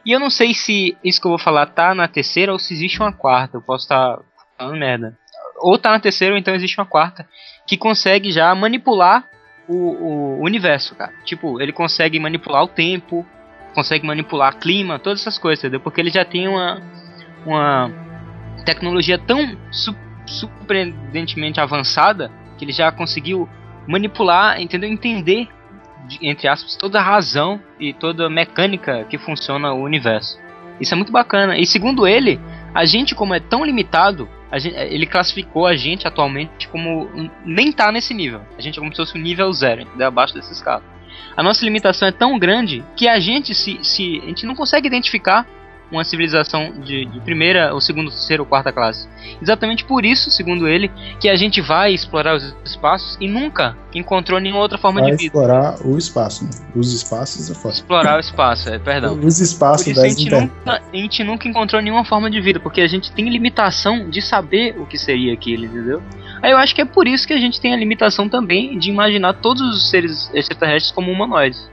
E 0.08 0.12
eu 0.13 0.22
não 0.22 0.30
sei 0.30 0.54
se 0.54 0.98
isso 1.04 1.20
que 1.20 1.28
eu 1.28 1.32
vou 1.32 1.38
falar 1.38 1.65
tá 1.65 1.93
na 1.93 2.08
terceira 2.08 2.54
ou 2.54 2.58
se 2.58 2.74
existe 2.74 3.02
uma 3.02 3.12
quarta. 3.12 3.58
Eu 3.58 3.62
posso 3.62 3.84
estar 3.84 4.17
falando 4.58 4.80
merda. 4.80 5.17
Ou 5.58 5.78
tá 5.78 5.91
na 5.91 6.00
terceira 6.00 6.34
ou 6.34 6.39
então 6.39 6.56
existe 6.56 6.80
uma 6.80 6.86
quarta 6.86 7.28
que 7.67 7.76
consegue 7.76 8.32
já 8.32 8.56
manipular 8.56 9.28
o, 9.67 9.76
o 9.76 10.43
universo, 10.43 10.96
cara. 10.96 11.12
Tipo, 11.26 11.60
ele 11.60 11.74
consegue 11.74 12.17
manipular 12.22 12.63
o 12.63 12.70
tempo, 12.70 13.26
consegue 13.76 14.08
manipular 14.08 14.56
clima, 14.58 14.98
todas 14.98 15.20
essas 15.20 15.38
coisas, 15.38 15.62
entendeu? 15.62 15.82
Porque 15.82 16.00
ele 16.00 16.10
já 16.10 16.24
tem 16.24 16.48
uma, 16.48 16.82
uma 17.46 17.91
tecnologia 18.65 19.20
tão 19.20 19.58
su 19.72 19.93
surpreendentemente 20.26 21.60
avançada 21.60 22.32
que 22.58 22.63
ele 22.65 22.72
já 22.74 22.91
conseguiu 22.91 23.48
manipular, 23.88 24.62
entendeu? 24.62 24.89
Entender, 24.89 25.24
de- 25.24 25.50
entre 26.21 26.47
aspas, 26.47 26.75
toda 26.75 26.99
a 26.99 27.03
razão 27.03 27.62
e 27.79 27.93
toda 27.93 28.27
a 28.27 28.29
mecânica 28.29 29.05
que 29.10 29.17
funciona 29.17 29.73
o 29.73 29.83
universo. 29.83 30.39
Isso 30.79 30.93
é 30.93 30.97
muito 30.97 31.12
bacana. 31.12 31.57
E 31.57 31.65
segundo 31.65 32.07
ele, 32.07 32.39
a 32.73 32.86
gente 32.86 33.15
como 33.15 33.33
é 33.33 33.39
tão 33.39 33.65
limitado, 33.65 34.29
gente- 34.60 34.75
ele 34.75 35.05
classificou 35.05 35.65
a 35.65 35.75
gente 35.75 36.07
atualmente 36.07 36.67
como 36.67 37.10
nem 37.43 37.71
tá 37.71 37.91
nesse 37.91 38.13
nível. 38.13 38.41
A 38.57 38.62
gente 38.62 38.77
é 38.77 38.79
como 38.79 38.91
se 38.91 38.97
fosse 38.97 39.17
um 39.17 39.21
nível 39.21 39.51
zero, 39.51 39.81
entendeu? 39.81 40.07
abaixo 40.07 40.33
dessa 40.33 40.51
escala. 40.53 40.83
A 41.36 41.43
nossa 41.43 41.63
limitação 41.65 42.07
é 42.07 42.12
tão 42.12 42.38
grande 42.38 42.83
que 42.95 43.07
a 43.07 43.19
gente 43.19 43.53
se, 43.53 43.79
se 43.83 44.21
a 44.23 44.27
gente 44.27 44.45
não 44.45 44.55
consegue 44.55 44.88
identificar 44.88 45.45
uma 45.91 46.04
civilização 46.04 46.73
de, 46.84 47.06
de 47.06 47.19
primeira, 47.21 47.73
ou 47.73 47.82
segunda, 47.82 48.10
terceira 48.10 48.41
ou 48.41 48.47
quarta 48.47 48.71
classe. 48.71 49.08
Exatamente 49.41 49.86
por 49.86 50.06
isso, 50.06 50.30
segundo 50.30 50.67
ele, 50.67 50.91
que 51.19 51.30
a 51.30 51.36
gente 51.36 51.62
vai 51.62 51.93
explorar 51.93 52.36
os 52.36 52.56
espaços 52.65 53.17
e 53.19 53.28
nunca 53.28 53.76
encontrou 53.93 54.39
nenhuma 54.39 54.62
outra 54.62 54.78
forma 54.78 55.02
Vai 55.02 55.12
de 55.12 55.17
vida. 55.17 55.28
explorar 55.28 55.76
o 55.86 55.97
espaço, 55.97 56.43
né? 56.43 56.52
Os 56.76 56.93
espaços 56.93 57.50
é 57.50 57.54
foda. 57.54 57.73
Explorar 57.73 58.17
o 58.17 58.19
espaço, 58.19 58.69
é, 58.69 58.78
perdão. 58.78 59.19
Os 59.19 59.39
espaços 59.39 59.88
isso 59.88 60.00
a 60.00 60.04
das 60.04 60.12
gente, 60.17 60.28
inter... 60.28 60.41
nunca, 60.41 60.82
a 60.93 60.95
gente 60.95 61.23
nunca 61.23 61.47
encontrou 61.47 61.82
nenhuma 61.82 62.06
forma 62.06 62.30
de 62.30 62.39
vida, 62.41 62.60
porque 62.60 62.82
a 62.82 62.88
gente 62.88 63.12
tem 63.12 63.30
limitação 63.30 64.10
de 64.10 64.21
saber 64.21 64.76
o 64.80 64.86
que 64.86 64.97
seria 64.97 65.34
aquilo, 65.34 65.65
entendeu? 65.65 66.02
Aí 66.41 66.52
eu 66.52 66.58
acho 66.58 66.76
que 66.76 66.82
é 66.82 66.86
por 66.86 67.08
isso 67.08 67.28
que 67.28 67.34
a 67.34 67.39
gente 67.39 67.60
tem 67.60 67.73
a 67.73 67.78
limitação 67.78 68.30
também 68.30 68.78
de 68.78 68.89
imaginar 68.89 69.34
todos 69.34 69.62
os 69.62 69.89
seres 69.89 70.30
extraterrestres 70.34 70.91
como 70.91 71.12
humanoides. 71.12 71.69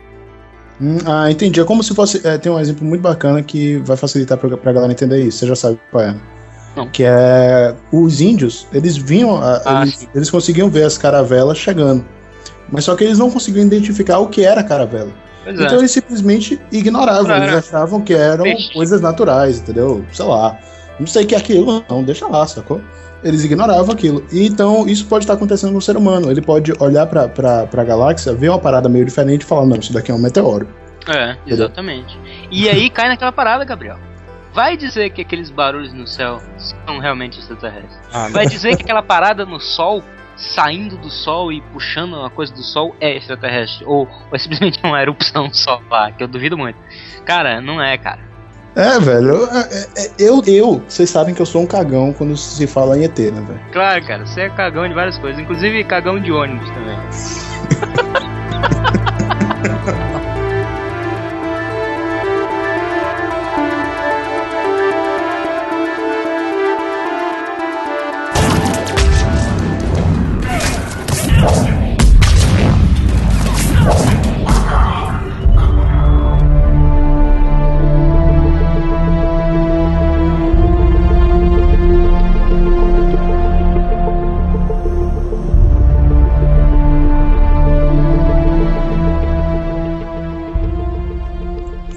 Hum, 0.81 0.99
ah, 1.07 1.31
entendi. 1.31 1.61
É 1.61 1.65
como 1.65 1.83
se 1.83 1.95
fosse. 1.95 2.27
é, 2.27 2.37
tem 2.39 2.51
um 2.51 2.59
exemplo 2.59 2.85
muito 2.87 3.01
bacana 3.03 3.43
que 3.43 3.77
vai 3.79 3.97
facilitar 3.97 4.37
pra, 4.39 4.57
pra 4.57 4.73
galera 4.73 4.93
entender 4.93 5.23
isso. 5.23 5.39
Você 5.39 5.47
já 5.47 5.57
sabe 5.57 5.79
qual 5.91 6.03
é. 6.05 6.17
Não. 6.77 6.89
Que 6.91 7.05
é. 7.05 7.75
Os 7.93 8.21
índios, 8.21 8.67
eles 8.73 8.97
vinham. 8.97 9.37
a- 9.43 9.63
Ah, 9.65 9.83
eles, 9.83 10.09
eles 10.15 10.31
conseguiam 10.31 10.69
ver 10.69 10.85
as 10.85 10.99
caravelas 10.99 11.59
chegando. 11.59 12.05
Mas 12.71 12.85
só 12.85 12.97
que 12.97 13.05
eles 13.05 13.19
não 13.19 13.31
conseguiam 13.31 13.65
identificar 13.67 14.19
o 14.19 14.29
que 14.29 14.45
era 14.45 14.61
a 14.63 14.65
caravela. 14.65 15.13
Pois 15.45 15.55
Então 15.61 15.77
é. 15.77 15.79
eles 15.79 15.91
simplesmente 15.93 16.61
ignoravam. 16.73 17.37
Eles 17.37 17.55
achavam 17.55 18.01
que 18.01 18.15
eram 18.15 18.45
Peixe. 18.45 18.73
coisas 18.73 19.01
naturais, 19.01 19.59
entendeu? 19.59 20.05
Sei 20.13 20.25
lá. 20.25 20.59
Não 20.99 21.07
sei 21.07 21.25
o 21.25 21.27
que 21.27 21.35
é 21.35 21.39
aquilo, 21.39 21.85
não, 21.89 22.03
deixa 22.03 22.27
lá, 22.27 22.47
sacou? 22.47 22.81
Eles 23.25 23.43
ignoravam 23.43 23.93
aquilo. 23.95 24.25
E 24.31 24.47
então 24.47 24.87
isso 24.87 25.07
pode 25.07 25.25
estar 25.25 25.33
acontecendo 25.35 25.73
com 25.73 25.79
o 25.79 25.83
ser 25.83 25.97
humano. 25.97 26.31
Ele 26.31 26.43
pode 26.43 26.73
olhar 26.79 27.07
pra, 27.07 27.27
pra, 27.27 27.67
pra 27.67 27.83
galáxia, 27.83 28.35
ver 28.35 28.51
uma 28.51 28.59
parada 28.59 28.89
meio 28.89 29.05
diferente 29.05 29.43
e 29.43 29.47
falar: 29.47 29.65
não, 29.65 29.77
isso 29.77 29.93
daqui 29.93 30.11
é 30.11 30.15
um 30.15 30.19
meteoro. 30.19 30.69
É, 31.09 31.37
exatamente. 31.47 32.19
E 32.51 32.69
aí 32.69 32.89
cai 32.91 33.09
naquela 33.09 33.33
parada, 33.33 33.65
Gabriel. 33.65 33.99
Vai 34.53 34.77
dizer 34.77 35.11
que 35.11 35.23
aqueles 35.23 35.51
barulhos 35.51 35.93
no 35.93 36.07
céu 36.07 36.41
são 36.57 36.99
realmente 36.99 37.41
extraterrestres. 37.41 37.99
Ah, 38.13 38.29
Vai 38.31 38.47
dizer 38.47 38.77
que 38.77 38.83
aquela 38.85 39.03
parada 39.03 39.45
no 39.45 39.59
sol, 39.59 40.01
saindo 40.37 40.97
do 40.97 41.11
sol 41.11 41.51
e 41.53 41.61
puxando 41.73 42.13
uma 42.15 42.31
coisa 42.31 42.53
do 42.55 42.63
sol, 42.63 42.95
é 43.01 43.17
extraterrestre. 43.17 43.85
Ou, 43.85 44.07
ou 44.07 44.29
é 44.33 44.39
simplesmente 44.39 44.79
uma 44.85 45.01
erupção 45.03 45.51
solar, 45.53 46.13
que 46.17 46.23
eu 46.23 46.29
duvido 46.29 46.57
muito. 46.57 46.79
Cara, 47.25 47.61
não 47.61 47.83
é, 47.83 47.99
cara. 47.99 48.34
É, 48.77 48.99
velho. 48.99 49.29
eu- 49.29 49.47
é- 49.47 49.87
é- 49.97 50.11
Eu, 50.19 50.43
eu, 50.47 50.83
vocês 50.89 51.09
sabem 51.11 51.35
que 51.35 51.41
eu 51.41 51.47
sou 51.47 51.63
um 51.63 51.67
cagão 51.67 52.13
quando 52.13 52.37
se 52.37 52.67
fala 52.67 52.99
em 52.99 53.05
ET, 53.05 53.19
né, 53.31 53.41
velho? 53.47 53.61
Claro, 53.73 54.05
cara, 54.07 54.27
você 54.27 54.43
é 54.43 54.51
cagão 54.51 54.89
de 54.89 54.95
várias 54.95 55.17
coisas, 55.19 55.41
inclusive 55.41 55.85
cagão 55.85 56.19
de 56.21 56.33
ônibus 56.33 56.69
também. 56.71 56.99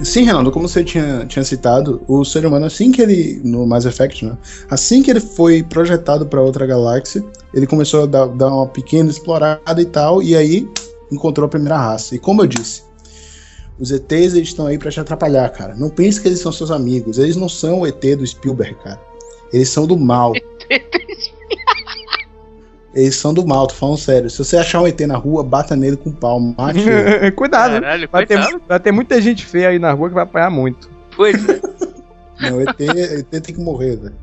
Sim, 0.08 0.22
Renato, 0.22 0.50
como 0.50 0.66
você 0.66 0.82
tinha, 0.82 1.26
tinha 1.26 1.44
citado, 1.44 2.02
o 2.08 2.24
ser 2.24 2.46
humano, 2.46 2.64
assim 2.64 2.90
que 2.90 3.02
ele. 3.02 3.42
No 3.44 3.66
Mass 3.66 3.84
Effect, 3.84 4.24
né? 4.24 4.38
Assim 4.70 5.02
que 5.02 5.10
ele 5.10 5.20
foi 5.20 5.62
projetado 5.62 6.24
para 6.24 6.40
outra 6.40 6.66
galáxia, 6.66 7.22
ele 7.52 7.66
começou 7.66 8.04
a 8.04 8.06
dar, 8.06 8.26
dar 8.28 8.48
uma 8.48 8.66
pequena 8.66 9.10
explorada 9.10 9.80
e 9.80 9.84
tal, 9.84 10.22
e 10.22 10.34
aí 10.34 10.66
encontrou 11.12 11.44
a 11.44 11.48
primeira 11.48 11.76
raça. 11.76 12.14
E 12.14 12.18
como 12.18 12.40
eu 12.40 12.46
disse, 12.46 12.82
os 13.78 13.90
ETs 13.90 14.34
eles 14.34 14.48
estão 14.48 14.66
aí 14.66 14.78
para 14.78 14.90
te 14.90 14.98
atrapalhar, 14.98 15.46
cara. 15.50 15.74
Não 15.74 15.90
pense 15.90 16.18
que 16.20 16.26
eles 16.26 16.40
são 16.40 16.50
seus 16.50 16.70
amigos. 16.70 17.18
Eles 17.18 17.36
não 17.36 17.48
são 17.48 17.80
o 17.80 17.86
ET 17.86 18.00
do 18.16 18.26
Spielberg, 18.26 18.76
cara. 18.82 19.00
Eles 19.52 19.68
são 19.68 19.86
do 19.86 19.96
mal. 19.96 20.32
Eles 22.98 23.16
são 23.16 23.32
do 23.32 23.46
mal, 23.46 23.66
tô 23.66 23.74
falando 23.74 23.98
sério. 23.98 24.28
Se 24.28 24.38
você 24.38 24.56
achar 24.56 24.82
um 24.82 24.86
ET 24.86 24.98
na 25.00 25.16
rua, 25.16 25.44
bata 25.44 25.76
nele 25.76 25.96
com 25.96 26.10
pau, 26.10 26.40
mate 26.40 26.80
ele. 26.80 27.30
Cuidado, 27.32 27.74
né? 27.74 27.80
Caralho, 27.80 28.08
vai 28.10 28.26
ter, 28.26 28.60
vai 28.66 28.80
ter 28.80 28.92
muita 28.92 29.20
gente 29.22 29.46
feia 29.46 29.68
aí 29.68 29.78
na 29.78 29.92
rua 29.92 30.08
que 30.08 30.14
vai 30.14 30.24
apanhar 30.24 30.50
muito. 30.50 30.90
Pois 31.16 31.48
é. 31.48 31.60
Não, 32.40 32.60
ET, 32.60 32.80
ET 32.80 33.30
tem 33.30 33.54
que 33.54 33.60
morrer, 33.60 33.96
velho. 33.96 34.14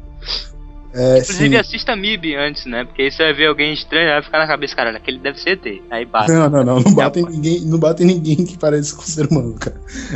É, 0.98 1.20
Inclusive 1.20 1.50
sim. 1.50 1.56
assista 1.58 1.94
MIB 1.94 2.36
antes, 2.36 2.66
né? 2.66 2.86
Porque 2.86 3.02
aí 3.02 3.12
você 3.12 3.24
vai 3.24 3.34
ver 3.34 3.48
alguém 3.48 3.74
estranho, 3.74 4.12
vai 4.12 4.24
ficar 4.24 4.40
na 4.40 4.48
cabeça, 4.48 4.74
caralho, 4.74 4.96
aquele 4.96 5.20
deve 5.20 5.38
ser 5.42 5.50
ET. 5.50 5.82
Aí 5.92 6.06
bate. 6.06 6.32
Não, 6.32 6.50
não, 6.50 6.64
não, 6.64 6.80
não 6.80 6.94
bate 6.94 7.20
em 7.20 7.26
ninguém, 7.26 7.62
não 7.66 7.78
bate 7.78 8.04
em 8.04 8.06
ninguém 8.06 8.38
que 8.46 8.58
pareça 8.58 8.96
com 8.96 9.02
o 9.02 9.06
ser 9.06 9.28
humano, 9.28 9.56
cara. 9.56 9.76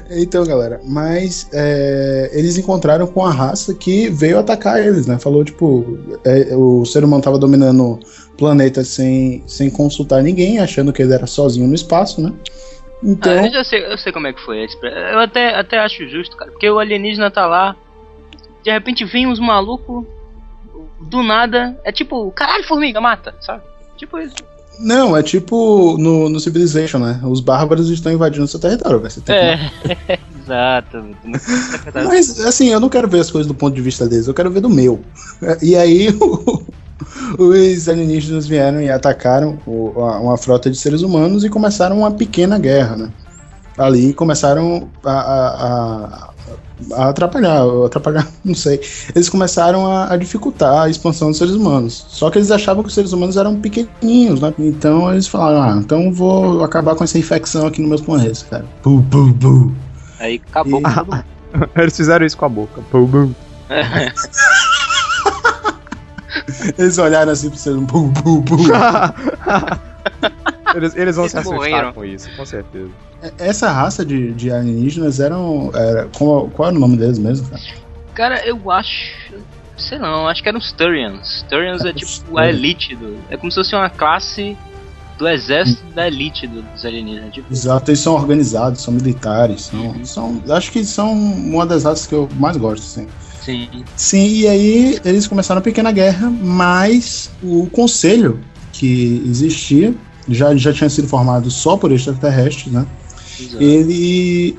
Então, 0.09 0.45
galera, 0.45 0.79
mas 0.85 1.49
é, 1.51 2.31
eles 2.31 2.57
encontraram 2.57 3.07
com 3.07 3.25
a 3.25 3.31
raça 3.31 3.73
que 3.73 4.09
veio 4.09 4.39
atacar 4.39 4.79
eles, 4.79 5.05
né? 5.05 5.19
Falou, 5.19 5.43
tipo, 5.43 5.99
é, 6.23 6.55
o 6.55 6.85
ser 6.85 7.03
humano 7.03 7.21
tava 7.21 7.37
dominando 7.37 7.99
o 8.28 8.28
planeta 8.39 8.83
sem, 8.83 9.43
sem 9.47 9.69
consultar 9.69 10.23
ninguém, 10.23 10.59
achando 10.59 10.91
que 10.93 11.01
ele 11.01 11.13
era 11.13 11.27
sozinho 11.27 11.67
no 11.67 11.75
espaço, 11.75 12.21
né? 12.21 12.33
Então, 13.03 13.31
Ah, 13.31 13.47
eu 13.47 13.63
sei, 13.63 13.85
eu 13.85 13.97
sei 13.97 14.11
como 14.11 14.27
é 14.27 14.33
que 14.33 14.41
foi. 14.41 14.65
Eu 15.13 15.19
até, 15.19 15.55
até 15.55 15.79
acho 15.79 16.07
justo, 16.09 16.35
cara. 16.35 16.51
Porque 16.51 16.69
o 16.69 16.79
alienígena 16.79 17.29
tá 17.29 17.45
lá, 17.45 17.75
de 18.63 18.71
repente 18.71 19.05
vem 19.05 19.27
uns 19.27 19.39
malucos, 19.39 20.05
do 21.09 21.23
nada, 21.23 21.77
é 21.85 21.91
tipo, 21.91 22.29
caralho, 22.31 22.63
formiga, 22.67 22.99
mata, 22.99 23.33
sabe? 23.41 23.63
Tipo 23.97 24.19
isso. 24.19 24.43
não, 24.79 25.15
é 25.15 25.23
tipo 25.23 25.97
no, 25.97 26.29
no 26.29 26.39
Civilization, 26.39 26.99
né? 26.99 27.21
Os 27.23 27.39
bárbaros 27.41 27.89
estão 27.89 28.11
invadindo 28.11 28.47
seu 28.47 28.59
território, 28.59 28.99
vai 28.99 29.09
ser 29.09 29.23
É, 29.31 29.57
exato. 30.35 30.97
Mas, 31.93 32.39
assim, 32.41 32.69
eu 32.69 32.79
não 32.79 32.89
quero 32.89 33.07
ver 33.07 33.19
as 33.19 33.31
coisas 33.31 33.47
do 33.47 33.55
ponto 33.55 33.75
de 33.75 33.81
vista 33.81 34.07
deles, 34.07 34.27
eu 34.27 34.33
quero 34.33 34.51
ver 34.51 34.61
do 34.61 34.69
meu. 34.69 35.03
E 35.61 35.75
aí, 35.75 36.09
o- 36.19 36.65
os 37.37 37.87
alienígenas 37.89 38.47
vieram 38.47 38.81
e 38.81 38.89
atacaram 38.89 39.57
o- 39.65 39.93
a- 40.03 40.19
uma 40.19 40.37
frota 40.37 40.69
de 40.69 40.77
seres 40.77 41.01
humanos 41.01 41.43
e 41.43 41.49
começaram 41.49 41.99
uma 41.99 42.11
pequena 42.11 42.57
guerra, 42.59 42.95
né? 42.95 43.09
Ali 43.77 44.13
começaram 44.13 44.89
a, 45.05 45.11
a- 45.11 45.65
a- 45.65 46.29
a 46.95 47.09
atrapalhar, 47.09 47.61
atrapalhar, 47.85 48.27
não 48.43 48.55
sei. 48.55 48.79
Eles 49.15 49.29
começaram 49.29 49.85
a, 49.85 50.13
a 50.13 50.17
dificultar 50.17 50.83
a 50.83 50.89
expansão 50.89 51.29
dos 51.29 51.37
seres 51.37 51.53
humanos. 51.53 52.05
Só 52.09 52.29
que 52.29 52.37
eles 52.37 52.51
achavam 52.51 52.83
que 52.83 52.89
os 52.89 52.95
seres 52.95 53.11
humanos 53.13 53.37
eram 53.37 53.55
pequenininhos, 53.59 54.41
né? 54.41 54.53
Então 54.59 55.11
eles 55.11 55.27
falaram, 55.27 55.61
ah, 55.61 55.77
então 55.81 56.11
vou 56.11 56.63
acabar 56.63 56.95
com 56.95 57.03
essa 57.03 57.17
infecção 57.17 57.67
aqui 57.67 57.79
nos 57.81 57.89
meus 57.89 58.01
planetas, 58.01 58.43
cara. 58.43 58.65
Pu, 58.81 59.03
pu, 59.09 59.33
pu. 59.33 59.71
Aí 60.19 60.41
acabou. 60.49 60.81
E- 60.81 61.39
Eles 61.81 61.97
fizeram 61.97 62.25
isso 62.25 62.37
com 62.37 62.45
a 62.45 62.49
boca. 62.49 62.81
Pum, 62.91 63.05
bum. 63.05 63.31
Eles 66.77 66.97
olharam 66.97 67.31
assim 67.31 67.49
pro 67.49 67.57
ser 67.59 67.75
um 67.75 67.85
pu, 67.85 68.11
pu, 68.13 68.41
pu. 68.43 68.55
eles, 70.75 70.95
eles 70.95 71.15
vão 71.15 71.25
Eles 71.25 71.31
se 71.31 71.37
assustar 71.37 71.43
morreram. 71.59 71.93
com 71.93 72.05
isso, 72.05 72.29
com 72.35 72.45
certeza. 72.45 72.89
Essa 73.37 73.71
raça 73.71 74.05
de, 74.05 74.31
de 74.33 74.51
alienígenas 74.51 75.19
eram. 75.19 75.71
Era, 75.73 76.07
qual, 76.17 76.47
qual 76.49 76.69
era 76.69 76.77
o 76.77 76.79
nome 76.79 76.97
deles 76.97 77.19
mesmo, 77.19 77.47
cara? 77.49 77.61
Cara, 78.13 78.47
eu 78.47 78.69
acho. 78.71 79.33
Sei 79.77 79.97
não, 79.97 80.27
acho 80.27 80.43
que 80.43 80.49
eram 80.49 80.59
os 80.59 80.71
Turians. 80.73 81.45
Turians 81.49 81.83
é 81.85 81.93
tipo 81.93 82.37
a 82.37 82.47
elite 82.49 82.95
do. 82.95 83.17
É 83.29 83.37
como 83.37 83.51
se 83.51 83.55
fosse 83.55 83.75
uma 83.75 83.89
classe 83.89 84.57
do 85.17 85.27
exército 85.27 85.83
da 85.93 86.07
elite 86.07 86.47
do- 86.47 86.61
dos 86.61 86.85
alienígenas. 86.85 87.33
Tipo, 87.33 87.51
Exato, 87.51 87.91
eles 87.91 87.99
são 87.99 88.13
organizados, 88.13 88.81
são 88.81 88.93
militares, 88.93 89.63
são. 89.63 90.05
são 90.05 90.41
acho 90.49 90.71
que 90.71 90.83
são 90.85 91.11
uma 91.13 91.65
das 91.65 91.83
raças 91.83 92.07
que 92.07 92.15
eu 92.15 92.27
mais 92.35 92.55
gosto, 92.57 92.83
assim. 92.83 93.07
Sim. 93.51 93.83
Sim, 93.95 94.27
e 94.27 94.47
aí 94.47 94.99
eles 95.05 95.27
começaram 95.27 95.59
a 95.59 95.61
pequena 95.63 95.91
guerra, 95.91 96.29
mas 96.29 97.31
o 97.43 97.67
conselho 97.67 98.39
que 98.71 99.21
existia 99.25 99.93
já, 100.27 100.55
já 100.55 100.71
tinha 100.71 100.89
sido 100.89 101.07
formado 101.07 101.49
só 101.49 101.75
por 101.77 101.91
extraterrestres, 101.91 102.71
né? 102.71 102.85
exato. 103.39 103.63
Ele. 103.63 104.57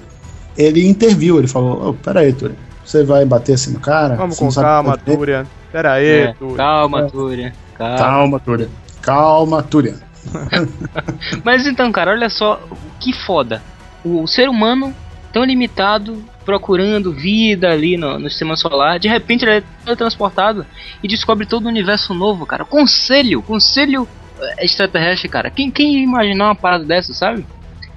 Ele 0.59 0.87
interviu, 0.87 1.39
ele 1.39 1.47
falou, 1.47 1.89
oh, 1.91 1.95
peraí, 1.95 2.33
Túlio, 2.33 2.57
você 2.85 3.05
vai 3.05 3.25
bater 3.25 3.55
assim 3.55 3.73
no 3.73 3.81
cara? 3.81 4.17
Vamos 4.17 4.37
com 4.39 4.51
calma, 4.53 4.99
fazer?" 4.99 5.17
Túria. 5.17 5.47
Pera 5.73 5.93
aí, 5.93 6.07
É, 6.07 6.35
Túria. 6.35 6.57
calma, 6.57 7.03
Túria. 7.09 7.53
Calma. 7.79 7.99
Calma, 7.99 8.41
Túria. 8.41 8.69
Calma, 9.01 9.63
Túria. 9.63 9.95
Mas 11.45 11.67
então, 11.67 11.91
cara, 11.93 12.11
olha 12.11 12.29
só 12.29 12.61
que 12.99 13.13
foda. 13.13 13.63
O 14.05 14.27
ser 14.27 14.49
humano 14.49 14.95
tão 15.33 15.45
limitado, 15.45 16.23
procurando 16.51 17.13
vida 17.13 17.71
ali 17.71 17.97
no, 17.97 18.19
no 18.19 18.29
sistema 18.29 18.57
solar, 18.57 18.99
de 18.99 19.07
repente 19.07 19.45
ele 19.45 19.59
é 19.59 19.63
teletransportado 19.85 20.67
e 21.01 21.07
descobre 21.07 21.47
todo 21.47 21.67
um 21.67 21.69
universo 21.69 22.13
novo, 22.13 22.45
cara. 22.45 22.65
Conselho, 22.65 23.41
conselho 23.41 24.09
eh, 24.41 24.65
extraterrestre, 24.65 25.29
cara. 25.29 25.49
Quem, 25.49 25.71
quem 25.71 25.95
ia 25.95 26.03
imaginar 26.03 26.47
uma 26.47 26.57
parada 26.57 26.85
dessa, 26.85 27.15
sabe? 27.15 27.47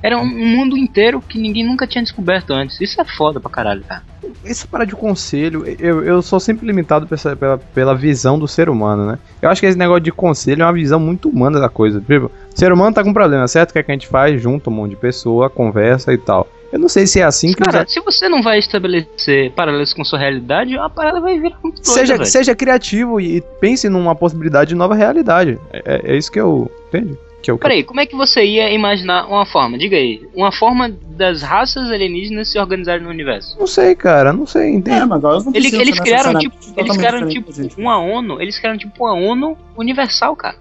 Era 0.03 0.17
um, 0.19 0.25
mundo 0.25 0.77
inteiro 0.77 1.19
que 1.21 1.39
ninguém 1.39 1.65
nunca 1.65 1.87
tinha 1.87 2.03
descoberto 2.03 2.51
antes. 2.51 2.79
Isso 2.79 3.01
é 3.01 3.05
foda 3.05 3.39
pra 3.39 3.49
caralho, 3.49 3.83
cara. 3.87 4.03
Essa 4.45 4.67
parada 4.67 4.89
de 4.89 4.95
conselho, 4.95 5.63
eu, 5.79 6.03
eu 6.03 6.21
sou 6.21 6.39
sempre 6.39 6.67
limitado 6.67 7.07
essa- 7.11 7.35
pela, 7.35 7.57
pela 7.57 7.95
visão 7.95 8.37
do 8.37 8.47
ser 8.47 8.69
humano, 8.69 9.05
né? 9.07 9.17
Eu 9.41 9.49
acho 9.49 9.61
que 9.61 9.65
esse 9.67 9.77
negócio 9.77 10.01
de 10.03 10.11
conselho 10.11 10.61
é 10.61 10.65
uma 10.65 10.73
visão 10.73 10.99
muito 10.99 11.29
humana 11.29 11.59
da 11.59 11.69
coisa. 11.69 11.99
Tipo, 12.01 12.25
o 12.25 12.59
ser 12.59 12.71
humano 12.71 12.93
tá 12.93 13.03
com 13.03 13.13
problema, 13.13 13.47
certo? 13.47 13.69
O 13.69 13.73
que, 13.73 13.79
é 13.79 13.83
que 13.83 13.91
a 13.91 13.95
gente 13.95 14.07
faz? 14.07 14.39
Junta 14.41 14.69
um 14.69 14.73
monte 14.73 14.91
de 14.91 14.97
pessoa, 14.97 15.49
conversa 15.49 16.13
e 16.13 16.17
tal. 16.17 16.47
Eu 16.73 16.79
não 16.79 16.89
sei 16.89 17.05
se 17.05 17.19
é 17.19 17.23
assim 17.23 17.53
que 17.53 17.61
os 17.61 17.67
Cara, 17.67 17.85
se 17.87 17.99
você 17.99 18.27
não 18.27 18.41
vai 18.41 18.57
estabelecer 18.57 19.51
paralelos 19.51 19.93
com 19.93 20.03
sua 20.03 20.17
realidade, 20.17 20.75
a 20.75 20.89
parada 20.89 21.21
vai 21.21 21.39
virar 21.39 21.59
muito 21.63 21.75
doida, 21.83 21.99
seja, 21.99 22.13
velho. 22.17 22.25
seja 22.25 22.55
criativo 22.55 23.21
e, 23.21 23.41
pense 23.61 23.87
numa 23.87 24.15
possibilidade 24.15 24.69
de 24.69 24.75
nova 24.75 24.95
realidade. 24.95 25.59
É, 25.71 25.83
é- 25.85 26.13
é 26.13 26.17
isso 26.17 26.31
que 26.31 26.39
eu. 26.39 26.71
Entende? 26.87 27.15
Que 27.43 27.51
eu, 27.51 27.59
Peraí, 27.59 27.83
como 27.83 27.99
é 27.99 28.05
que 28.07 28.15
você 28.15 28.43
ia 28.43 28.71
imaginar 28.71 29.27
uma 29.27 29.45
forma? 29.45 29.77
Diga 29.77 29.97
aí. 29.97 30.25
Uma 30.33 30.51
forma 30.51 30.89
das 30.89 31.43
raças 31.43 31.91
alienígenas 31.91 32.49
se 32.49 32.57
organizarem 32.57 33.03
no 33.03 33.09
universo. 33.09 33.55
Não 33.59 33.67
sei, 33.67 33.93
cara, 33.93 34.33
não 34.33 34.47
sei, 34.47 34.69
entende? 34.69 34.97
É, 35.01 35.05
mas 35.05 35.23
elas 35.23 35.45
não 35.45 35.51
Eles, 35.53 35.69
precisam 35.69 35.81
eles 35.81 35.99
criaram 35.99 36.39
tipo, 36.39 36.55
eles 36.75 36.97
criaram 36.97 37.27
tipo 37.27 37.51
uma 37.77 37.99
ONU, 37.99 38.41
eles 38.41 38.57
criaram 38.57 38.79
tipo 38.79 39.03
uma 39.03 39.13
ONU 39.13 39.55
universal, 39.77 40.35
cara. 40.35 40.55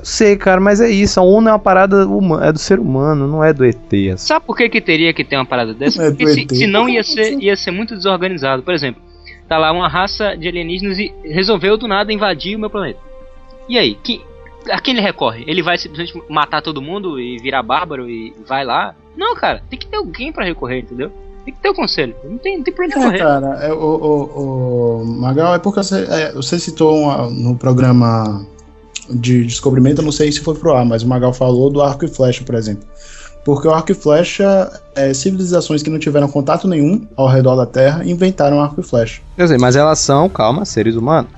Eu 0.00 0.04
sei, 0.04 0.36
cara, 0.36 0.60
mas 0.60 0.80
é 0.80 0.88
isso. 0.88 1.20
A 1.20 1.22
ONU 1.22 1.48
é 1.48 1.52
uma 1.52 1.58
parada 1.58 2.06
humana, 2.08 2.46
é 2.46 2.52
do 2.52 2.58
ser 2.58 2.78
humano, 2.80 3.26
não 3.28 3.44
é 3.44 3.52
do 3.52 3.64
ET. 3.64 3.76
assim. 3.92 4.16
Sabe 4.16 4.44
por 4.46 4.56
que, 4.56 4.68
que 4.68 4.80
teria 4.80 5.12
que 5.12 5.22
ter 5.24 5.36
uma 5.36 5.44
parada 5.44 5.74
dessa? 5.74 6.02
É 6.02 6.10
Porque 6.10 6.26
se, 6.26 6.46
senão 6.56 6.88
ia 6.88 7.04
ser, 7.04 7.38
ia 7.40 7.54
ser 7.56 7.70
muito 7.70 7.94
desorganizado. 7.94 8.62
Por 8.62 8.72
exemplo, 8.74 9.02
tá 9.48 9.58
lá 9.58 9.70
uma 9.72 9.88
raça 9.88 10.34
de 10.36 10.48
alienígenas 10.48 10.98
e 10.98 11.12
resolveu 11.24 11.76
do 11.76 11.86
nada 11.86 12.12
invadir 12.12 12.56
o 12.56 12.58
meu 12.58 12.70
planeta. 12.70 12.98
E 13.68 13.78
aí, 13.78 13.94
que, 13.94 14.20
a 14.70 14.80
quem 14.80 14.94
ele 14.94 15.02
recorre? 15.02 15.44
Ele 15.46 15.62
vai 15.62 15.76
simplesmente 15.78 16.20
matar 16.28 16.62
todo 16.62 16.80
mundo 16.82 17.20
e 17.20 17.36
virar 17.38 17.62
bárbaro 17.62 18.08
e 18.08 18.34
vai 18.48 18.64
lá? 18.64 18.94
Não, 19.16 19.34
cara, 19.36 19.62
tem 19.68 19.78
que 19.78 19.86
ter 19.86 19.96
alguém 19.96 20.32
pra 20.32 20.44
recorrer, 20.44 20.80
entendeu? 20.80 21.10
Tem 21.44 21.52
que 21.54 21.60
ter 21.60 21.68
o 21.70 21.74
conselho. 21.74 22.14
Não 22.24 22.38
tem, 22.38 22.56
não 22.58 22.64
tem 22.64 22.72
pra 22.72 22.84
onde 22.86 22.94
É, 22.94 23.02
correr. 23.02 23.18
cara, 23.18 23.46
é, 23.62 23.72
o, 23.72 23.76
o, 23.76 25.02
o 25.02 25.06
Magal, 25.06 25.54
é 25.54 25.58
porque 25.58 25.82
você, 25.82 26.06
é, 26.10 26.32
você 26.32 26.58
citou 26.58 26.96
uma- 26.98 27.28
no 27.30 27.56
programa 27.56 28.44
de 29.10 29.44
descobrimento, 29.44 30.00
eu 30.00 30.04
não 30.04 30.12
sei 30.12 30.30
se 30.30 30.40
foi 30.40 30.54
pro 30.54 30.72
ar, 30.72 30.84
mas 30.84 31.02
o 31.02 31.08
Magal 31.08 31.32
falou 31.32 31.70
do 31.70 31.82
arco 31.82 32.04
e 32.04 32.08
flecha, 32.08 32.44
por 32.44 32.54
exemplo. 32.54 32.88
Porque 33.44 33.66
o 33.66 33.72
arco 33.72 33.90
e 33.90 33.94
flecha, 33.94 34.70
é, 34.94 35.14
civilizações 35.14 35.82
que 35.82 35.90
não 35.90 35.98
tiveram 35.98 36.28
contato 36.28 36.68
nenhum 36.68 37.06
ao 37.16 37.26
redor 37.26 37.56
da 37.56 37.66
Terra 37.66 38.04
inventaram 38.04 38.60
arco 38.60 38.80
e 38.80 38.84
flecha. 38.84 39.22
Eu 39.36 39.48
sei, 39.48 39.56
mas 39.56 39.76
elas 39.76 39.98
são, 39.98 40.28
calma, 40.28 40.64
seres 40.64 40.94
humanos. 40.94 41.30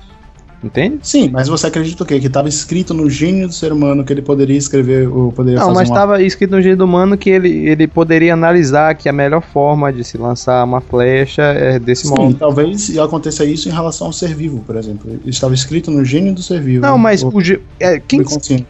Entende? 0.63 0.99
Sim, 1.03 1.29
mas 1.29 1.49
você 1.49 1.67
acredita 1.67 2.03
o 2.03 2.05
quê? 2.05 2.19
Que 2.19 2.27
estava 2.27 2.47
escrito 2.47 2.93
no 2.93 3.09
gênio 3.09 3.47
do 3.47 3.53
ser 3.53 3.73
humano 3.73 4.03
que 4.03 4.13
ele 4.13 4.21
poderia 4.21 4.57
escrever 4.57 5.09
ou 5.09 5.31
poderia 5.31 5.59
Não, 5.59 5.73
mas 5.73 5.89
estava 5.89 6.21
escrito 6.23 6.51
no 6.51 6.61
jeito 6.61 6.81
humano 6.83 7.17
que 7.17 7.29
ele, 7.29 7.67
ele 7.67 7.85
poderia 7.85 8.33
analisar 8.33 8.95
que 8.95 9.09
a 9.09 9.13
melhor 9.13 9.41
forma 9.41 9.91
de 9.91 10.03
se 10.05 10.17
lançar 10.17 10.63
uma 10.63 10.79
flecha 10.79 11.41
é 11.41 11.77
desse 11.77 12.07
Sim, 12.07 12.09
modo. 12.15 12.35
talvez 12.35 12.97
aconteça 12.97 13.43
isso 13.43 13.67
em 13.67 13.71
relação 13.73 14.07
ao 14.07 14.13
ser 14.13 14.33
vivo, 14.33 14.63
por 14.65 14.77
exemplo. 14.77 15.19
Estava 15.25 15.53
escrito 15.53 15.91
no 15.91 16.05
gênio 16.05 16.33
do 16.33 16.41
ser 16.41 16.61
vivo. 16.61 16.81
Não, 16.81 16.97
mas 16.97 17.23
O 17.23 17.27
o, 17.33 17.41
ge- 17.41 17.59
é, 17.79 17.99
quem 17.99 18.21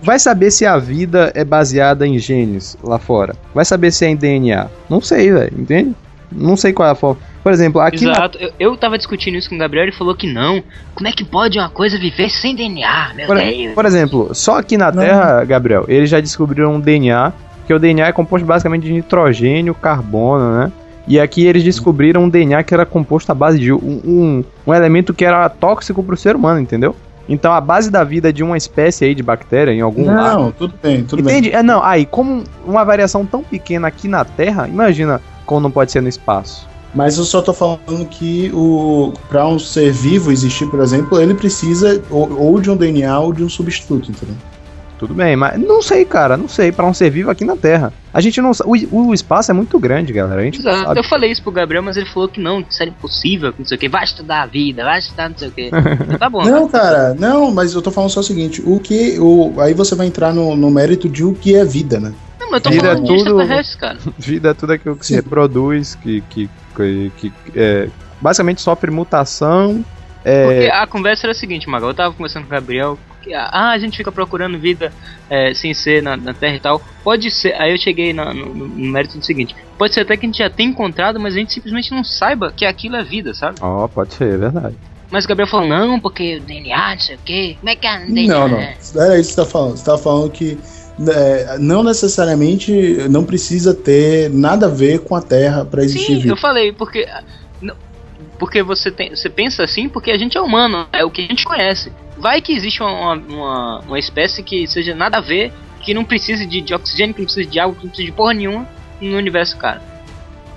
vai 0.02 0.18
saber 0.18 0.50
se 0.50 0.66
a 0.66 0.78
vida 0.80 1.32
é 1.36 1.44
baseada 1.44 2.08
em 2.08 2.18
genes 2.18 2.76
lá 2.84 2.98
fora? 2.98 3.36
Vai 3.54 3.66
saber 3.66 3.92
se 3.92 4.04
é 4.06 4.10
em 4.10 4.16
DNA? 4.16 4.68
Não 4.90 5.00
sei, 5.00 5.32
velho, 5.32 5.54
entende? 5.60 5.94
Não 6.32 6.58
sei 6.58 6.74
qual 6.74 6.90
é 6.90 6.92
a 6.92 6.96
forma. 6.96 7.22
Por 7.44 7.52
exemplo, 7.52 7.82
aqui 7.82 8.06
na 8.06 8.14
Exato, 8.14 8.38
eu, 8.40 8.54
eu 8.58 8.78
tava 8.78 8.98
discutindo 8.98 9.36
isso 9.36 9.50
com 9.50 9.56
o 9.56 9.58
Gabriel 9.58 9.84
e 9.84 9.90
ele 9.90 9.96
falou 9.96 10.16
que 10.16 10.32
não. 10.32 10.64
Como 10.96 11.08
é 11.08 11.12
que 11.12 11.26
pode 11.26 11.60
uma 11.60 11.70
coisa 11.70 12.00
viver 12.00 12.30
sem 12.30 12.56
DNA? 12.56 13.12
Meu 13.16 13.28
Por, 13.28 13.38
Deus. 13.38 13.74
por 13.74 13.86
exemplo, 13.86 14.34
só 14.34 14.60
aqui 14.60 14.78
na 14.78 14.92
Não. 14.92 15.04
Terra, 15.04 15.44
Gabriel, 15.44 15.84
eles 15.90 16.10
já 16.10 16.22
descobriram 16.22 16.76
um 16.76 16.80
DNA, 16.80 17.34
que 17.68 17.74
o 17.74 17.80
DNA 17.80 18.08
é 18.08 18.12
composto 18.14 18.48
basicamente 18.48 18.84
de 18.84 18.94
nitrogênio, 18.94 19.76
carbono, 19.76 20.58
né? 20.58 20.72
E 21.06 21.20
aqui 21.20 21.46
eles 21.46 21.64
descobriram 21.64 22.24
um 22.24 22.30
DNA 22.30 22.64
que 22.64 22.74
era 22.74 22.86
composto 22.86 23.30
à 23.30 23.36
base 23.36 23.60
de 23.60 23.74
um, 23.74 24.02
um, 24.06 24.44
um 24.66 24.74
elemento 24.74 25.14
que 25.14 25.26
era 25.26 25.50
tóxico 25.50 26.02
pro 26.02 26.16
ser 26.16 26.38
humano, 26.38 26.62
entendeu? 26.62 26.96
Então 27.28 27.52
a 27.52 27.60
base 27.60 27.92
da 27.92 28.06
vida 28.06 28.32
de 28.32 28.42
uma 28.42 28.56
espécie 28.56 29.06
aí 29.06 29.16
de 29.16 29.24
bactéria 29.24 29.72
em 29.72 29.82
algum 29.82 30.02
lugar. 30.02 30.36
Não, 30.36 30.52
tudo 30.52 30.74
bem, 30.82 31.04
tudo 31.04 31.22
Entende? 31.22 31.52
É, 31.52 31.62
não, 31.62 31.84
aí, 31.84 32.06
como 32.06 32.44
uma 32.66 32.86
variação 32.86 33.26
tão 33.26 33.44
pequena 33.44 33.88
aqui 33.88 34.08
na 34.08 34.24
Terra, 34.24 34.68
imagina 34.68 35.22
como 35.46 35.60
não 35.60 35.72
pode 35.72 35.92
ser 35.92 36.02
no 36.02 36.08
espaço. 36.08 36.68
Mas 36.94 37.18
eu 37.18 37.24
só 37.24 37.42
tô 37.42 37.54
falando 37.54 38.06
que 38.08 38.52
o 38.54 39.14
para 39.28 39.48
um 39.48 39.58
ser 39.58 39.92
vivo 39.92 40.32
existir, 40.32 40.68
por 40.68 40.80
exemplo, 40.80 41.20
ele 41.20 41.34
precisa 41.34 42.02
ou, 42.10 42.32
ou 42.40 42.62
de 42.62 42.70
um 42.70 42.76
DNA 42.78 43.20
ou 43.20 43.34
de 43.34 43.44
um 43.44 43.50
substituto, 43.50 44.12
entendeu? 44.12 44.36
Tudo 45.00 45.16
bem, 45.16 45.36
mas 45.36 45.60
não 45.60 45.82
sei, 45.82 46.06
cara, 46.06 46.38
não 46.38 46.48
sei, 46.48 46.72
pra 46.72 46.86
um 46.86 46.94
ser 46.94 47.10
vivo 47.10 47.30
aqui 47.30 47.44
na 47.44 47.58
Terra. 47.58 47.92
A 48.14 48.22
gente 48.22 48.40
não 48.40 48.52
o, 48.64 49.08
o 49.10 49.14
espaço 49.14 49.52
é 49.52 49.54
muito 49.54 49.78
grande, 49.80 50.14
galera. 50.14 50.40
A 50.40 50.44
gente 50.46 50.60
Exato. 50.60 50.84
sabe. 50.84 51.00
Eu 51.00 51.04
falei 51.04 51.32
isso 51.32 51.42
pro 51.42 51.52
Gabriel, 51.52 51.82
mas 51.84 51.98
ele 51.98 52.06
falou 52.06 52.30
que 52.30 52.40
não, 52.40 52.64
que 52.64 52.72
isso 52.72 52.82
era 52.82 52.90
impossível, 52.92 53.52
que 53.52 53.60
não 53.60 53.66
sei 53.66 53.76
o 53.76 53.80
que. 53.80 53.90
Vai 53.90 54.04
estudar 54.04 54.44
a 54.44 54.46
vida, 54.46 54.84
vai 54.84 55.00
estudar 55.00 55.30
não 55.30 55.38
sei 55.38 55.48
o 55.48 55.52
que. 55.52 55.72
tá 56.18 56.30
bom. 56.30 56.46
Não, 56.46 56.70
cara, 56.70 57.16
não, 57.16 57.52
mas 57.52 57.74
eu 57.74 57.82
tô 57.82 57.92
falando 57.92 58.12
só 58.12 58.20
o 58.20 58.24
seguinte, 58.24 58.62
o 58.66 58.80
que 58.80 59.20
o 59.20 59.56
aí 59.60 59.74
você 59.74 59.94
vai 59.96 60.08
entrar 60.08 60.32
no, 60.34 60.56
no 60.56 60.70
mérito 60.72 61.10
de 61.10 61.26
o 61.26 61.34
que 61.34 61.56
é 61.56 61.66
vida, 61.66 62.00
né? 62.00 62.14
Não, 62.40 62.52
mas 62.52 62.60
eu 62.60 62.62
tô 62.62 62.70
Vida 62.70 62.84
falando 62.90 63.00
é 63.00 63.02
de 63.02 63.08
tudo- 63.08 63.42
extraterrestre, 63.42 63.78
cara. 63.80 63.98
Vida 64.18 64.50
é 64.52 64.54
tudo 64.54 64.72
aquilo 64.74 64.96
que 64.96 65.06
se 65.06 65.10
Sim. 65.14 65.16
reproduz, 65.16 65.96
que, 65.96 66.22
que, 66.30 66.50
que, 66.76 67.12
que, 67.18 67.34
é, 67.56 67.90
basicamente 68.22 68.62
sofre 68.62 68.90
mutação. 68.92 69.84
É, 70.26 70.46
Porque 70.46 70.72
a 70.72 70.88
conversa 70.88 71.26
era 71.28 71.32
a 71.32 71.36
seguinte, 71.36 71.70
Magal. 71.70 71.90
Eu 71.90 71.96
tava 71.96 72.14
conversando 72.14 72.44
com 72.44 72.48
o 72.48 72.52
Gabriel. 72.52 72.98
Que, 73.22 73.34
ah, 73.34 73.72
a 73.72 73.78
gente 73.78 73.96
fica 73.96 74.12
procurando 74.12 74.58
vida 74.60 74.92
é, 75.30 75.54
sem 75.54 75.74
ser 75.74 76.04
na, 76.04 76.18
na 76.18 76.34
Terra 76.34 76.56
e 76.56 76.60
tal. 76.60 76.82
Pode 77.04 77.32
ser. 77.32 77.54
Aí 77.62 77.72
eu 77.72 77.78
cheguei 77.78 78.12
na- 78.14 78.34
no, 78.34 78.54
no- 78.54 78.68
mérito 78.92 79.18
do 79.18 79.24
seguinte: 79.26 79.56
pode 79.78 79.94
ser 79.94 80.02
até 80.02 80.18
que 80.18 80.26
a 80.26 80.28
gente 80.30 80.38
já 80.40 80.50
tenha 80.50 80.70
encontrado, 80.70 81.20
mas 81.20 81.34
a 81.34 81.38
gente 81.40 81.54
simplesmente 81.54 81.92
não 81.92 82.04
saiba 82.04 82.52
que 82.52 82.66
aquilo 82.66 82.98
é 82.98 83.04
vida, 83.04 83.34
sabe? 83.34 83.58
Ó, 83.62 83.88
pode 83.88 84.14
ser, 84.14 84.34
é 84.34 84.38
verdade. 84.38 84.76
Mas 85.10 85.24
o 85.24 85.28
Gabriel 85.28 85.48
falou: 85.48 85.68
não, 85.68 86.00
porque 86.02 86.38
o 86.38 86.42
DNA, 86.42 86.96
não 86.96 87.00
sei 87.00 87.16
o 87.16 87.20
que. 87.20 87.56
Como 87.60 87.70
é 87.70 87.76
que 87.78 87.88
é 87.88 87.96
o 87.96 88.08
DNA? 88.14 88.28
Não, 88.40 88.48
não. 88.50 88.58
Era 88.60 89.20
isso 89.20 89.30
que 89.30 89.36
você 89.36 89.36
tá 89.36 89.46
falando. 89.46 89.78
Você 89.78 89.86
tá 89.86 89.98
falando 89.98 90.30
que 90.32 90.58
é, 91.08 91.58
não 91.60 91.84
necessariamente 91.84 92.72
não 93.10 93.24
precisa 93.24 93.74
ter 93.74 94.30
nada 94.30 94.68
a 94.68 94.70
ver 94.70 95.00
com 95.00 95.16
a 95.16 95.22
Terra 95.22 95.66
pra 95.66 95.84
existir 95.84 96.16
Sim, 96.16 96.20
vida. 96.20 96.34
eu 96.34 96.38
falei, 96.38 96.72
porque. 96.72 97.08
Porque 98.38 98.62
você, 98.62 98.92
tem, 98.92 99.12
você 99.12 99.30
pensa 99.30 99.64
assim 99.64 99.88
porque 99.88 100.12
a 100.12 100.18
gente 100.18 100.38
é 100.38 100.42
humano, 100.42 100.88
é 100.92 101.06
o 101.06 101.10
que 101.10 101.22
a 101.22 101.28
gente 101.28 101.46
conhece. 101.46 101.92
Vai 102.18 102.42
que 102.42 102.52
existe 102.52 102.82
uma, 102.82 103.14
uma, 103.14 103.80
uma 103.82 104.00
espécie 104.00 104.44
que 104.44 104.68
seja 104.68 104.94
nada 104.94 105.20
a 105.20 105.22
ver, 105.22 105.54
que 105.82 105.94
não 105.94 106.04
precise 106.04 106.46
de, 106.46 106.60
de 106.60 106.74
oxigênio, 106.74 107.14
que 107.14 107.22
não 107.22 107.26
precisa 107.26 107.50
de 107.50 107.60
água, 107.60 107.76
que 107.76 107.84
não 107.84 107.90
precisa 107.90 108.12
de 108.12 108.12
porra 108.12 108.34
nenhuma 108.34 108.68
no 109.00 109.18
universo, 109.18 109.56
cara. 109.58 109.82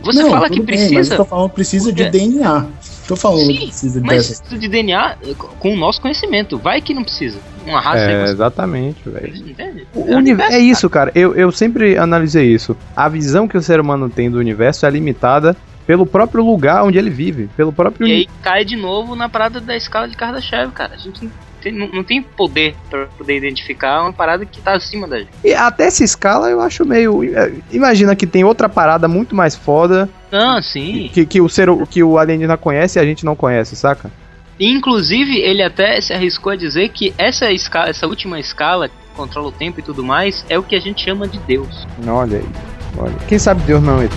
Você 0.00 0.22
Não, 0.22 0.30
fala 0.30 0.48
que 0.48 0.60
bem, 0.60 0.78
mas 0.78 0.88
precisa, 0.88 1.14
eu 1.14 1.18
tô 1.18 1.24
falando 1.24 1.48
que 1.48 1.54
precisa 1.54 1.92
de 1.92 2.10
DNA. 2.10 2.66
Tô 3.06 3.16
falando 3.16 3.46
Sim, 3.46 3.54
que 3.54 3.66
precisa 3.66 4.00
de 4.00 4.06
mas 4.06 4.26
precisa 4.26 4.58
de 4.58 4.68
DNA 4.68 5.16
eh, 5.22 5.34
com 5.34 5.72
o 5.72 5.76
nosso 5.76 6.00
conhecimento. 6.00 6.58
Vai 6.58 6.80
que 6.80 6.92
não 6.92 7.04
precisa. 7.04 7.40
Uma 7.64 7.80
raça 7.80 7.98
É, 7.98 8.24
exatamente, 8.24 9.08
velho. 9.08 9.32
O 9.94 10.16
uni- 10.16 10.32
é 10.32 10.58
isso, 10.58 10.90
cara. 10.90 11.12
Eu, 11.14 11.34
eu 11.34 11.52
sempre 11.52 11.96
analisei 11.96 12.52
isso. 12.52 12.76
A 12.94 13.08
visão 13.08 13.46
que 13.46 13.56
o 13.56 13.62
ser 13.62 13.80
humano 13.80 14.10
tem 14.10 14.30
do 14.30 14.38
universo 14.38 14.86
é 14.86 14.90
limitada 14.90 15.56
pelo 15.86 16.04
próprio 16.04 16.44
lugar 16.44 16.84
onde 16.84 16.98
ele 16.98 17.10
vive, 17.10 17.48
pelo 17.56 17.72
próprio 17.72 18.08
E 18.08 18.12
aí 18.12 18.28
cai 18.42 18.64
de 18.64 18.76
novo 18.76 19.14
na 19.14 19.28
parada 19.28 19.60
da 19.60 19.76
escala 19.76 20.08
de 20.08 20.16
Kardashev, 20.16 20.72
cara. 20.72 20.94
A 20.94 20.98
gente 20.98 21.24
não 21.24 21.45
tem, 21.66 21.72
não, 21.72 21.88
não 21.88 22.04
tem 22.04 22.22
poder 22.22 22.76
pra 22.88 23.06
poder 23.18 23.36
identificar 23.36 24.02
uma 24.02 24.12
parada 24.12 24.46
que 24.46 24.60
tá 24.60 24.74
acima 24.74 25.08
da 25.08 25.18
gente. 25.18 25.30
E 25.42 25.52
até 25.52 25.84
essa 25.86 26.04
escala 26.04 26.48
eu 26.48 26.60
acho 26.60 26.84
meio. 26.84 27.24
é, 27.36 27.52
Imagina 27.72 28.14
que 28.14 28.26
tem 28.26 28.44
outra 28.44 28.68
parada 28.68 29.08
muito 29.08 29.34
mais 29.34 29.56
foda 29.56 30.08
Não, 30.30 30.62
sim. 30.62 31.10
que, 31.12 31.26
que 31.26 31.40
o 31.40 31.48
ser 31.48 31.68
que 31.90 32.02
o 32.02 32.18
alienígena 32.18 32.56
conhece 32.56 32.98
e 32.98 33.02
a 33.02 33.04
gente 33.04 33.24
não 33.24 33.34
conhece, 33.34 33.74
saca? 33.74 34.10
Inclusive, 34.58 35.36
ele 35.38 35.62
até 35.62 36.00
se 36.00 36.12
arriscou 36.14 36.52
a 36.52 36.56
dizer 36.56 36.88
que 36.90 37.12
essa 37.18 37.50
escala, 37.50 37.90
essa 37.90 38.06
última 38.06 38.40
escala, 38.40 38.88
que 38.88 38.94
controla 39.14 39.48
o 39.48 39.52
tempo 39.52 39.80
e 39.80 39.82
tudo 39.82 40.02
mais, 40.02 40.46
é 40.48 40.58
o 40.58 40.62
que 40.62 40.74
a 40.74 40.80
gente 40.80 41.02
chama 41.04 41.26
de 41.28 41.38
Deus. 41.40 41.86
Olha 42.06 42.38
aí. 42.38 42.46
Olha. 42.96 43.12
Quem 43.28 43.38
sabe 43.38 43.60
Deus 43.64 43.82
não 43.82 44.00
é 44.00 44.04
ET. 44.06 44.12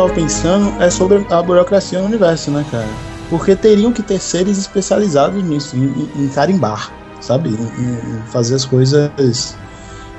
Tava 0.00 0.14
pensando 0.14 0.82
é 0.82 0.88
sobre 0.90 1.26
a 1.30 1.42
burocracia 1.42 1.98
no 1.98 2.06
universo, 2.06 2.50
né, 2.50 2.64
cara? 2.70 2.88
Porque 3.28 3.54
teriam 3.54 3.92
que 3.92 4.02
ter 4.02 4.18
seres 4.18 4.56
especializados 4.58 5.42
nisso, 5.44 5.76
em, 5.76 6.24
em- 6.24 6.28
carimbar, 6.28 6.90
sabe? 7.20 7.50
Em, 7.50 7.52
em- 7.52 8.22
fazer 8.26 8.54
as 8.54 8.64
coisas, 8.64 9.56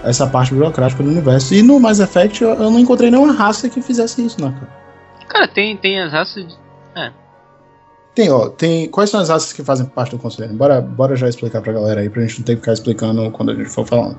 essa 0.04 0.28
parte 0.28 0.54
burocrática 0.54 1.02
do 1.02 1.10
universo. 1.10 1.54
E 1.54 1.62
no 1.64 1.80
Mass 1.80 2.00
Effect 2.00 2.44
eu, 2.44 2.50
eu 2.52 2.70
não 2.72 2.80
encontrei 2.80 3.10
nenhuma 3.10 3.34
raça 3.34 3.68
que 3.70 3.82
fizesse 3.82 4.24
isso, 4.24 4.40
né, 4.40 4.54
cara? 4.54 4.82
Cara, 5.28 5.48
tem, 5.48 5.76
tem 5.78 6.00
as 6.00 6.12
raças. 6.12 6.46
De... 6.46 6.62
Tem, 8.14 8.30
ó, 8.30 8.50
tem. 8.50 8.90
Quais 8.90 9.10
são 9.10 9.20
as 9.20 9.30
raças 9.30 9.54
que 9.54 9.64
fazem 9.64 9.86
parte 9.86 10.12
do 10.12 10.20
conselho? 10.20 10.54
Bora, 10.54 10.82
bora 10.82 11.16
já 11.16 11.30
explicar 11.30 11.62
pra 11.62 11.72
galera 11.74 12.02
aí, 12.02 12.10
pra 12.10 12.22
gente 12.22 12.40
não 12.40 12.46
ter 12.46 12.56
que 12.56 12.60
ficar 12.62 12.74
explicando 12.74 13.32
quando 13.32 13.52
a 13.52 13.56
gente 13.56 13.70
for 13.70 13.88
falando. 13.88 14.18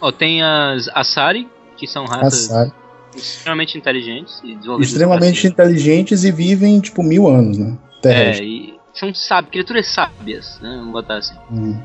Ó, 0.00 0.10
tem 0.10 0.42
as 0.42 0.88
Asari, 0.94 1.48
que 1.76 1.86
são 1.86 2.06
raças 2.06 2.48
Raças 2.48 2.72
extremamente 3.16 3.76
inteligentes 3.78 4.40
e 4.44 4.58
extremamente 4.80 5.46
inteligentes 5.46 6.24
e 6.24 6.32
vivem, 6.32 6.80
tipo, 6.80 7.02
mil 7.02 7.28
anos, 7.28 7.58
né? 7.58 7.76
É, 7.98 8.00
Terrestre. 8.00 8.46
e 8.46 8.74
são 8.92 9.14
sábios, 9.14 9.50
criaturas 9.50 9.86
sábias, 9.88 10.58
né? 10.62 10.76
Vamos 10.78 10.92
botar 10.92 11.16
assim. 11.16 11.34
Hum. 11.50 11.76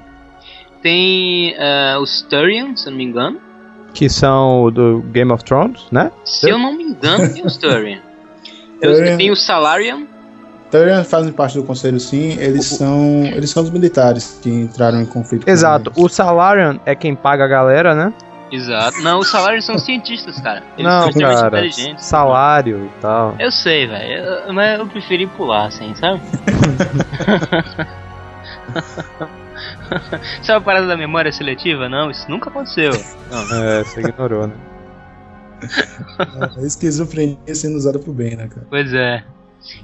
Tem 0.82 1.54
eh, 1.58 1.98
os 2.00 2.22
Turian, 2.24 2.76
se 2.76 2.88
eu 2.88 2.92
não 2.92 2.98
me 2.98 3.04
engano. 3.04 3.40
Que 3.94 4.10
são 4.10 4.72
do 4.72 5.02
Game 5.12 5.32
of 5.32 5.44
Thrones, 5.44 5.88
né? 5.92 6.12
Se 6.24 6.50
eu 6.50 6.58
não 6.58 6.74
me 6.76 6.84
engano, 6.84 7.32
tem 7.34 7.46
os 7.46 7.58
Turian. 7.58 8.02
Eu, 8.82 8.94
Turian. 8.98 9.18
tem 9.18 9.32
o 9.32 9.36
Salarian, 9.36 10.08
Turian 10.72 11.04
fazem 11.04 11.34
parte 11.34 11.58
do 11.58 11.64
conselho, 11.66 12.00
sim. 12.00 12.38
Eles 12.40 12.66
são, 12.66 13.26
eles 13.26 13.50
são 13.50 13.62
os 13.62 13.70
militares 13.70 14.40
que 14.42 14.50
entraram 14.50 15.02
em 15.02 15.06
conflito. 15.06 15.46
com 15.46 15.52
Exato. 15.52 15.92
O 15.98 16.08
Salarian 16.08 16.80
é 16.86 16.96
quem 16.96 17.14
paga 17.14 17.44
a 17.44 17.48
galera, 17.48 17.94
né? 17.94 18.14
Exato. 18.52 19.00
Não, 19.02 19.20
os 19.20 19.30
Salarian 19.30 19.62
são 19.62 19.78
cientistas, 19.78 20.40
cara. 20.42 20.64
Eles 20.78 20.92
são 20.92 21.02
não, 21.02 21.10
extremamente 21.10 21.42
cara. 21.42 21.66
inteligentes. 21.66 22.06
Salário 22.06 22.86
e 22.86 23.02
tal. 23.02 23.36
Eu 23.40 23.52
sei, 23.52 23.88
velho. 23.88 24.14
eu- 24.48 24.54
Mas 24.54 24.80
eu 24.80 24.88
preferi 24.88 25.26
pular, 25.28 25.68
assim, 25.68 25.94
sabe? 25.96 26.20
sabe 30.42 30.58
a 30.58 30.62
parada 30.62 30.88
da 30.88 30.98
memória 30.98 31.32
seletiva? 31.32 31.88
Não, 31.90 32.10
isso 32.12 32.30
nunca 32.30 32.50
aconteceu. 32.50 32.92
Não. 33.30 33.64
É, 33.64 33.84
você 33.84 34.00
ignorou, 34.02 34.48
né? 34.48 34.56
A 36.58 36.62
esquizofrenia 36.66 37.38
sendo 37.54 37.76
usada 37.78 38.00
pro 38.00 38.12
bem, 38.12 38.36
né, 38.36 38.48
cara? 38.48 38.66
Pois 38.70 38.92
é. 38.94 39.24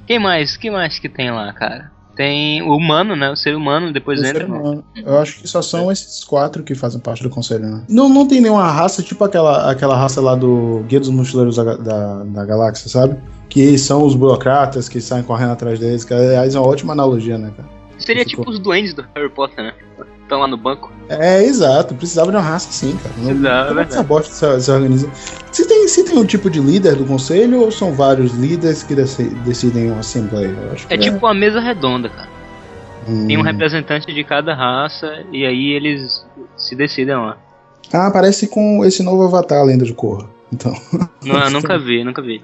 Quem 0.06 0.18
mais? 0.18 0.56
Quem 0.56 0.70
mais 0.72 0.98
que 0.98 1.08
tem 1.08 1.30
lá, 1.30 1.52
cara? 1.52 1.92
Tem 2.18 2.60
o 2.62 2.76
humano, 2.76 3.14
né? 3.14 3.30
O 3.30 3.36
ser 3.36 3.54
humano, 3.54 3.92
depois 3.92 4.20
O 4.20 4.26
entra. 4.26 4.44
humano. 4.44 4.84
Eu 4.96 5.18
acho 5.18 5.40
que 5.40 5.46
só 5.46 5.62
são 5.62 5.90
esses 5.92 6.24
quatro 6.24 6.64
que 6.64 6.74
fazem 6.74 6.98
parte 7.00 7.22
do 7.22 7.30
conselho, 7.30 7.64
né? 7.64 7.84
Não, 7.88 8.08
não 8.08 8.26
tem 8.26 8.40
nenhuma 8.40 8.68
raça, 8.68 9.04
tipo 9.04 9.22
aquela, 9.22 9.70
aquela 9.70 9.96
raça 9.96 10.20
lá 10.20 10.34
do 10.34 10.84
Guia 10.88 10.98
dos 10.98 11.10
Mochileiros 11.10 11.54
da, 11.54 11.76
da, 11.76 12.24
da 12.24 12.44
Galáxia, 12.44 12.90
sabe? 12.90 13.16
Que 13.48 13.78
são 13.78 14.04
os 14.04 14.16
burocratas 14.16 14.88
que 14.88 15.00
saem 15.00 15.22
correndo 15.22 15.52
atrás 15.52 15.78
deles, 15.78 16.04
que 16.04 16.12
aliás 16.12 16.56
é 16.56 16.58
uma 16.58 16.66
ótima 16.66 16.92
analogia, 16.92 17.38
né, 17.38 17.52
cara? 17.56 17.68
Seria 18.00 18.24
tipo 18.24 18.50
os 18.50 18.58
duendes 18.58 18.94
do 18.94 19.04
Harry 19.14 19.30
Potter, 19.30 19.64
né? 19.64 19.72
Estão 20.28 20.40
lá 20.40 20.46
no 20.46 20.58
banco. 20.58 20.92
É, 21.08 21.42
exato. 21.42 21.94
Precisava 21.94 22.30
de 22.30 22.36
uma 22.36 22.42
raça 22.42 22.70
sim, 22.70 22.94
cara. 23.02 23.14
Não, 23.16 23.30
Exato, 23.30 23.68
como 23.68 23.80
é 23.80 23.82
é 23.82 23.86
essa 23.86 24.02
bosta 24.02 24.30
se, 24.30 24.60
se 24.62 24.70
organiza? 24.70 25.10
Se 25.50 25.66
tem, 25.66 25.88
se 25.88 26.04
tem 26.04 26.18
um 26.18 26.24
tipo 26.26 26.50
de 26.50 26.60
líder 26.60 26.96
do 26.96 27.06
conselho 27.06 27.62
ou 27.62 27.70
são 27.72 27.94
vários 27.94 28.32
líderes 28.34 28.82
que 28.82 28.94
deci- 28.94 29.30
decidem 29.46 29.90
uma 29.90 30.00
assembleia? 30.00 30.48
Eu 30.48 30.72
acho 30.72 30.86
que 30.86 30.92
É 30.92 30.98
tipo 30.98 31.16
uma 31.24 31.32
mesa 31.32 31.60
redonda, 31.60 32.10
cara. 32.10 32.28
Hum. 33.08 33.26
Tem 33.26 33.38
um 33.38 33.42
representante 33.42 34.12
de 34.12 34.22
cada 34.22 34.54
raça 34.54 35.24
e 35.32 35.46
aí 35.46 35.72
eles 35.72 36.26
se 36.58 36.76
decidem 36.76 37.16
lá. 37.16 37.38
Ah, 37.90 38.10
parece 38.10 38.48
com 38.48 38.84
esse 38.84 39.02
novo 39.02 39.22
avatar, 39.22 39.64
Lenda 39.64 39.86
de 39.86 39.94
Korra. 39.94 40.28
Então, 40.52 40.72
Não, 41.24 41.50
nunca 41.50 41.78
vi, 41.78 42.02
nunca 42.04 42.22
vi. 42.22 42.42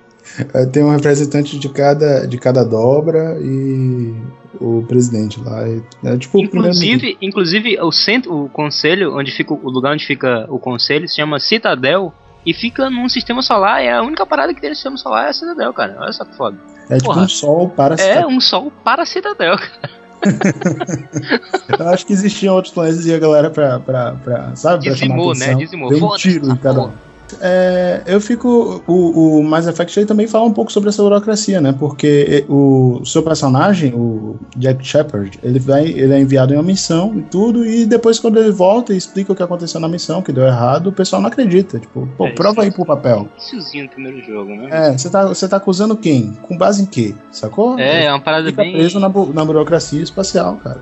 é, 0.52 0.66
tem 0.66 0.82
um 0.82 0.90
representante 0.90 1.58
de 1.58 1.68
cada, 1.68 2.26
de 2.26 2.38
cada 2.38 2.64
dobra 2.64 3.38
e 3.40 4.14
o 4.60 4.84
presidente 4.86 5.40
lá. 5.40 5.66
É, 5.68 5.80
é 6.04 6.16
tipo 6.18 6.38
o 6.38 6.48
primeiro 6.48 6.74
Inclusive, 6.74 7.18
inclusive 7.20 7.80
o 7.80 7.90
centro, 7.92 8.44
o 8.44 8.48
conselho, 8.48 9.16
onde 9.16 9.32
fica 9.32 9.52
o 9.54 9.70
lugar 9.70 9.92
onde 9.92 10.06
fica 10.06 10.46
o 10.48 10.58
conselho, 10.58 11.08
se 11.08 11.16
chama 11.16 11.38
Citadel 11.40 12.12
e 12.46 12.52
fica 12.52 12.90
num 12.90 13.08
sistema 13.08 13.40
solar. 13.42 13.82
É 13.82 13.92
a 13.92 14.02
única 14.02 14.24
parada 14.26 14.52
que 14.54 14.60
tem 14.60 14.70
no 14.70 14.76
sistema 14.76 14.96
solar 14.96 15.26
é 15.26 15.30
a 15.30 15.32
Citadel, 15.32 15.72
cara. 15.72 15.96
Olha 15.98 16.12
só 16.12 16.24
que 16.24 16.36
foda. 16.36 16.56
É 16.90 16.96
tipo 16.98 17.06
porra. 17.08 17.22
um 17.22 17.28
sol 17.28 17.68
para 17.70 17.94
É 17.96 18.26
um 18.26 18.40
sol 18.40 18.70
para 18.84 19.04
Citadel. 19.06 19.56
cara. 19.56 20.04
Eu 21.78 21.88
acho 21.88 22.06
que 22.06 22.12
existiam 22.12 22.54
outros 22.54 22.72
planetas 22.72 23.04
e 23.06 23.12
a 23.14 23.18
galera 23.18 23.50
pra, 23.50 23.78
pra, 23.80 24.12
pra 24.12 24.56
sabe, 24.56 24.84
pra 24.84 24.94
chamar 24.94 25.14
Dizimou, 25.16 25.34
né? 25.34 25.44
atenção, 25.44 25.58
Dizimou. 25.58 25.88
deu 25.90 26.04
um 26.04 26.16
tiro 26.16 26.50
em 26.50 26.56
cada 26.56 26.82
um. 26.84 26.92
É, 27.40 28.02
eu 28.06 28.20
fico. 28.20 28.82
O, 28.86 29.38
o 29.38 29.44
Mass 29.44 29.66
Effect 29.66 29.98
ele 29.98 30.06
também 30.06 30.26
fala 30.26 30.44
um 30.44 30.52
pouco 30.52 30.70
sobre 30.70 30.88
essa 30.90 31.02
burocracia, 31.02 31.60
né? 31.60 31.74
Porque 31.76 32.44
o 32.48 33.02
seu 33.04 33.22
personagem, 33.22 33.94
o 33.94 34.36
Jack 34.56 34.86
Shepard, 34.86 35.38
ele, 35.42 35.58
vai, 35.58 35.86
ele 35.86 36.12
é 36.12 36.20
enviado 36.20 36.52
em 36.52 36.56
uma 36.56 36.62
missão 36.62 37.14
e 37.16 37.22
tudo, 37.22 37.64
e 37.64 37.84
depois 37.86 38.18
quando 38.20 38.38
ele 38.38 38.50
volta 38.50 38.92
e 38.92 38.96
explica 38.96 39.32
o 39.32 39.36
que 39.36 39.42
aconteceu 39.42 39.80
na 39.80 39.88
missão, 39.88 40.22
que 40.22 40.32
deu 40.32 40.44
errado, 40.44 40.88
o 40.88 40.92
pessoal 40.92 41.20
não 41.22 41.28
acredita. 41.28 41.78
Tipo, 41.78 42.08
pô, 42.16 42.26
É, 42.26 42.30
prova 42.32 42.62
aí 42.62 42.70
pro 42.70 42.84
papel. 42.84 43.28
Iniciozinho 43.32 43.84
no 43.84 43.90
primeiro 43.90 44.20
jogo, 44.24 44.54
né? 44.54 44.68
É, 44.70 44.92
você 44.98 45.08
tá, 45.10 45.26
você 45.26 45.48
tá 45.48 45.56
acusando 45.56 45.96
quem? 45.96 46.32
Com 46.42 46.56
base 46.56 46.82
em 46.82 46.86
quê? 46.86 47.14
Sacou? 47.30 47.78
É, 47.78 48.04
é 48.04 48.10
uma 48.10 48.20
parada 48.20 48.48
Fica 48.48 48.62
bem. 48.62 48.72
preso 48.74 49.00
na, 49.00 49.08
bu- 49.08 49.32
na 49.32 49.44
burocracia 49.44 50.02
espacial, 50.02 50.56
cara. 50.62 50.80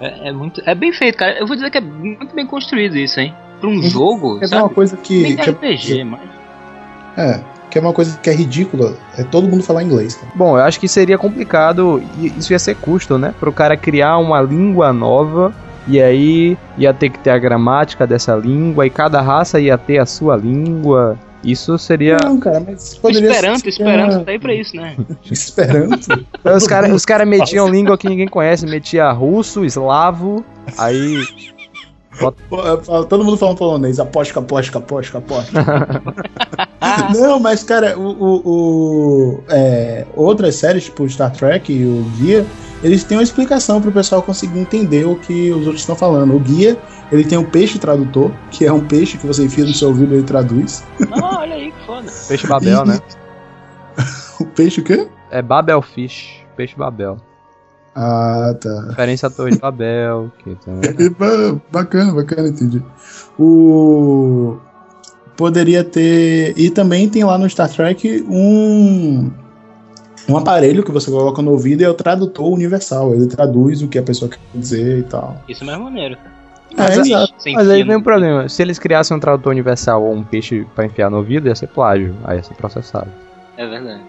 É, 0.00 0.28
é 0.28 0.32
muito. 0.32 0.62
É 0.64 0.74
bem 0.74 0.92
feito, 0.92 1.16
cara. 1.18 1.38
Eu 1.38 1.46
vou 1.46 1.56
dizer 1.56 1.70
que 1.70 1.78
é 1.78 1.80
muito 1.80 2.34
bem 2.34 2.46
construído 2.46 2.96
isso, 2.96 3.18
hein? 3.20 3.34
Pra 3.60 3.68
um 3.68 3.82
jogo, 3.82 4.38
É 4.42 4.46
sabe? 4.46 4.62
uma 4.62 4.68
coisa 4.68 4.96
que. 4.96 5.34
Que 5.36 5.50
RPG, 5.50 6.04
mas. 6.04 6.20
é, 7.16 7.40
que 7.70 7.78
é 7.78 7.80
uma 7.80 7.92
coisa 7.92 8.18
que 8.18 8.30
é 8.30 8.32
ridícula. 8.34 8.96
É 9.16 9.22
todo 9.24 9.48
mundo 9.48 9.62
falar 9.62 9.82
inglês, 9.82 10.14
cara. 10.14 10.32
Bom, 10.34 10.56
eu 10.56 10.64
acho 10.64 10.78
que 10.80 10.88
seria 10.88 11.18
complicado, 11.18 12.02
isso 12.36 12.52
ia 12.52 12.58
ser 12.58 12.76
custo, 12.76 13.18
né? 13.18 13.34
Pro 13.38 13.52
cara 13.52 13.76
criar 13.76 14.18
uma 14.18 14.40
língua 14.40 14.92
nova, 14.92 15.52
e 15.86 16.00
aí 16.00 16.56
ia 16.76 16.94
ter 16.94 17.10
que 17.10 17.18
ter 17.18 17.30
a 17.30 17.38
gramática 17.38 18.06
dessa 18.06 18.34
língua, 18.36 18.86
e 18.86 18.90
cada 18.90 19.20
raça 19.20 19.58
ia 19.60 19.76
ter 19.76 19.98
a 19.98 20.06
sua 20.06 20.36
língua. 20.36 21.18
Isso 21.44 21.78
seria. 21.78 22.16
Não, 22.24 22.38
cara, 22.40 22.60
mas 22.66 22.96
poderia 22.98 23.30
Esperanto, 23.30 23.60
ser- 23.60 23.68
Esperanto 23.68 24.24
tá 24.24 24.30
aí 24.32 24.38
pra 24.40 24.54
isso, 24.54 24.76
né? 24.76 24.96
Esperanto? 25.30 26.26
Os 26.56 26.66
caras 26.66 26.90
os 26.92 27.04
cara 27.04 27.24
metiam 27.24 27.68
língua 27.68 27.96
que 27.96 28.08
ninguém 28.08 28.26
conhece, 28.26 28.66
metia 28.66 29.10
russo, 29.12 29.64
eslavo, 29.64 30.44
aí. 30.76 31.22
Todo 33.08 33.24
mundo 33.24 33.36
falando 33.36 33.56
polonês. 33.56 33.98
Aposca, 34.00 34.40
aposca, 34.40 34.78
aposca, 34.78 35.18
aposca. 35.18 35.64
Não, 37.18 37.38
mas, 37.38 37.62
cara, 37.62 37.98
o, 37.98 38.02
o- 38.10 38.42
o- 38.44 39.44
é, 39.48 40.04
outras 40.16 40.54
séries, 40.56 40.84
tipo 40.84 41.08
Star 41.08 41.30
Trek 41.32 41.72
e 41.72 41.84
o 41.84 42.02
Guia, 42.18 42.46
eles 42.82 43.04
têm 43.04 43.18
uma 43.18 43.22
explicação 43.22 43.80
pro 43.80 43.92
pessoal 43.92 44.22
conseguir 44.22 44.58
entender 44.58 45.04
o 45.06 45.16
que 45.16 45.50
os 45.50 45.62
outros 45.66 45.80
estão 45.80 45.96
falando. 45.96 46.34
O 46.34 46.40
Guia, 46.40 46.76
ele 47.12 47.24
tem 47.24 47.38
um 47.38 47.44
peixe 47.44 47.78
tradutor, 47.78 48.30
que 48.50 48.64
é 48.64 48.72
um 48.72 48.84
peixe 48.84 49.16
que 49.18 49.26
você 49.26 49.44
enfia 49.44 49.64
no 49.64 49.72
seu 49.74 49.88
ouvido 49.88 50.12
e 50.14 50.18
ele 50.18 50.24
traduz. 50.26 50.84
Não, 51.10 51.38
olha 51.38 51.54
aí 51.56 51.72
que 51.72 51.86
foda. 51.86 52.10
Peixe 52.28 52.46
Babel, 52.46 52.84
né? 52.84 52.98
O 54.40 54.44
peixe 54.46 54.80
o 54.80 54.84
quê? 54.84 55.08
É 55.32 55.42
Babel 55.42 55.82
Fish, 55.82 56.46
peixe 56.56 56.76
Babel. 56.76 57.16
Ah, 58.00 58.54
tá. 58.60 58.86
Referência 58.90 59.26
à 59.26 59.30
Torre 59.30 59.50
de 59.50 59.58
Babel, 59.58 60.30
que 60.38 60.54
também. 60.64 61.10
Ba- 61.18 61.60
Bacana, 61.72 62.12
bacana, 62.14 62.48
entendi. 62.48 62.80
O. 63.36 64.56
Poderia 65.36 65.82
ter. 65.82 66.54
E 66.56 66.70
também 66.70 67.08
tem 67.08 67.24
lá 67.24 67.36
no 67.36 67.48
Star 67.50 67.68
Trek 67.68 68.24
um. 68.28 69.30
Um 70.28 70.36
aparelho 70.36 70.84
que 70.84 70.92
você 70.92 71.10
coloca 71.10 71.40
no 71.42 71.52
ouvido 71.52 71.80
e 71.80 71.84
é 71.84 71.88
o 71.88 71.94
tradutor 71.94 72.52
universal. 72.52 73.14
Ele 73.14 73.26
traduz 73.26 73.82
o 73.82 73.88
que 73.88 73.98
a 73.98 74.02
pessoa 74.02 74.30
quer 74.30 74.38
dizer 74.54 74.98
e 74.98 75.02
tal. 75.02 75.42
Isso 75.48 75.64
é 75.64 75.66
mais 75.66 75.78
maneiro. 75.80 76.16
É, 76.76 76.82
Mas, 76.82 76.98
exato. 76.98 77.32
Sem 77.38 77.54
Mas 77.54 77.68
aí 77.68 77.82
vem 77.82 77.94
um 77.96 77.98
né? 77.98 78.04
problema. 78.04 78.48
Se 78.48 78.60
eles 78.62 78.78
criassem 78.78 79.16
um 79.16 79.20
tradutor 79.20 79.50
universal 79.52 80.04
ou 80.04 80.12
um 80.14 80.22
peixe 80.22 80.66
pra 80.74 80.84
enfiar 80.84 81.10
no 81.10 81.16
ouvido, 81.16 81.48
ia 81.48 81.54
ser 81.56 81.66
plágio. 81.68 82.14
Aí 82.24 82.36
ia 82.36 82.42
ser 82.44 82.54
processado. 82.54 83.08
É 83.56 83.66
verdade. 83.66 84.02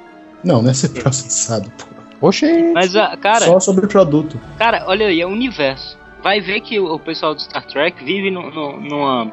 Não, 0.43 0.61
não 0.61 0.69
é 0.69 0.73
ser 0.73 0.89
processado, 0.89 1.71
pô. 1.77 1.85
Oxê! 2.21 2.71
Mas, 2.73 2.95
ah, 2.95 3.15
cara, 3.19 3.41
Só 3.45 3.59
sobre 3.59 3.87
produto. 3.87 4.39
cara, 4.57 4.83
olha 4.87 5.07
aí, 5.07 5.21
é 5.21 5.25
o 5.25 5.29
universo. 5.29 5.97
Vai 6.21 6.41
ver 6.41 6.59
que 6.61 6.79
o, 6.79 6.93
o 6.95 6.99
pessoal 6.99 7.33
do 7.33 7.41
Star 7.41 7.65
Trek 7.65 8.03
vive 8.03 8.29
no- 8.29 8.51
no- 8.51 8.79
numa, 8.79 9.31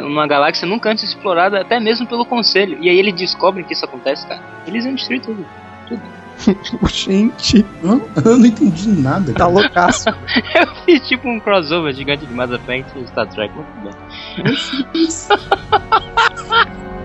numa 0.00 0.26
galáxia 0.28 0.66
nunca 0.66 0.90
antes 0.90 1.02
explorada, 1.04 1.60
até 1.60 1.80
mesmo 1.80 2.06
pelo 2.06 2.24
Conselho. 2.24 2.78
E 2.80 2.88
aí 2.88 2.98
eles 2.98 3.14
descobrem 3.14 3.64
que 3.64 3.72
isso 3.72 3.84
acontece, 3.84 4.26
cara. 4.28 4.40
Eles 4.66 4.84
vão 4.84 4.94
destruir 4.94 5.20
tudo. 5.22 5.44
Gente, 6.88 7.66
Hã? 7.84 8.00
Eu 8.24 8.38
não 8.38 8.46
entendi 8.46 8.88
nada. 8.88 9.34
tá 9.34 9.46
loucaço. 9.46 10.08
Eu 10.54 10.66
fiz 10.86 11.06
tipo 11.08 11.28
um 11.28 11.38
crossover 11.40 11.92
gigante 11.92 12.24
de 12.24 12.32
Mass 12.32 12.50
Effect 12.52 12.96
e 12.98 13.06
Star 13.08 13.26
Trek. 13.26 13.52
Muito 13.54 13.68
bem. 13.82 14.56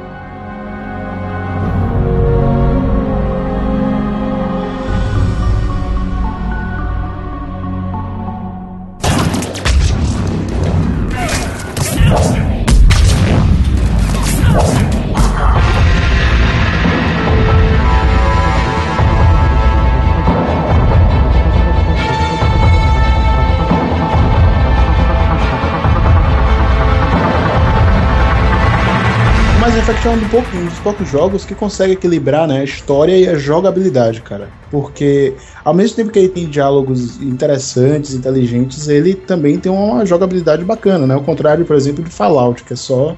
Mass 29.85 29.89
Effect 29.89 30.07
é 30.07 30.09
um, 30.09 30.19
pouco- 30.29 30.57
um 30.57 30.65
dos 30.65 30.79
poucos 30.79 31.07
jogos 31.09 31.45
que 31.45 31.53
consegue 31.53 31.93
equilibrar 31.93 32.47
né, 32.47 32.61
a 32.61 32.63
história 32.63 33.15
e 33.15 33.29
a 33.29 33.35
jogabilidade, 33.35 34.19
cara. 34.21 34.49
Porque 34.71 35.35
ao 35.63 35.73
mesmo 35.75 35.95
tempo 35.95 36.11
que 36.11 36.17
ele 36.17 36.29
tem 36.29 36.49
diálogos 36.49 37.21
interessantes, 37.21 38.13
inteligentes, 38.15 38.87
ele 38.87 39.13
também 39.13 39.59
tem 39.59 39.71
uma 39.71 40.03
jogabilidade 40.05 40.63
bacana, 40.63 41.05
né? 41.05 41.13
Ao 41.13 41.21
contrário, 41.21 41.65
por 41.65 41.75
exemplo, 41.75 42.03
de 42.03 42.09
Fallout, 42.09 42.63
que 42.63 42.73
é 42.73 42.75
só 42.75 43.15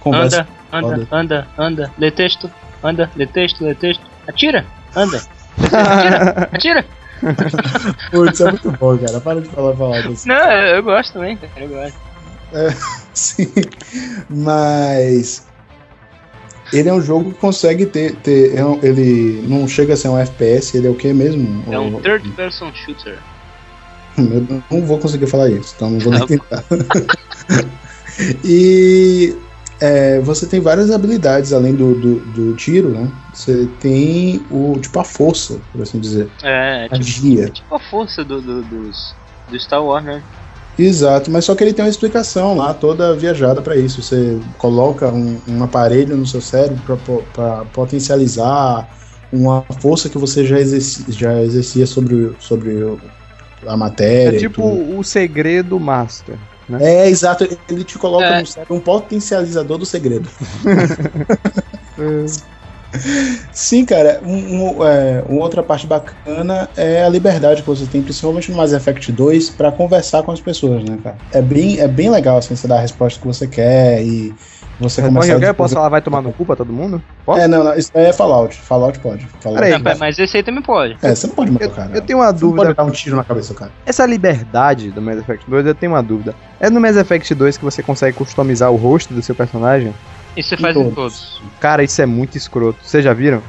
conversa. 0.00 0.46
Anda, 0.72 0.86
anda, 0.88 1.08
anda, 1.10 1.48
anda, 1.58 1.92
lê 1.98 2.10
texto, 2.10 2.48
anda, 2.84 3.10
lê 3.16 3.26
texto, 3.26 3.64
lê 3.64 3.74
texto. 3.74 4.02
Atira, 4.28 4.64
anda. 4.94 5.20
Atira, 5.58 6.48
atira. 6.52 6.84
Putz, 8.12 8.40
é 8.40 8.50
muito 8.50 8.70
bom, 8.72 8.96
cara. 8.98 9.20
Para 9.20 9.40
de 9.40 9.48
falar 9.48 9.74
Fallout 9.74 10.08
assim. 10.08 10.28
Não, 10.28 10.52
eu, 10.52 10.82
gosto 10.82 11.14
também, 11.14 11.36
cara. 11.36 11.52
Eu 11.56 11.68
gosto. 11.68 11.98
Sim. 13.12 13.52
Mas. 14.28 15.46
Ele 16.72 16.88
é 16.88 16.92
um 16.92 17.00
jogo 17.00 17.32
que 17.32 17.38
consegue 17.38 17.86
ter. 17.86 18.16
ter 18.16 18.56
é 18.56 18.86
ele 18.86 19.44
não 19.48 19.66
chega 19.68 19.94
a 19.94 19.96
ser 19.96 20.08
um 20.08 20.18
FPS, 20.18 20.76
ele 20.76 20.86
é 20.86 20.90
o 20.90 20.94
que 20.94 21.12
mesmo? 21.12 21.64
É 21.72 21.78
um 21.78 22.00
third 22.00 22.28
person 22.30 22.72
shooter. 22.74 23.18
Eu 24.18 24.62
não 24.70 24.86
vou 24.86 24.98
conseguir 24.98 25.26
falar 25.26 25.50
isso, 25.50 25.74
então 25.76 25.90
não 25.90 25.98
vou 25.98 26.12
nem 26.12 26.26
tentar. 26.26 26.64
e 28.44 29.36
é, 29.80 30.20
você 30.20 30.46
tem 30.46 30.60
várias 30.60 30.90
habilidades 30.90 31.52
além 31.52 31.74
do, 31.74 31.94
do, 31.94 32.20
do 32.32 32.56
tiro, 32.56 32.88
né? 32.88 33.10
Você 33.32 33.66
tem 33.78 34.44
o 34.50 34.78
tipo 34.80 34.98
a 34.98 35.04
força, 35.04 35.60
por 35.70 35.82
assim 35.82 36.00
dizer. 36.00 36.30
É, 36.42 36.88
A 36.90 36.98
tipo, 36.98 37.40
é 37.40 37.50
tipo 37.50 37.74
a 37.74 37.78
força 37.78 38.24
do, 38.24 38.40
do, 38.40 38.62
dos, 38.62 39.14
do 39.50 39.60
Star 39.60 39.84
Wars, 39.84 40.04
né? 40.04 40.22
Exato, 40.78 41.30
mas 41.30 41.44
só 41.44 41.54
que 41.54 41.64
ele 41.64 41.72
tem 41.72 41.84
uma 41.84 41.90
explicação 41.90 42.54
lá, 42.56 42.74
toda 42.74 43.14
viajada 43.16 43.62
para 43.62 43.76
isso. 43.76 44.02
Você 44.02 44.38
coloca 44.58 45.08
um, 45.08 45.38
um 45.48 45.62
aparelho 45.62 46.16
no 46.16 46.26
seu 46.26 46.40
cérebro 46.40 46.98
para 47.32 47.64
potencializar 47.66 48.86
uma 49.32 49.64
força 49.80 50.08
que 50.08 50.18
você 50.18 50.44
já, 50.44 50.58
exercia, 50.60 51.04
já 51.08 51.42
exercia 51.42 51.86
sobre, 51.86 52.14
o- 52.14 52.36
sobre 52.38 52.72
a 53.66 53.76
matéria. 53.76 54.36
É 54.36 54.40
tipo 54.40 54.62
tudo. 54.62 54.98
o 54.98 55.02
segredo 55.02 55.80
master. 55.80 56.36
É, 56.80 57.08
exato, 57.08 57.44
ele 57.70 57.84
te 57.84 57.96
coloca 57.96 58.24
É. 58.24 58.40
no 58.40 58.46
cérebro 58.46 58.74
um 58.76 58.80
potencializador 58.80 59.78
do 59.78 59.86
segredo. 59.86 60.28
Sim, 63.52 63.84
cara, 63.84 64.20
um, 64.24 64.34
um, 64.78 64.86
é, 64.86 65.22
uma 65.28 65.42
outra 65.42 65.62
parte 65.62 65.86
bacana 65.86 66.68
é 66.76 67.02
a 67.04 67.08
liberdade 67.08 67.62
que 67.62 67.68
você 67.68 67.86
tem, 67.86 68.02
principalmente 68.02 68.50
no 68.50 68.56
Mass 68.56 68.72
Effect 68.72 69.10
2, 69.12 69.50
pra 69.50 69.72
conversar 69.72 70.22
com 70.22 70.32
as 70.32 70.40
pessoas, 70.40 70.84
né, 70.84 70.98
cara? 71.02 71.16
É 71.32 71.40
bem, 71.42 71.78
é 71.80 71.88
bem 71.88 72.10
legal, 72.10 72.38
assim, 72.38 72.54
você 72.56 72.66
dar 72.68 72.76
a 72.76 72.80
resposta 72.80 73.20
que 73.20 73.26
você 73.26 73.46
quer 73.46 74.02
e 74.02 74.34
você 74.78 75.00
Mas 75.00 75.10
começar 75.10 75.32
eu 75.32 75.36
a 75.38 75.40
quero, 75.40 75.54
posso 75.54 75.74
falar, 75.74 75.88
vai 75.88 76.02
tomar 76.02 76.20
no 76.20 76.32
cu 76.34 76.44
pra 76.44 76.54
todo 76.54 76.70
mundo? 76.70 77.02
Posso? 77.24 77.40
É, 77.40 77.48
não, 77.48 77.64
não, 77.64 77.74
isso 77.74 77.90
aí 77.94 78.04
é 78.06 78.12
Fallout. 78.12 78.54
Fallout 78.60 78.98
pode. 79.00 79.26
Fallout. 79.40 79.54
Peraí, 79.62 79.72
Não, 79.72 79.80
pera, 79.82 79.96
mas 79.98 80.18
esse 80.18 80.36
aí 80.36 80.42
também 80.42 80.62
pode. 80.62 80.98
É, 81.02 81.14
você 81.14 81.26
não 81.26 81.34
pode 81.34 81.50
matar 81.50 81.64
Eu, 81.64 81.70
o 81.70 81.74
cara. 81.74 81.90
eu 81.94 82.02
tenho 82.02 82.18
uma 82.18 82.26
Você 82.26 82.32
não 82.32 82.38
pode 82.50 82.56
dúvida. 82.56 82.74
dar 82.74 82.84
um 82.84 82.90
tiro 82.90 83.16
na 83.16 83.24
cabeça 83.24 83.54
do 83.54 83.58
cara. 83.58 83.72
Essa 83.86 84.04
liberdade 84.04 84.90
do 84.90 85.00
Mass 85.00 85.16
Effect 85.18 85.48
2, 85.48 85.64
eu 85.66 85.74
tenho 85.74 85.92
uma 85.92 86.02
dúvida. 86.02 86.34
É 86.60 86.68
no 86.68 86.78
Mass 86.78 86.96
Effect 86.96 87.34
2 87.34 87.56
que 87.56 87.64
você 87.64 87.82
consegue 87.82 88.18
customizar 88.18 88.70
o 88.70 88.76
rosto 88.76 89.14
do 89.14 89.22
seu 89.22 89.34
personagem? 89.34 89.94
E 90.36 90.42
você 90.42 90.56
faz 90.56 90.76
em 90.76 90.90
todos. 90.90 90.94
todos. 90.94 91.42
Cara, 91.60 91.82
isso 91.82 92.00
é 92.00 92.06
muito 92.06 92.36
escroto. 92.36 92.78
Vocês 92.82 93.02
já 93.02 93.12
viram? 93.12 93.42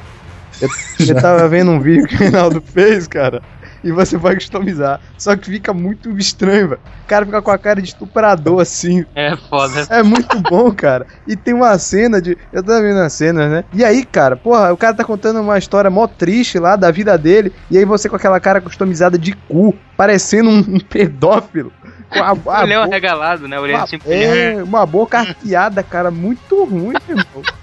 Eu, 0.60 0.68
eu 1.06 1.14
tava 1.20 1.46
vendo 1.48 1.70
um 1.70 1.80
vídeo 1.80 2.06
que 2.06 2.14
o 2.14 2.18
Reinaldo 2.18 2.60
fez, 2.64 3.06
cara. 3.06 3.42
E 3.82 3.92
você 3.92 4.16
vai 4.16 4.34
customizar. 4.34 5.00
Só 5.16 5.36
que 5.36 5.50
fica 5.50 5.72
muito 5.72 6.16
estranho, 6.18 6.70
velho. 6.70 6.80
O 7.04 7.06
cara 7.06 7.24
fica 7.24 7.40
com 7.40 7.50
a 7.50 7.58
cara 7.58 7.80
de 7.80 7.88
estuprador 7.88 8.60
assim. 8.60 9.04
É 9.14 9.36
foda. 9.36 9.86
É 9.88 10.02
muito 10.02 10.40
bom, 10.40 10.72
cara. 10.72 11.06
E 11.26 11.36
tem 11.36 11.54
uma 11.54 11.78
cena 11.78 12.20
de. 12.20 12.36
Eu 12.52 12.62
tava 12.62 12.82
vendo 12.82 12.98
as 12.98 13.12
cenas, 13.12 13.50
né? 13.50 13.64
E 13.72 13.84
aí, 13.84 14.04
cara, 14.04 14.36
porra, 14.36 14.72
o 14.72 14.76
cara 14.76 14.94
tá 14.94 15.04
contando 15.04 15.40
uma 15.40 15.58
história 15.58 15.90
mó 15.90 16.06
triste 16.06 16.58
lá 16.58 16.74
da 16.74 16.90
vida 16.90 17.16
dele. 17.16 17.52
E 17.70 17.78
aí 17.78 17.84
você 17.84 18.08
com 18.08 18.16
aquela 18.16 18.40
cara 18.40 18.60
customizada 18.60 19.16
de 19.16 19.32
cu, 19.32 19.74
parecendo 19.96 20.50
um, 20.50 20.58
um 20.58 20.80
pedófilo. 20.80 21.72
Com 22.42 22.50
a, 22.50 22.56
a 22.58 22.62
Olhão 22.62 22.82
boca- 22.82 22.94
arregalado, 22.94 23.46
né? 23.48 23.58
Olhando 23.60 23.76
uma, 23.78 23.84
assim. 23.84 23.98
é, 24.06 24.62
uma 24.62 24.86
boca 24.86 25.18
arqueada, 25.18 25.82
cara. 25.82 26.10
Muito 26.10 26.64
ruim, 26.64 26.94
irmão. 27.08 27.42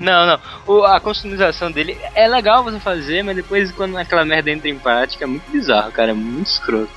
Não, 0.00 0.26
não. 0.26 0.38
O- 0.66 0.82
a 0.84 0.98
customização 0.98 1.70
dele 1.70 1.96
é 2.16 2.26
legal 2.26 2.64
você 2.64 2.80
fazer, 2.80 3.22
mas 3.22 3.36
depois 3.36 3.70
quando 3.70 3.96
aquela 3.96 4.24
merda 4.24 4.50
entra 4.50 4.68
em 4.68 4.76
prática 4.76 5.24
é 5.24 5.28
muito 5.28 5.48
bizarro, 5.48 5.92
cara. 5.92 6.10
É 6.10 6.14
muito 6.14 6.48
escroto. 6.48 6.90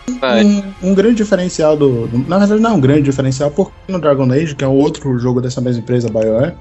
Um, 0.44 0.74
um 0.90 0.96
grande 0.96 1.16
diferencial 1.18 1.78
do, 1.78 2.08
do- 2.08 2.28
Na 2.28 2.40
verdade, 2.40 2.60
não 2.60 2.72
é 2.72 2.74
um 2.74 2.82
grande 2.82 3.04
diferencial, 3.04 3.52
porque 3.52 3.72
no 3.88 4.02
Dragon 4.02 4.30
Age, 4.32 4.56
que 4.56 4.64
é 4.64 4.68
outro 4.68 5.16
jogo 5.20 5.40
dessa 5.40 5.62
mesma 5.62 5.82
empresa, 5.84 6.10
BioWare, 6.10 6.56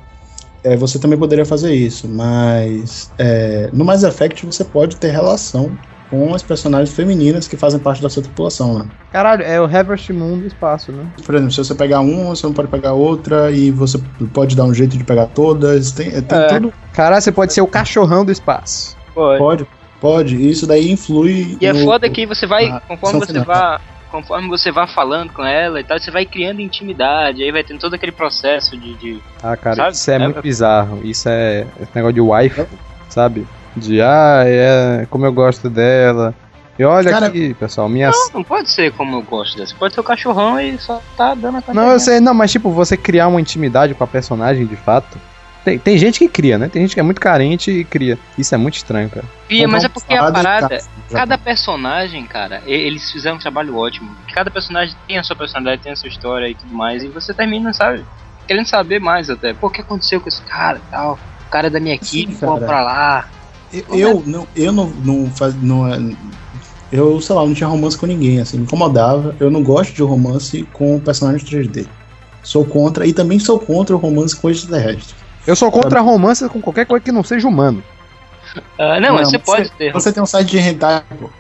é, 0.62 0.76
você 0.76 0.98
também 0.98 1.18
poderia 1.18 1.46
fazer 1.46 1.72
isso, 1.74 2.06
mas 2.08 3.10
é, 3.18 3.70
no 3.72 3.82
Mass 3.84 4.02
Effect 4.02 4.44
você 4.44 4.64
pode 4.64 4.96
ter 4.96 5.10
relação 5.10 5.78
com 6.12 6.34
as 6.34 6.42
personagens 6.42 6.94
femininas 6.94 7.48
que 7.48 7.56
fazem 7.56 7.80
parte 7.80 8.02
da 8.02 8.10
sua 8.10 8.22
tripulação, 8.22 8.78
né? 8.78 8.84
Caralho, 9.10 9.42
é 9.44 9.58
o 9.58 9.64
Harvest 9.64 10.12
Moon 10.12 10.40
do 10.40 10.46
espaço, 10.46 10.92
né? 10.92 11.06
Por 11.24 11.34
exemplo, 11.34 11.50
se 11.52 11.56
você 11.64 11.74
pegar 11.74 12.00
uma, 12.00 12.36
você 12.36 12.46
não 12.46 12.52
pode 12.52 12.68
pegar 12.68 12.92
outra, 12.92 13.50
e 13.50 13.70
você 13.70 13.98
pode 14.34 14.54
dar 14.54 14.64
um 14.64 14.74
jeito 14.74 14.98
de 14.98 15.04
pegar 15.04 15.24
todas, 15.28 15.90
tem, 15.92 16.10
tem 16.10 16.38
É. 16.38 16.46
tudo. 16.48 16.70
Caralho, 16.92 17.22
você 17.22 17.32
pode 17.32 17.54
ser 17.54 17.62
o 17.62 17.66
cachorrão 17.66 18.26
do 18.26 18.30
espaço. 18.30 18.94
Pode. 19.14 19.38
Pode, 19.38 19.66
pode, 20.02 20.36
e 20.36 20.50
isso 20.50 20.66
daí 20.66 20.90
influi. 20.92 21.56
E 21.58 21.66
é 21.66 21.72
no- 21.72 21.82
foda 21.84 22.06
que 22.10 22.26
você 22.26 22.46
vai, 22.46 22.78
conforme 22.86 23.18
você 23.20 23.26
final. 23.28 23.44
vá. 23.46 23.80
Conforme 24.10 24.46
você 24.48 24.70
vá 24.70 24.86
falando 24.86 25.32
com 25.32 25.42
ela 25.42 25.80
e 25.80 25.84
tal, 25.84 25.98
você 25.98 26.10
vai 26.10 26.26
criando 26.26 26.60
intimidade, 26.60 27.42
aí 27.42 27.50
vai 27.50 27.64
tendo 27.64 27.80
todo 27.80 27.94
aquele 27.94 28.12
processo 28.12 28.76
de. 28.76 28.92
de- 28.98 29.18
Ah, 29.42 29.56
cara, 29.56 29.76
Sabe? 29.76 29.92
isso 29.94 30.10
é, 30.10 30.14
É- 30.16 30.18
muito 30.18 30.42
bizarro. 30.42 31.00
Isso 31.02 31.26
é 31.30 31.66
esse 31.80 31.90
negócio 31.94 32.12
de 32.12 32.20
wife, 32.20 32.66
sabe? 33.08 33.46
De, 33.76 34.00
ah, 34.00 34.42
é, 34.46 35.06
como 35.08 35.26
eu 35.26 35.32
gosto 35.32 35.70
dela. 35.70 36.34
E 36.78 36.84
olha 36.84 37.10
Cara- 37.10 37.26
aqui, 37.26 37.54
pessoal, 37.54 37.88
minhas... 37.88 38.14
Não, 38.14 38.40
não 38.40 38.44
pode 38.44 38.70
ser 38.70 38.92
como 38.92 39.16
eu 39.16 39.22
gosto 39.22 39.56
dessa. 39.56 39.74
Pode 39.74 39.94
ser 39.94 40.00
o 40.00 40.04
cachorrão 40.04 40.58
e 40.58 40.78
só 40.78 41.00
tá 41.16 41.34
dando 41.34 41.58
a 41.58 41.74
Não, 41.74 41.90
eu 41.92 42.00
sei, 42.00 42.18
não, 42.18 42.32
mas 42.32 42.50
tipo, 42.50 42.70
você 42.70 42.96
criar 42.96 43.28
uma 43.28 43.40
intimidade 43.40 43.94
com 43.94 44.02
a 44.04 44.06
personagem 44.06 44.66
de 44.66 44.76
fato. 44.76 45.18
Tem, 45.64 45.78
tem 45.78 45.96
gente 45.96 46.18
que 46.18 46.28
cria, 46.28 46.58
né? 46.58 46.68
Tem 46.68 46.82
gente 46.82 46.94
que 46.94 46.98
é 46.98 47.04
muito 47.04 47.20
carente 47.20 47.70
e 47.70 47.84
cria. 47.84 48.18
Isso 48.36 48.52
é 48.54 48.58
muito 48.58 48.74
estranho, 48.74 49.08
cara. 49.08 49.24
Pia, 49.46 49.68
mas 49.68 49.84
é 49.84 49.88
porque 49.88 50.12
a 50.12 50.32
parada. 50.32 50.80
Cada 51.10 51.38
personagem, 51.38 52.24
cara, 52.26 52.62
e- 52.66 52.72
eles 52.72 53.10
fizeram 53.12 53.36
um 53.36 53.38
trabalho 53.40 53.76
ótimo. 53.76 54.10
Cada 54.34 54.50
personagem 54.50 54.96
tem 55.06 55.18
a 55.18 55.22
sua 55.22 55.36
personalidade, 55.36 55.82
tem 55.82 55.92
a 55.92 55.96
sua 55.96 56.08
história 56.08 56.48
e 56.48 56.54
tudo 56.54 56.74
mais. 56.74 57.04
E 57.04 57.08
você 57.08 57.32
termina, 57.32 57.72
sabe? 57.72 58.04
Querendo 58.48 58.66
saber 58.66 58.98
mais 58.98 59.30
até. 59.30 59.54
Pô, 59.54 59.68
o 59.68 59.70
que 59.70 59.82
aconteceu 59.82 60.20
com 60.20 60.28
esse 60.28 60.42
cara 60.42 60.78
e 60.78 60.90
tal? 60.90 61.18
O 61.46 61.50
cara 61.50 61.68
é 61.68 61.70
da 61.70 61.78
minha 61.78 61.94
equipe, 61.94 62.34
Sim, 62.34 62.40
pô, 62.44 62.58
pra 62.58 62.82
lá. 62.82 63.28
Eu, 63.72 64.22
não, 64.26 64.46
eu 64.54 64.72
não, 64.72 64.86
não 64.90 65.30
faz, 65.30 65.54
não 65.54 65.88
é- 65.88 65.98
eu, 66.90 67.20
sei 67.22 67.34
lá, 67.34 67.46
não 67.46 67.54
tinha 67.54 67.68
romance 67.68 67.96
com 67.96 68.04
ninguém, 68.06 68.38
assim, 68.38 68.58
me 68.58 68.64
incomodava. 68.64 69.34
Eu 69.40 69.50
não 69.50 69.62
gosto 69.62 69.94
de 69.94 70.02
romance 70.02 70.68
com 70.72 71.00
personagens 71.00 71.42
3D. 71.48 71.88
Sou 72.42 72.66
contra, 72.66 73.06
e 73.06 73.14
também 73.14 73.38
sou 73.38 73.58
contra 73.58 73.96
o 73.96 73.98
romance 73.98 74.36
com 74.36 74.50
extraterrestres. 74.50 75.14
Eu 75.46 75.56
sou 75.56 75.70
contra 75.70 76.00
romances 76.00 76.48
com 76.48 76.60
qualquer 76.60 76.84
coisa 76.86 77.02
que 77.04 77.12
não 77.12 77.24
seja 77.24 77.48
humano. 77.48 77.82
Ah, 78.78 79.00
não, 79.00 79.14
mas 79.14 79.28
você 79.28 79.38
pode 79.38 79.70
ter. 79.70 79.92
Você 79.92 80.12
tem 80.12 80.22
um 80.22 80.26
site 80.26 80.50
de 80.50 80.58
hentai, 80.58 81.02
pô. 81.18 81.30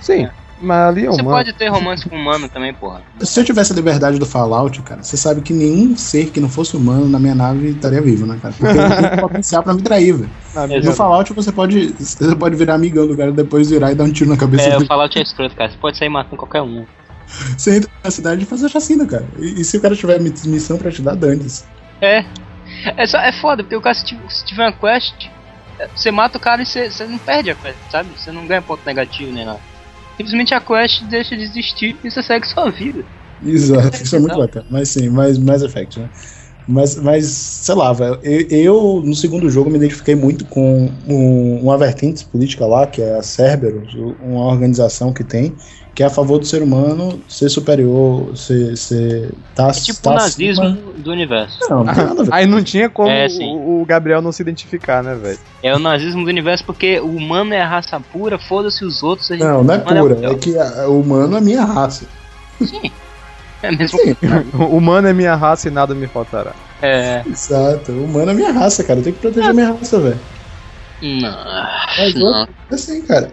Sim, 0.00 0.28
mas 0.62 0.88
ali 0.88 1.04
é 1.04 1.10
Você 1.10 1.20
humano. 1.20 1.36
pode 1.38 1.52
ter 1.52 1.68
romance 1.68 2.08
com 2.08 2.16
humano 2.16 2.48
também, 2.48 2.72
porra. 2.72 3.02
Se 3.20 3.40
eu 3.40 3.44
tivesse 3.44 3.72
a 3.72 3.76
liberdade 3.76 4.18
do 4.18 4.24
Fallout, 4.26 4.80
cara, 4.82 5.02
você 5.02 5.16
sabe 5.16 5.40
que 5.42 5.52
nenhum 5.52 5.96
ser 5.96 6.30
que 6.30 6.40
não 6.40 6.48
fosse 6.48 6.76
humano 6.76 7.08
na 7.08 7.18
minha 7.18 7.34
nave 7.34 7.70
estaria 7.70 8.00
vivo, 8.00 8.26
né, 8.26 8.38
cara? 8.40 8.54
Porque 8.56 8.78
ele 8.78 9.08
tem 9.10 9.18
potencial 9.20 9.62
pra 9.62 9.74
me 9.74 9.82
trair, 9.82 10.12
velho. 10.12 10.30
Ah. 10.56 10.66
No 10.66 10.92
Fallout 10.92 11.32
você 11.32 11.50
pode, 11.52 11.92
você 11.98 12.34
pode 12.36 12.56
virar 12.56 12.74
amigão 12.74 13.06
do 13.06 13.16
cara, 13.16 13.32
depois 13.32 13.68
virar 13.70 13.92
e 13.92 13.94
dar 13.94 14.04
um 14.04 14.12
tiro 14.12 14.30
na 14.30 14.36
cabeça 14.36 14.64
É, 14.64 14.70
dele. 14.72 14.84
o 14.84 14.86
Fallout 14.86 15.18
é 15.18 15.22
escroto, 15.22 15.54
cara. 15.56 15.70
Você 15.70 15.76
pode 15.78 15.98
sair 15.98 16.08
matando 16.08 16.36
qualquer 16.36 16.62
um. 16.62 16.86
Você 17.56 17.76
entra 17.78 17.90
na 18.04 18.10
cidade 18.10 18.42
e 18.42 18.46
faz 18.46 18.62
a 18.62 18.68
chacina, 18.68 19.06
cara. 19.06 19.26
E, 19.38 19.60
e 19.60 19.64
se 19.64 19.76
o 19.76 19.80
cara 19.80 19.96
tiver 19.96 20.20
mi- 20.20 20.32
missão 20.46 20.76
pra 20.78 20.90
te 20.90 21.00
dar, 21.02 21.14
dane-se. 21.16 21.64
É. 22.00 22.24
É, 22.96 23.06
só, 23.06 23.18
é 23.18 23.32
foda, 23.32 23.62
porque 23.62 23.76
o 23.76 23.80
cara, 23.80 23.94
se 23.94 24.04
tiver, 24.04 24.28
se 24.30 24.44
tiver 24.44 24.64
uma 24.64 24.72
quest, 24.72 25.28
é, 25.78 25.88
você 25.94 26.10
mata 26.10 26.36
o 26.36 26.40
cara 26.40 26.62
e 26.62 26.66
você, 26.66 26.90
você 26.90 27.04
não 27.06 27.16
perde 27.18 27.50
a 27.50 27.54
quest, 27.54 27.76
sabe? 27.90 28.10
Você 28.18 28.30
não 28.32 28.46
ganha 28.46 28.60
ponto 28.60 28.80
negativo 28.84 29.32
nem 29.32 29.44
nada. 29.44 29.60
Simplesmente 30.16 30.54
a 30.54 30.60
quest 30.60 31.04
deixa 31.04 31.36
de 31.36 31.42
existir 31.42 31.98
e 32.02 32.10
você 32.10 32.22
segue 32.22 32.46
sua 32.46 32.70
vida. 32.70 33.04
Exato, 33.42 34.02
isso 34.02 34.14
é 34.14 34.18
muito 34.20 34.36
bacana. 34.36 34.66
Mas 34.70 34.90
sim, 34.90 35.08
mais 35.08 35.38
Mass 35.38 35.62
Effect, 35.62 35.98
né? 35.98 36.10
Mas, 36.66 36.96
mas 36.96 37.26
sei 37.26 37.74
lá, 37.74 37.92
velho. 37.92 38.18
Eu, 38.22 38.46
eu, 38.48 39.02
no 39.04 39.14
segundo 39.14 39.50
jogo, 39.50 39.68
me 39.68 39.76
identifiquei 39.76 40.14
muito 40.14 40.44
com 40.44 40.88
um, 41.08 41.60
uma 41.62 41.76
vertente 41.76 42.24
política 42.24 42.64
lá, 42.66 42.86
que 42.86 43.02
é 43.02 43.14
a 43.14 43.22
Cerberus, 43.22 43.92
uma 44.20 44.46
organização 44.46 45.12
que 45.12 45.24
tem, 45.24 45.56
que 45.94 46.02
é 46.02 46.06
a 46.06 46.10
favor 46.10 46.38
do 46.38 46.46
ser 46.46 46.62
humano 46.62 47.20
ser 47.28 47.48
superior, 47.50 48.34
ser. 48.36 48.76
ser 48.78 49.30
tá, 49.54 49.68
É 49.68 49.72
tipo 49.72 50.00
tá 50.00 50.10
o 50.12 50.14
nazismo 50.14 50.64
acima- 50.64 50.92
do 50.96 51.10
universo. 51.10 51.58
Não, 51.68 51.84
não 51.84 51.94
tem 51.94 52.04
nada 52.04 52.22
a. 52.30 52.36
Aí 52.36 52.46
não 52.46 52.62
tinha 52.64 52.88
como 52.88 53.10
É, 53.10 53.28
sim. 53.28 53.54
o, 53.56 53.82
o 53.82 53.84
Gabriel 53.84 54.22
não 54.22 54.32
se 54.32 54.40
identificar, 54.42 55.02
né, 55.02 55.14
velho? 55.14 55.38
É 55.62 55.74
o 55.74 55.78
nazismo 55.78 56.24
do 56.24 56.28
universo 56.30 56.64
porque 56.64 56.98
o 57.00 57.06
humano 57.16 57.52
é 57.52 57.60
a 57.60 57.66
raça 57.68 58.00
pura, 58.00 58.38
foda-se 58.38 58.84
os 58.84 59.02
outros. 59.02 59.30
A 59.30 59.34
gente 59.34 59.44
Não, 59.44 59.62
não 59.62 59.74
é 59.74 59.78
humano 59.78 60.00
pura. 60.00 60.14
o 60.14 60.16
É 60.16 60.20
melhor. 60.20 60.38
que 60.38 60.58
a- 60.58 60.88
o 60.88 61.00
humano 61.00 61.36
é 61.36 61.40
minha 61.40 61.64
raça. 61.64 62.06
É 63.62 63.70
mesmo. 63.70 63.98
Sim, 63.98 64.16
O 64.58 64.76
humano 64.76 65.08
é 65.08 65.12
minha 65.12 65.34
raça 65.36 65.68
e 65.68 65.70
nada 65.70 65.94
me 65.94 66.06
faltará. 66.06 66.52
É. 66.80 67.22
exato. 67.30 67.92
O 67.92 68.04
humano 68.04 68.30
é 68.32 68.34
minha 68.34 68.50
raça, 68.52 68.82
cara. 68.82 68.98
Eu 68.98 69.04
tenho 69.04 69.14
que 69.14 69.20
proteger 69.22 69.54
minha 69.54 69.72
raça, 69.72 70.00
velho. 70.00 70.18
Não. 71.02 71.30
Mas 71.98 72.14
Não. 72.14 72.30
não. 72.30 72.48
assim, 72.70 73.02
cara. 73.02 73.30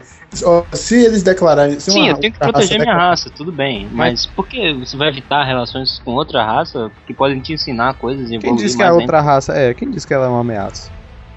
Se 0.74 1.04
eles 1.06 1.24
declararem. 1.24 1.80
Se 1.80 1.90
Sim, 1.92 2.08
eu 2.08 2.18
tenho 2.18 2.32
que 2.32 2.38
proteger 2.40 2.78
minha 2.78 2.80
declarar- 2.92 3.10
raça, 3.10 3.32
tudo 3.36 3.52
bem. 3.52 3.90
Mas 3.92 4.28
por 4.28 4.48
que 4.48 4.74
você 4.74 4.96
vai 4.96 5.10
evitar 5.10 5.44
relações 5.44 6.00
com 6.06 6.12
outra 6.12 6.46
raça 6.46 6.92
que 7.08 7.14
podem 7.16 7.40
te 7.40 7.54
ensinar 7.54 7.96
coisas 7.96 8.30
e 8.30 8.38
Quem 8.38 8.56
disse 8.56 8.78
que 8.78 8.84
a 8.84 8.92
mais 8.92 9.02
outra 9.02 9.22
raça. 9.22 9.54
É, 9.54 9.74
quem 9.74 9.90
disse 9.90 10.06
que 10.06 10.14
ela 10.14 10.28
é 10.28 10.30
uma 10.30 10.42
ameaça? 10.42 10.92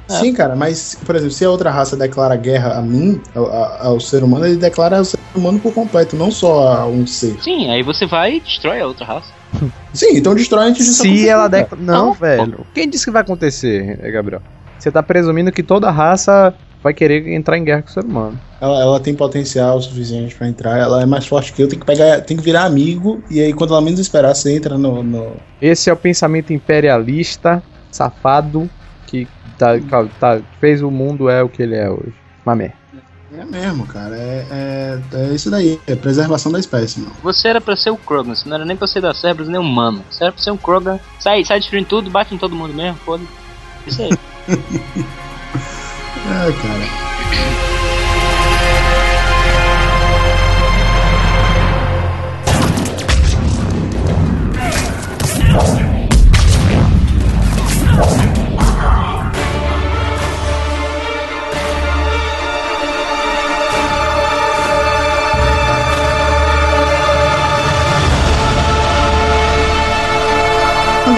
Sim, 0.08 0.34
cara, 0.34 0.54
mas, 0.54 0.94
por 1.06 1.14
exemplo, 1.16 1.32
se 1.32 1.42
a 1.42 1.48
outra 1.50 1.70
raça 1.70 1.96
declara 1.96 2.36
guerra 2.36 2.74
a 2.76 2.82
mim, 2.82 3.18
ao, 3.34 3.46
a- 3.50 3.78
ao 3.84 4.00
ser 4.00 4.22
humano, 4.22 4.44
ele 4.44 4.56
declara 4.56 4.98
ao 4.98 5.04
ser 5.06 5.18
humano 5.34 5.58
por 5.58 5.72
completo, 5.72 6.14
não 6.16 6.30
só 6.30 6.68
a 6.80 6.86
um 6.86 7.06
ser. 7.06 7.40
Sim, 7.40 7.70
aí 7.70 7.82
você 7.82 8.04
vai 8.04 8.34
e 8.34 8.40
destrói 8.40 8.82
a 8.82 8.86
outra 8.86 9.06
raça. 9.06 9.32
Sim, 9.94 10.18
então 10.18 10.34
destrói 10.34 10.66
antes 10.68 10.84
disso 10.84 11.00
Se 11.02 11.26
ela 11.26 11.48
declara. 11.48 11.82
Não, 11.82 12.06
Não. 12.06 12.12
velho. 12.12 12.66
Quem 12.74 12.90
disse 12.90 13.06
que 13.06 13.10
vai 13.10 13.22
acontecer, 13.22 13.96
Gabriel? 14.12 14.42
Você 14.78 14.90
tá 14.90 15.02
presumindo 15.02 15.50
que 15.50 15.62
toda 15.62 15.90
raça 15.90 16.52
vai 16.82 16.92
querer 16.92 17.26
entrar 17.32 17.56
em 17.58 17.64
guerra 17.64 17.82
com 17.82 17.88
o 17.88 17.92
ser 17.92 18.04
humano. 18.04 18.38
Ela, 18.60 18.80
ela 18.80 19.00
tem 19.00 19.14
potencial 19.14 19.80
suficiente 19.80 20.34
pra 20.34 20.48
entrar, 20.48 20.78
ela 20.78 21.02
é 21.02 21.06
mais 21.06 21.26
forte 21.26 21.52
que 21.52 21.62
eu, 21.62 21.68
tem 21.68 21.78
que 21.78 21.86
pegar, 21.86 22.20
tem 22.22 22.36
que 22.36 22.42
virar 22.42 22.64
amigo, 22.64 23.22
e 23.30 23.40
aí 23.40 23.52
quando 23.52 23.72
ela 23.72 23.80
menos 23.82 24.00
esperar, 24.00 24.34
você 24.34 24.54
entra 24.56 24.76
no. 24.78 25.02
no- 25.02 25.36
Esse 25.60 25.90
é 25.90 25.92
o 25.92 25.96
pensamento 25.96 26.52
imperialista, 26.52 27.62
safado, 27.90 28.68
que 29.06 29.26
tá, 29.58 29.78
tá- 30.20 30.40
fez 30.60 30.82
o 30.82 30.90
mundo 30.90 31.28
é 31.28 31.42
o 31.42 31.48
que 31.48 31.62
ele 31.62 31.76
é 31.76 31.90
hoje. 31.90 32.12
Merda. 32.46 32.74
É 33.34 33.44
mesmo, 33.46 33.86
cara. 33.86 34.14
É, 34.14 34.46
é, 34.50 34.98
é 35.14 35.34
isso 35.34 35.50
daí, 35.50 35.80
é 35.86 35.94
preservação 35.96 36.52
da 36.52 36.58
espécie, 36.58 37.00
mano. 37.00 37.14
Você 37.22 37.48
era 37.48 37.60
pra 37.62 37.74
ser 37.74 37.88
o 37.90 37.96
Krogan, 37.96 38.34
você 38.34 38.46
não 38.46 38.56
era 38.56 38.64
nem 38.66 38.76
pra 38.76 38.86
ser 38.86 39.00
da 39.00 39.14
Cerberus 39.14 39.48
nem 39.48 39.58
humano. 39.58 40.04
Você 40.10 40.24
era 40.24 40.32
pra 40.32 40.42
ser 40.42 40.50
um 40.50 40.56
Krogan. 40.58 40.98
Sai, 41.18 41.42
sai 41.44 41.58
destruindo 41.60 41.88
tudo, 41.88 42.10
bate 42.10 42.34
em 42.34 42.38
todo 42.38 42.54
mundo 42.54 42.74
mesmo, 42.74 42.98
foda. 42.98 43.24
Isso 43.86 44.02
aí. 44.02 44.10
É, 46.24 46.52
cara. 46.62 47.71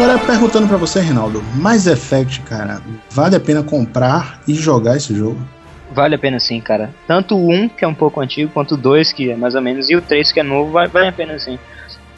Agora 0.04 0.18
perguntando 0.18 0.68
pra 0.68 0.76
você, 0.76 1.00
Reinaldo, 1.00 1.42
Mass 1.54 1.86
Effect, 1.86 2.42
cara, 2.42 2.82
vale 3.10 3.36
a 3.36 3.40
pena 3.40 3.62
comprar 3.62 4.38
e 4.46 4.52
jogar 4.52 4.98
esse 4.98 5.14
jogo? 5.14 5.40
Vale 5.94 6.14
a 6.14 6.18
pena 6.18 6.38
sim, 6.38 6.60
cara. 6.60 6.90
Tanto 7.08 7.34
o 7.34 7.50
1, 7.50 7.70
que 7.70 7.86
é 7.86 7.88
um 7.88 7.94
pouco 7.94 8.20
antigo, 8.20 8.50
quanto 8.52 8.74
o 8.74 8.76
2, 8.76 9.14
que 9.14 9.30
é 9.30 9.34
mais 9.34 9.54
ou 9.54 9.62
menos, 9.62 9.88
e 9.88 9.96
o 9.96 10.02
3, 10.02 10.30
que 10.30 10.40
é 10.40 10.42
novo, 10.42 10.72
vai- 10.72 10.88
vale 10.88 11.08
a 11.08 11.12
pena 11.12 11.38
sim. 11.38 11.58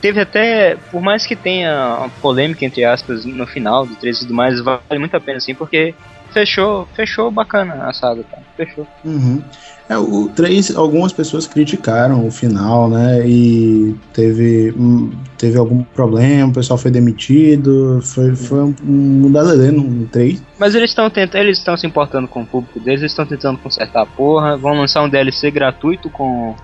teve 0.01 0.21
até, 0.21 0.77
por 0.91 1.01
mais 1.01 1.25
que 1.27 1.37
tenha 1.37 1.97
uma 2.01 2.09
polêmica, 2.09 2.65
entre 2.65 2.85
aspas, 2.85 3.25
no 3.25 3.47
final 3.47 3.87
do 3.87 3.95
3 3.95 4.17
e 4.17 4.21
tudo 4.23 4.35
mais, 4.35 4.61
vale 4.61 4.99
muito 4.99 5.17
a 5.17 5.21
pena, 5.21 5.39
assim, 5.39 5.55
porque 5.55 5.95
fechou, 6.37 6.87
fechou 6.95 7.31
bacana 7.31 7.87
a 7.87 7.93
saga, 7.95 8.23
cara. 8.25 8.43
Fechou. 8.59 8.87
Uhum. 9.03 9.43
É, 9.89 9.97
o 9.97 10.29
3, 10.29 10.77
algumas 10.77 11.11
pessoas 11.11 11.47
criticaram 11.47 12.27
o 12.27 12.31
final, 12.31 12.91
né? 12.91 13.27
E 13.27 13.95
teve, 14.13 14.75
hum, 14.77 15.13
teve 15.39 15.57
algum 15.57 15.83
problema, 15.83 16.51
o 16.51 16.53
pessoal 16.53 16.77
foi 16.77 16.91
demitido, 16.91 18.01
foi, 18.03 18.37
foi 18.37 18.65
um, 18.65 18.75
um 18.85 19.33
dadadê 19.33 19.71
no 19.71 20.07
3. 20.09 20.43
Mas 20.59 20.75
eles 20.75 20.91
estão 20.91 21.09
tentando, 21.09 21.41
eles 21.41 21.57
estão 21.57 21.75
se 21.75 21.87
importando 21.87 22.29
com 22.29 22.43
o 22.43 22.47
público 22.47 22.79
deles, 22.81 23.01
eles 23.01 23.13
estão 23.13 23.25
tentando 23.25 23.57
consertar 23.59 24.03
a 24.03 24.07
porra, 24.07 24.59
vão 24.59 24.75
lançar 24.79 25.03
um 25.03 25.09
DLC 25.09 25.51
gratuito 25.51 26.11
com 26.11 26.55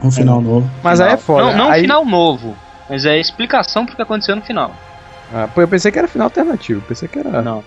Um 0.00 0.10
final 0.10 0.40
novo. 0.40 0.70
Mas 0.84 1.00
aí 1.00 1.14
é 1.14 1.16
foda. 1.16 1.46
Não, 1.46 1.56
não 1.56 1.68
um 1.68 1.72
aí... 1.72 1.80
final 1.80 2.04
novo, 2.04 2.54
mas 2.88 3.04
é 3.04 3.12
a 3.12 3.18
explicação 3.18 3.84
pro 3.84 3.96
que 3.96 4.02
aconteceu 4.02 4.36
no 4.36 4.42
final. 4.42 4.72
Ah, 5.34 5.48
pô, 5.52 5.62
eu 5.62 5.66
pensei 5.66 5.90
que 5.90 5.98
era 5.98 6.06
final 6.06 6.26
alternativo. 6.26 6.80
Pensei 6.82 7.08
que 7.08 7.18
era. 7.18 7.42
Não. 7.42 7.64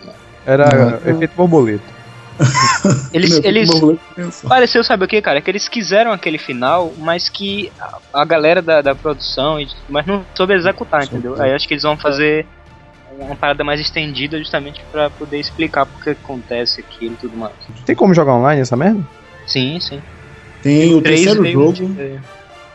Era 0.49 0.99
Não. 0.99 1.11
efeito 1.11 1.35
borboleta. 1.35 1.99
Eles, 3.13 3.37
eles 3.43 3.69
pensou. 4.15 4.49
pareceu, 4.49 4.81
sabe 4.81 5.03
o 5.03 5.07
que, 5.07 5.21
cara? 5.21 5.41
Que 5.41 5.51
eles 5.51 5.67
quiseram 5.67 6.13
aquele 6.13 6.37
final, 6.37 6.93
mas 6.97 7.27
que 7.27 7.69
a, 7.77 8.21
a 8.21 8.23
galera 8.25 8.61
da, 8.61 8.81
da 8.81 8.95
produção 8.95 9.59
e 9.59 9.65
tudo 9.65 9.81
mais 9.89 10.05
não 10.05 10.25
soube 10.33 10.53
executar, 10.53 11.03
entendeu? 11.03 11.35
Aí 11.41 11.51
acho 11.51 11.67
que 11.67 11.73
eles 11.73 11.83
vão 11.83 11.97
fazer 11.97 12.45
uma 13.19 13.35
parada 13.35 13.61
mais 13.63 13.81
estendida 13.81 14.37
justamente 14.37 14.81
pra 14.89 15.09
poder 15.09 15.37
explicar 15.37 15.85
por 15.85 16.01
que 16.01 16.11
acontece 16.11 16.79
aquilo 16.79 17.15
e 17.15 17.17
tudo 17.17 17.35
mais. 17.35 17.51
Tem 17.85 17.95
como 17.95 18.13
jogar 18.13 18.35
online 18.35 18.61
essa 18.61 18.77
merda? 18.77 19.01
Sim, 19.45 19.77
sim. 19.81 20.01
Tem 20.63 20.93
o 20.93 21.01
Três 21.01 21.25
terceiro 21.25 21.45
jogo, 21.51 21.95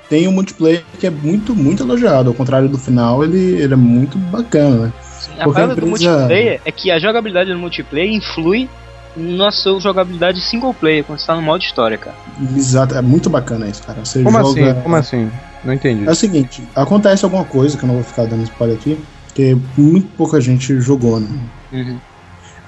tem 0.09 0.29
o 0.29 0.33
multiplayer 0.33 0.85
que 0.99 1.07
é 1.07 1.11
muito, 1.11 1.57
muito 1.57 1.83
elogiado. 1.83 2.29
Ao 2.29 2.35
contrário 2.35 2.69
do 2.69 2.79
final, 2.79 3.25
ele, 3.25 3.63
ele 3.63 3.73
é 3.73 3.77
muito 3.77 4.19
bacana, 4.19 4.87
né? 4.87 4.93
Sim, 5.25 5.33
a 5.41 5.45
Porque 5.45 5.61
a 5.61 5.67
parada 5.67 5.75
do 5.81 5.87
empresa- 5.87 6.11
multiplayer 6.19 6.61
é 6.65 6.73
que 6.73 6.91
a 6.91 6.99
jogabilidade 6.99 7.53
do 7.53 7.59
multiplayer 7.59 8.11
influi 8.13 8.69
na 9.17 9.51
sua 9.53 9.79
jogabilidade 9.81 10.41
single 10.41 10.75
player, 10.75 11.05
quando 11.05 11.21
você 11.21 11.27
tá 11.27 11.37
no 11.37 11.43
modo 11.43 11.63
história, 11.63 11.97
cara. 11.97 12.17
Exato, 12.57 12.95
é 12.97 13.03
muito 13.03 13.31
bacana 13.31 13.69
isso, 13.69 13.83
cara. 13.85 14.05
Você 14.05 14.23
Como 14.23 14.37
joga... 14.39 14.71
assim? 14.73 14.83
Como 14.83 14.97
assim? 14.97 15.31
Não 15.63 15.73
entendi. 15.73 16.07
É 16.07 16.11
o 16.11 16.15
seguinte, 16.17 16.69
acontece 16.75 17.25
alguma 17.25 17.45
coisa, 17.45 17.79
que 17.79 17.85
eu 17.85 17.87
não 17.87 17.95
vou 17.95 18.05
ficar 18.05 18.27
dando 18.27 18.43
spoiler 18.43 18.77
aqui, 18.77 18.99
porque 19.27 19.57
muito 19.79 20.09
pouca 20.17 20.41
gente 20.41 20.81
jogou, 20.81 21.21
né? 21.21 21.29
Uhum. 21.73 22.01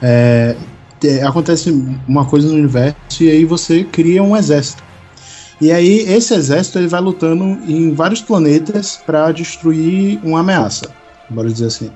É, 0.00 0.56
te- 1.00 1.20
acontece 1.20 1.70
uma 2.06 2.24
coisa 2.26 2.48
no 2.48 2.54
universo 2.54 2.96
e 3.20 3.28
aí 3.30 3.44
você 3.44 3.84
cria 3.84 4.22
um 4.22 4.36
exército. 4.36 4.82
E 5.60 5.72
aí 5.72 6.00
esse 6.00 6.34
exército 6.34 6.78
ele 6.78 6.86
vai 6.88 7.00
lutando 7.00 7.44
em 7.64 7.92
vários 7.94 8.20
planetas 8.20 8.96
para 9.04 9.32
destruir 9.32 10.20
uma 10.22 10.40
ameaça, 10.40 10.94
bora 11.28 11.48
dizer 11.48 11.66
assim. 11.66 11.92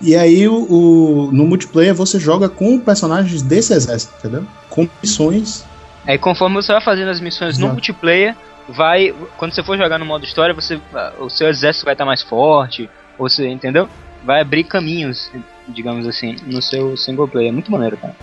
E 0.00 0.14
aí 0.14 0.46
o, 0.48 0.54
o- 0.54 1.30
no 1.32 1.44
multiplayer 1.46 1.94
você 1.94 2.20
joga 2.20 2.48
com 2.48 2.78
personagens 2.78 3.42
desse 3.42 3.72
exército, 3.72 4.14
entendeu? 4.18 4.46
Com 4.70 4.88
missões. 5.02 5.64
Aí 6.06 6.16
conforme 6.18 6.56
você 6.56 6.72
vai 6.72 6.80
fazendo 6.80 7.08
as 7.10 7.20
missões 7.20 7.56
no 7.58 7.64
Exato. 7.64 7.72
multiplayer, 7.74 8.36
vai. 8.68 9.14
Quando 9.36 9.52
você 9.54 9.62
for 9.62 9.76
jogar 9.76 9.98
no 9.98 10.06
modo 10.06 10.24
história, 10.24 10.54
você. 10.54 10.80
O 11.18 11.28
seu 11.28 11.48
exército 11.48 11.84
vai 11.84 11.94
estar 11.94 12.04
mais 12.04 12.22
forte. 12.22 12.88
Ou 13.18 13.28
você, 13.28 13.48
entendeu? 13.48 13.88
Vai 14.24 14.40
abrir 14.40 14.64
caminhos, 14.64 15.30
digamos 15.68 16.06
assim, 16.06 16.36
no 16.46 16.62
seu 16.62 16.96
single 16.96 17.26
player. 17.28 17.48
É 17.48 17.52
muito 17.52 17.70
maneiro, 17.70 17.96
cara. 17.96 18.14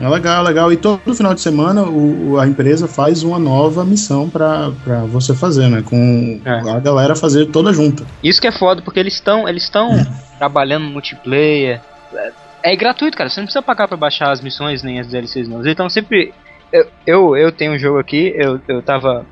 É 0.00 0.08
legal, 0.08 0.42
legal. 0.42 0.70
E 0.72 0.76
todo 0.76 1.14
final 1.14 1.32
de 1.32 1.40
semana 1.40 1.82
o, 1.82 2.38
a 2.38 2.46
empresa 2.46 2.86
faz 2.86 3.22
uma 3.22 3.38
nova 3.38 3.84
missão 3.84 4.28
para 4.28 4.68
você 5.08 5.34
fazer, 5.34 5.68
né? 5.68 5.82
Com 5.82 6.40
É. 6.44 6.70
a 6.70 6.78
galera 6.80 7.16
fazer 7.16 7.46
toda 7.46 7.72
junta. 7.72 8.04
Isso 8.22 8.40
que 8.40 8.46
é 8.46 8.52
foda, 8.52 8.82
porque 8.82 9.00
eles 9.00 9.14
estão 9.14 9.48
eles 9.48 9.62
estão 9.62 9.90
trabalhando 10.38 10.84
no 10.84 10.90
multiplayer. 10.90 11.80
É, 12.12 12.32
é 12.72 12.76
gratuito, 12.76 13.16
cara. 13.16 13.30
Você 13.30 13.40
não 13.40 13.46
precisa 13.46 13.62
pagar 13.62 13.88
pra 13.88 13.96
baixar 13.96 14.30
as 14.32 14.40
missões 14.42 14.82
nem 14.82 15.00
as 15.00 15.06
DLCs, 15.06 15.48
não. 15.48 15.66
Estão 15.66 15.88
sempre. 15.88 16.34
Eu, 16.72 16.86
eu, 17.06 17.36
eu 17.36 17.52
tenho 17.52 17.72
um 17.72 17.78
jogo 17.78 17.98
aqui, 17.98 18.34
eu, 18.36 18.60
eu 18.68 18.82
tava. 18.82 19.24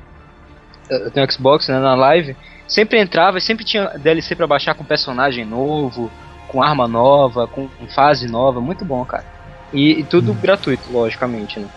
Eu 0.89 1.11
tenho 1.11 1.31
Xbox 1.31 1.67
né, 1.67 1.79
na 1.79 1.93
live. 1.95 2.35
Sempre 2.67 2.99
entrava 2.99 3.37
e 3.37 3.41
sempre 3.41 3.63
tinha 3.63 3.89
DLC 3.99 4.35
pra 4.35 4.47
baixar 4.47 4.73
com 4.73 4.83
personagem 4.83 5.45
novo, 5.45 6.09
com 6.47 6.63
arma 6.63 6.87
nova, 6.87 7.45
com 7.45 7.67
fase 7.93 8.27
nova. 8.27 8.59
Muito 8.59 8.83
bom, 8.83 9.05
cara. 9.05 9.34
E, 9.73 9.99
e 9.99 10.03
tudo 10.03 10.33
gratuito, 10.33 10.91
logicamente, 10.91 11.59
né? 11.59 11.67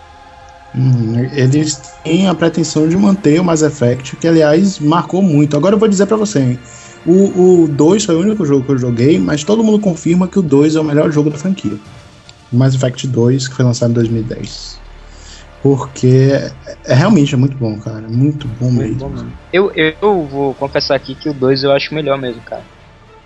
Uhum. 0.75 1.19
Eles 1.33 1.77
têm 2.03 2.27
a 2.27 2.35
pretensão 2.35 2.87
de 2.87 2.95
manter 2.95 3.39
o 3.39 3.43
Mass 3.43 3.61
Effect, 3.61 4.15
que 4.17 4.27
aliás 4.27 4.79
marcou 4.79 5.21
muito. 5.21 5.57
Agora 5.57 5.75
eu 5.75 5.79
vou 5.79 5.87
dizer 5.87 6.05
pra 6.05 6.17
você, 6.17 6.39
hein? 6.39 6.59
O, 7.05 7.63
o 7.63 7.67
2 7.67 8.05
foi 8.05 8.15
o 8.15 8.19
único 8.19 8.45
jogo 8.45 8.65
que 8.65 8.71
eu 8.71 8.77
joguei, 8.77 9.17
mas 9.17 9.43
todo 9.43 9.63
mundo 9.63 9.79
confirma 9.79 10.27
que 10.27 10.37
o 10.37 10.43
2 10.43 10.75
é 10.75 10.79
o 10.79 10.83
melhor 10.83 11.11
jogo 11.11 11.29
da 11.29 11.37
franquia. 11.37 11.73
O 12.51 12.55
Mass 12.55 12.75
Effect 12.75 13.07
2, 13.07 13.47
que 13.47 13.55
foi 13.55 13.65
lançado 13.65 13.91
em 13.91 13.93
2010. 13.93 14.79
Porque 15.61 16.29
é, 16.31 16.51
é 16.85 16.93
realmente 16.93 17.33
é 17.33 17.37
muito 17.37 17.57
bom, 17.57 17.77
cara. 17.79 18.07
Muito 18.07 18.47
bom 18.47 18.71
mesmo. 18.71 19.31
Eu, 19.51 19.71
eu 19.75 20.25
vou 20.25 20.53
confessar 20.53 20.95
aqui 20.95 21.15
que 21.15 21.29
o 21.29 21.33
2 21.33 21.63
eu 21.63 21.71
acho 21.71 21.93
melhor 21.93 22.17
mesmo, 22.17 22.41
cara. 22.41 22.63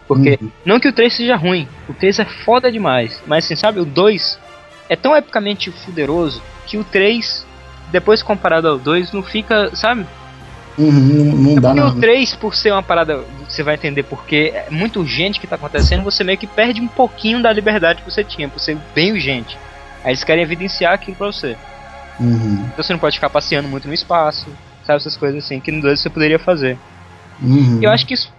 Porque, 0.07 0.37
Uhum. 0.41 0.49
não 0.65 0.79
que 0.79 0.87
o 0.87 0.93
3 0.93 1.15
seja 1.15 1.35
ruim, 1.35 1.67
o 1.87 1.93
3 1.93 2.19
é 2.19 2.25
foda 2.45 2.71
demais. 2.71 3.19
Mas 3.25 3.45
assim, 3.45 3.55
sabe, 3.55 3.79
o 3.79 3.85
2 3.85 4.37
é 4.93 4.95
tão 4.95 5.15
epicamente 5.15 5.71
fuderoso 5.71 6.41
que 6.67 6.77
o 6.77 6.83
3, 6.83 7.45
depois 7.91 8.21
comparado 8.23 8.67
ao 8.67 8.77
2, 8.77 9.11
não 9.11 9.23
fica, 9.23 9.75
sabe? 9.75 10.05
Uhum, 10.77 10.91
não, 11.25 11.35
não 11.35 11.57
É 11.57 11.59
dá 11.61 11.69
porque 11.69 11.81
nada. 11.81 11.97
o 11.97 11.99
3, 11.99 12.35
por 12.35 12.55
ser 12.55 12.71
uma 12.71 12.81
parada, 12.81 13.23
você 13.47 13.61
vai 13.61 13.75
entender 13.75 14.03
porque 14.03 14.51
é 14.55 14.69
muito 14.71 14.99
urgente 14.99 15.39
que 15.39 15.45
tá 15.47 15.55
acontecendo, 15.55 16.03
você 16.03 16.23
meio 16.23 16.37
que 16.37 16.47
perde 16.47 16.81
um 16.81 16.87
pouquinho 16.87 17.41
da 17.41 17.51
liberdade 17.51 18.01
que 18.01 18.09
você 18.11 18.23
tinha, 18.23 18.49
por 18.49 18.59
ser 18.59 18.77
bem 18.95 19.11
urgente. 19.11 19.57
Aí 20.03 20.11
eles 20.11 20.23
querem 20.23 20.43
evidenciar 20.43 20.93
aquilo 20.93 21.15
pra 21.15 21.27
você. 21.27 21.55
Uhum, 22.19 22.65
Então 22.71 22.83
você 22.83 22.93
não 22.93 22.99
pode 22.99 23.15
ficar 23.17 23.29
passeando 23.29 23.67
muito 23.67 23.87
no 23.87 23.93
espaço, 23.93 24.51
sabe? 24.85 24.97
Essas 24.97 25.15
coisas 25.17 25.43
assim, 25.43 25.59
que 25.59 25.71
no 25.71 25.81
2 25.81 25.99
você 25.99 26.09
poderia 26.09 26.39
fazer. 26.39 26.77
uhum. 27.41 27.79
Eu 27.81 27.89
acho 27.91 28.05
que 28.05 28.13
isso 28.13 28.31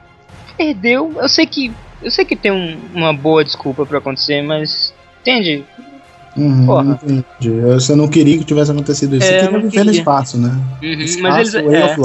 perdeu. 0.56 1.14
Eu 1.20 1.28
sei 1.28 1.46
que. 1.46 1.72
Eu 2.02 2.10
sei 2.10 2.24
que 2.24 2.36
tem 2.36 2.52
um- 2.52 2.80
uma 2.94 3.12
boa 3.14 3.44
desculpa 3.44 3.86
pra 3.86 3.98
acontecer, 3.98 4.42
mas. 4.42 4.92
Entende? 5.22 5.64
Uhum, 6.36 6.66
Porra. 6.66 6.98
entendi. 7.02 7.60
Você 7.60 7.94
não 7.94 8.08
queria 8.08 8.36
que 8.38 8.44
tivesse 8.44 8.70
acontecido 8.70 9.16
isso. 9.16 9.24
É, 9.24 9.28
Você 9.28 9.34
eu 9.34 9.40
queria 9.40 9.58
não 9.58 9.70
viver 9.70 9.84
no 9.84 9.90
espaço, 9.92 10.38
né? 10.38 10.48
Uhum, 10.82 10.88
Espaço, 11.00 11.22
mas 11.22 11.54
eles. 11.54 11.72
é, 11.74 11.96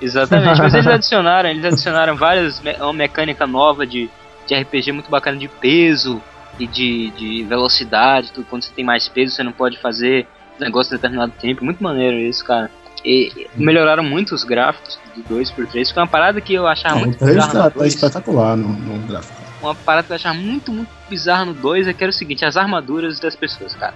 exatamente. 0.00 0.58
Mas 0.60 0.74
eles 0.74 0.86
adicionaram, 0.86 1.48
eles 1.48 1.64
adicionaram 1.64 2.16
várias. 2.16 2.60
me- 2.60 2.76
Uma 2.80 2.92
mecânica 2.92 3.46
nova 3.46 3.86
de, 3.86 4.10
de 4.46 4.54
RPG 4.54 4.92
muito 4.92 5.10
bacana 5.10 5.38
de 5.38 5.48
peso 5.48 6.20
e 6.58 6.66
de, 6.66 7.10
de 7.16 7.44
velocidade. 7.44 8.30
Tudo. 8.32 8.46
Quando 8.48 8.62
você 8.64 8.72
tem 8.74 8.84
mais 8.84 9.08
peso, 9.08 9.34
você 9.34 9.42
não 9.42 9.52
pode 9.52 9.78
fazer 9.78 10.26
negócio 10.60 10.92
em 10.92 10.96
determinado 10.96 11.32
tempo. 11.40 11.64
Muito 11.64 11.82
maneiro 11.82 12.18
isso, 12.18 12.44
cara. 12.44 12.70
E 13.04 13.48
melhoraram 13.56 14.04
muito 14.04 14.32
os 14.34 14.44
gráficos 14.44 14.98
do 15.16 15.22
2 15.24 15.50
por 15.50 15.66
3 15.66 15.90
Foi 15.90 16.02
uma 16.04 16.08
parada 16.08 16.40
que 16.40 16.54
eu 16.54 16.68
achava 16.68 16.96
o 16.96 17.00
muito 17.00 17.18
3 17.18 17.34
bizarra 17.34 17.52
tá, 17.52 17.70
tá 17.70 17.78
2. 17.80 17.94
espetacular 17.94 18.56
no, 18.56 18.68
no 18.68 18.98
gráfico. 19.08 19.41
Uma 19.62 19.74
parada 19.74 20.06
que 20.06 20.12
eu 20.12 20.16
achava 20.16 20.34
muito, 20.36 20.72
muito 20.72 20.90
bizarra 21.08 21.44
no 21.46 21.54
2 21.54 21.86
é 21.88 21.92
que 21.92 22.02
era 22.02 22.10
o 22.10 22.14
seguinte, 22.14 22.44
as 22.44 22.56
armaduras 22.56 23.18
das 23.20 23.36
pessoas, 23.36 23.74
cara. 23.74 23.94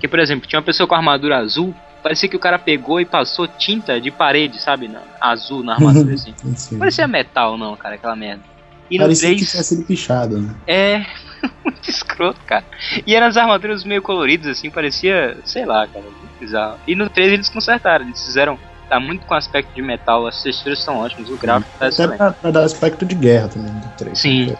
Que, 0.00 0.06
por 0.06 0.18
exemplo, 0.18 0.46
tinha 0.46 0.58
uma 0.58 0.64
pessoa 0.64 0.86
com 0.86 0.94
armadura 0.94 1.38
azul, 1.38 1.74
parecia 2.02 2.28
que 2.28 2.36
o 2.36 2.40
cara 2.40 2.58
pegou 2.58 3.00
e 3.00 3.04
passou 3.04 3.48
tinta 3.48 4.00
de 4.00 4.10
parede, 4.10 4.60
sabe? 4.60 4.86
Na, 4.88 5.00
azul 5.20 5.62
na 5.64 5.74
armadura, 5.74 6.14
assim. 6.14 6.34
Sim. 6.54 6.74
Não 6.74 6.78
parecia 6.80 7.08
metal, 7.08 7.56
não, 7.58 7.74
cara, 7.76 7.94
aquela 7.96 8.14
merda. 8.14 8.42
E 8.90 8.96
no 8.96 9.04
Parecia 9.04 9.30
que 9.30 9.36
3 9.36 9.50
tinha 9.50 9.62
sido 9.62 9.84
pichado, 9.84 10.40
né? 10.40 10.54
é 10.66 11.04
muito 11.64 11.90
escroto, 11.90 12.40
cara. 12.46 12.64
E 13.06 13.14
eram 13.14 13.26
as 13.26 13.36
armaduras 13.36 13.84
meio 13.84 14.00
coloridas, 14.00 14.46
assim, 14.46 14.70
parecia, 14.70 15.36
sei 15.44 15.66
lá, 15.66 15.86
cara, 15.86 16.04
muito 16.04 16.38
bizarro. 16.40 16.78
E 16.86 16.94
no 16.94 17.08
3 17.10 17.32
eles 17.32 17.48
consertaram, 17.48 18.06
eles 18.06 18.24
fizeram. 18.24 18.58
Tá 18.88 18.98
muito 18.98 19.26
com 19.26 19.34
aspecto 19.34 19.74
de 19.74 19.82
metal, 19.82 20.26
as 20.26 20.42
texturas 20.42 20.82
são 20.82 20.96
ótimas, 21.00 21.28
o 21.28 21.36
gráfico 21.36 21.70
tá 21.72 21.84
Até 21.84 21.88
excelente. 21.88 22.16
pra, 22.16 22.32
pra 22.32 22.50
dar 22.50 22.62
aspecto 22.62 23.04
de 23.04 23.14
guerra 23.14 23.48
também 23.48 23.70
do 23.70 23.88
3. 23.98 24.18
Sim. 24.18 24.46
Bem, 24.46 24.56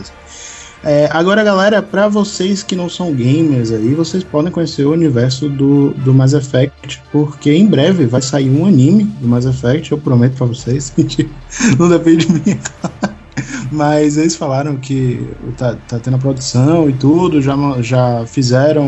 assim. 0.00 0.12
É, 0.86 1.08
agora, 1.10 1.42
galera, 1.42 1.80
pra 1.80 2.08
vocês 2.08 2.62
que 2.62 2.76
não 2.76 2.90
são 2.90 3.14
gamers 3.14 3.72
aí, 3.72 3.94
vocês 3.94 4.22
podem 4.22 4.52
conhecer 4.52 4.84
o 4.84 4.92
universo 4.92 5.48
do, 5.48 5.92
do 5.94 6.12
Mass 6.12 6.34
Effect, 6.34 7.02
porque 7.10 7.50
em 7.52 7.66
breve 7.66 8.04
vai 8.04 8.20
sair 8.20 8.50
um 8.50 8.66
anime 8.66 9.04
do 9.04 9.26
Mass 9.26 9.46
Effect, 9.46 9.92
eu 9.92 9.98
prometo 9.98 10.36
pra 10.36 10.46
vocês. 10.46 10.92
Não 11.78 11.88
depende 11.88 12.26
de 12.26 12.32
mim. 12.32 12.60
Mas 13.72 14.18
eles 14.18 14.36
falaram 14.36 14.76
que 14.76 15.26
tá, 15.56 15.74
tá 15.88 15.98
tendo 15.98 16.16
a 16.16 16.18
produção 16.18 16.88
e 16.88 16.92
tudo, 16.92 17.40
já, 17.40 17.56
já 17.80 18.26
fizeram 18.26 18.84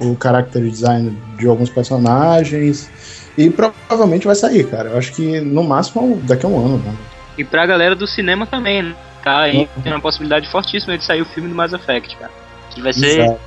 o 0.00 0.16
character 0.22 0.62
design 0.62 1.18
de 1.36 1.48
alguns 1.48 1.68
personagens. 1.68 2.88
E 3.36 3.50
provavelmente 3.50 4.26
vai 4.26 4.36
sair, 4.36 4.64
cara. 4.68 4.90
Eu 4.90 4.98
acho 4.98 5.12
que 5.12 5.40
no 5.40 5.64
máximo 5.64 6.20
daqui 6.24 6.46
a 6.46 6.48
um 6.48 6.66
ano, 6.66 6.78
né? 6.78 6.94
E 7.36 7.44
pra 7.44 7.66
galera 7.66 7.96
do 7.96 8.06
cinema 8.06 8.46
também, 8.46 8.82
né? 8.82 8.94
Tá 9.22 9.40
aí, 9.40 9.68
tem 9.82 9.92
uma 9.92 10.00
possibilidade 10.00 10.48
fortíssima 10.48 10.98
de 10.98 11.04
sair 11.04 11.22
o 11.22 11.26
filme 11.26 11.48
do 11.48 11.54
Mass 11.54 11.72
Effect, 11.72 12.16
cara. 12.16 12.30
Que 12.70 12.80
vai 12.82 12.92
ser. 12.92 13.24
Exato. 13.24 13.40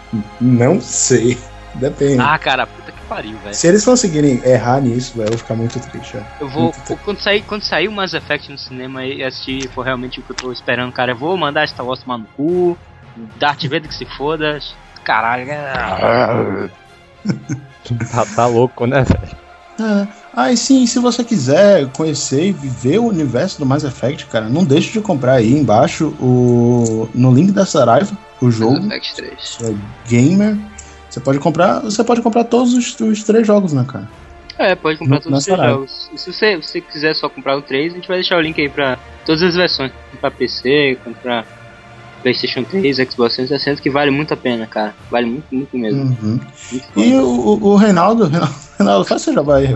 Não 0.40 0.80
sei. 0.80 1.38
Depende. 1.74 2.20
Ah, 2.20 2.38
cara, 2.38 2.66
puta 2.66 2.92
que 2.92 3.00
pariu, 3.08 3.36
velho. 3.38 3.54
Se 3.54 3.66
eles 3.66 3.82
conseguirem 3.84 4.42
errar 4.44 4.80
nisso, 4.80 5.14
velho, 5.16 5.26
eu 5.28 5.30
vou 5.30 5.38
ficar 5.38 5.54
muito 5.54 5.80
triste. 5.80 6.12
velho. 6.14 6.26
Eu 6.40 6.48
vou. 6.48 6.70
Triste. 6.70 6.96
Quando 7.04 7.18
sair, 7.18 7.42
quando 7.42 7.62
sair 7.62 7.88
o 7.88 7.92
Mass 7.92 8.12
Effect 8.12 8.50
no 8.52 8.58
cinema 8.58 9.04
e 9.06 9.24
assistir 9.24 9.68
for 9.70 9.82
realmente 9.82 10.20
o 10.20 10.22
que 10.22 10.32
eu 10.32 10.36
tô 10.36 10.52
esperando, 10.52 10.92
cara, 10.92 11.12
eu 11.12 11.16
vou 11.16 11.34
mandar 11.36 11.66
Star 11.66 11.86
Wars 11.86 12.00
tomar 12.02 12.18
no 12.18 12.26
cu, 12.36 12.76
Darth 13.38 13.62
Vader 13.62 13.88
que 13.88 13.94
se 13.94 14.04
foda. 14.04 14.58
Caralho, 15.02 15.50
é- 15.50 16.68
Tá, 18.12 18.24
tá 18.36 18.46
louco, 18.46 18.86
né, 18.86 19.02
velho? 19.02 19.41
É. 19.82 20.06
Ah, 20.34 20.52
e 20.52 20.56
sim, 20.56 20.86
se 20.86 20.98
você 20.98 21.24
quiser 21.24 21.86
conhecer 21.92 22.46
e 22.48 22.52
viver 22.52 22.98
o 22.98 23.06
universo 23.06 23.58
do 23.58 23.66
Mass 23.66 23.84
Effect, 23.84 24.26
cara, 24.26 24.48
não 24.48 24.64
deixe 24.64 24.92
de 24.92 25.00
comprar 25.00 25.34
aí 25.34 25.52
embaixo 25.52 26.14
o 26.20 27.08
no 27.14 27.34
link 27.34 27.50
da 27.52 27.66
Saraiva, 27.66 28.16
o 28.40 28.50
jogo 28.50 28.74
Mass 28.82 28.86
Effect 28.86 29.14
3. 29.16 29.58
é 29.62 29.74
Gamer. 30.08 30.56
Você 31.10 31.20
pode 31.20 31.38
comprar, 31.38 31.80
você 31.80 32.02
pode 32.04 32.22
comprar 32.22 32.44
todos 32.44 32.72
os, 32.74 32.98
os 33.00 33.22
três 33.24 33.46
jogos, 33.46 33.72
né, 33.72 33.84
cara? 33.86 34.08
É, 34.58 34.74
pode 34.74 34.98
comprar 34.98 35.16
No- 35.16 35.20
todos 35.22 35.38
os 35.40 35.44
três 35.44 35.58
Saraiva. 35.58 35.78
jogos. 35.78 36.10
E 36.14 36.18
se 36.18 36.32
você, 36.32 36.62
se 36.62 36.80
quiser 36.80 37.14
só 37.14 37.28
comprar 37.28 37.56
o 37.56 37.62
3, 37.62 37.92
a 37.92 37.96
gente 37.96 38.08
vai 38.08 38.18
deixar 38.18 38.36
o 38.36 38.40
link 38.40 38.60
aí 38.60 38.68
pra 38.68 38.98
todas 39.26 39.42
as 39.42 39.54
versões. 39.54 39.92
Pra 40.20 40.30
PC, 40.30 40.98
comprar 41.04 41.44
Playstation 42.22 42.62
3, 42.64 42.96
Xbox 42.96 43.34
360, 43.36 43.82
que 43.82 43.90
vale 43.90 44.10
muito 44.10 44.32
a 44.32 44.36
pena, 44.36 44.66
cara. 44.66 44.94
Vale 45.10 45.26
muito, 45.26 45.44
muito 45.52 45.76
mesmo. 45.76 46.02
Uhum. 46.22 46.40
Muito 46.70 46.88
E 46.96 47.14
o, 47.16 47.58
o, 47.62 47.76
Reinaldo, 47.76 48.26
Reinaldo, 48.28 48.54
Reinaldo, 48.78 49.04
faz 49.04 49.22
seu 49.22 49.34
jabá 49.34 49.56
aí. 49.56 49.74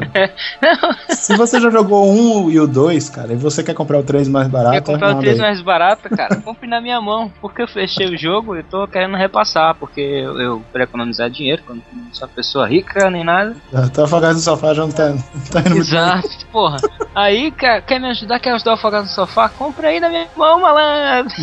Se 1.10 1.36
você 1.36 1.60
já 1.60 1.70
jogou 1.70 2.08
um 2.10 2.50
e 2.50 2.58
o 2.60 2.66
dois, 2.66 3.10
cara, 3.10 3.32
e 3.32 3.36
você 3.36 3.62
quer 3.62 3.74
comprar 3.74 3.98
o 3.98 4.02
3 4.02 4.28
mais 4.28 4.48
barato, 4.48 4.74
Quer 4.74 4.82
comprar 4.82 5.08
o 5.08 5.14
manda 5.14 5.22
3 5.22 5.34
aí. 5.34 5.40
mais 5.40 5.60
barato, 5.60 6.08
cara? 6.08 6.36
Compre 6.42 6.68
na 6.68 6.80
minha 6.80 7.00
mão. 7.00 7.32
Porque 7.40 7.62
eu 7.62 7.68
fechei 7.68 8.06
o 8.06 8.16
jogo 8.18 8.56
e 8.56 8.62
tô 8.62 8.86
querendo 8.86 9.16
repassar. 9.16 9.74
Porque 9.74 10.00
eu, 10.00 10.40
eu 10.40 10.62
quero 10.72 10.84
economizar 10.84 11.28
dinheiro, 11.28 11.62
quando 11.66 11.78
eu 11.78 11.98
não 11.98 12.14
sou 12.14 12.28
uma 12.28 12.34
pessoa 12.34 12.66
rica 12.66 13.10
nem 13.10 13.24
nada. 13.24 13.56
Tá 13.92 14.04
afogado 14.04 14.34
no 14.34 14.40
sofá, 14.40 14.72
já 14.72 14.82
não 14.82 14.92
tá, 14.92 15.08
não 15.10 15.18
tá 15.50 15.60
indo 15.60 15.70
muito. 15.70 15.82
Exato, 15.82 16.46
porra. 16.52 16.76
Aí, 17.14 17.50
quer, 17.50 17.82
quer 17.82 17.98
me 18.00 18.08
ajudar? 18.10 18.38
Quer 18.38 18.52
ajudar 18.54 18.72
o 18.72 18.74
afogado 18.74 19.04
no 19.04 19.10
sofá? 19.10 19.48
Compra 19.48 19.88
aí 19.88 20.00
na 20.00 20.08
minha 20.08 20.26
mão, 20.36 20.60
malandro. 20.60 21.34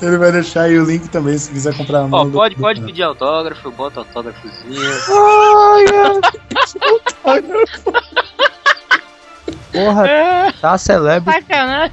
Ele 0.00 0.18
vai 0.18 0.32
deixar 0.32 0.62
aí 0.62 0.78
o 0.78 0.84
link 0.84 1.08
também, 1.08 1.36
se 1.38 1.50
quiser 1.50 1.76
comprar 1.76 2.00
a 2.00 2.08
mão 2.08 2.30
pode, 2.30 2.54
do- 2.54 2.60
pode 2.60 2.80
pedir 2.82 3.02
autógrafo, 3.02 3.68
eu 3.68 3.72
boto 3.72 4.00
autógrafozinho. 4.00 4.80
Porra, 9.72 10.06
É, 10.08 10.52
tá 10.52 10.78
celebre. 10.78 11.32
sacanagem. 11.32 11.92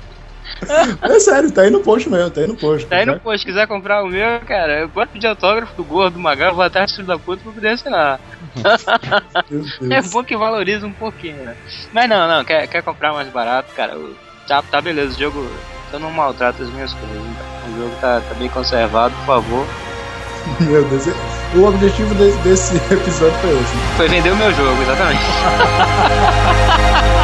É 1.01 1.19
sério, 1.19 1.51
tá 1.51 1.61
aí 1.61 1.71
no 1.71 1.79
post 1.79 2.07
mesmo, 2.09 2.29
tá 2.29 2.41
aí 2.41 2.47
no 2.47 2.55
post. 2.55 2.85
Tá 2.87 2.97
aí 2.97 3.05
no 3.05 3.19
post, 3.19 3.43
quiser 3.45 3.65
comprar 3.67 4.03
o 4.03 4.07
meu, 4.07 4.39
cara, 4.41 4.81
eu 4.81 4.89
posso 4.89 5.07
pedir 5.07 5.27
autógrafo 5.27 5.75
do 5.75 5.83
gordo, 5.83 6.13
do 6.13 6.19
magal, 6.19 6.53
vou 6.53 6.63
atrás 6.63 6.91
do 6.95 7.03
da 7.03 7.17
puta 7.17 7.41
pra 7.41 7.51
poder 7.51 7.69
assinar. 7.69 8.19
É 9.89 10.01
bom 10.03 10.23
que 10.23 10.37
valoriza 10.37 10.85
um 10.85 10.93
pouquinho, 10.93 11.43
né? 11.45 11.55
Mas 11.91 12.07
não, 12.07 12.27
não, 12.27 12.43
quer, 12.45 12.67
quer 12.67 12.83
comprar 12.83 13.11
mais 13.13 13.27
barato, 13.29 13.73
cara, 13.75 13.97
tá, 14.47 14.61
tá 14.61 14.81
beleza, 14.81 15.15
o 15.15 15.19
jogo, 15.19 15.49
eu 15.93 15.99
não 15.99 16.11
maltrato 16.11 16.63
as 16.63 16.69
minhas 16.69 16.93
coisas, 16.93 17.17
o 17.17 17.81
jogo 17.81 17.93
tá, 18.01 18.21
tá 18.27 18.33
bem 18.35 18.49
conservado, 18.49 19.13
por 19.19 19.25
favor. 19.25 19.65
Meu 20.61 20.83
Deus. 20.85 21.07
O 21.55 21.65
objetivo 21.67 22.15
de- 22.15 22.31
desse 22.43 22.75
episódio 22.91 23.37
foi 23.39 23.51
esse. 23.51 23.75
Foi 23.97 24.07
vender 24.07 24.31
o 24.31 24.37
meu 24.37 24.51
jogo, 24.53 24.81
exatamente. 24.81 25.21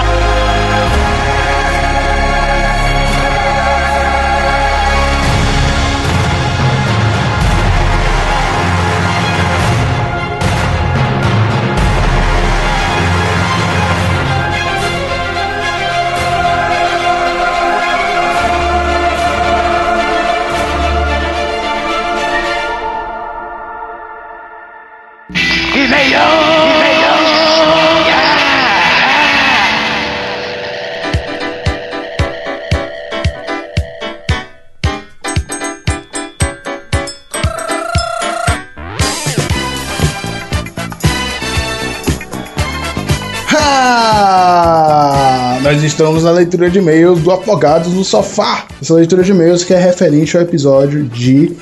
Ah, 43.54 45.60
nós 45.62 45.84
estamos 45.84 46.24
na 46.24 46.32
leitura 46.32 46.72
de 46.72 46.80
e-mails 46.80 47.22
do 47.22 47.32
Afogados 47.32 47.94
no 47.94 48.04
Sofá. 48.04 48.66
Essa 48.82 48.96
leitura 48.96 49.22
de 49.22 49.30
e-mails 49.30 49.64
que 49.64 49.76
é 49.76 49.80
referente 49.80 50.36
ao 50.36 50.42
episódio 50.42 51.04
de 51.04 51.56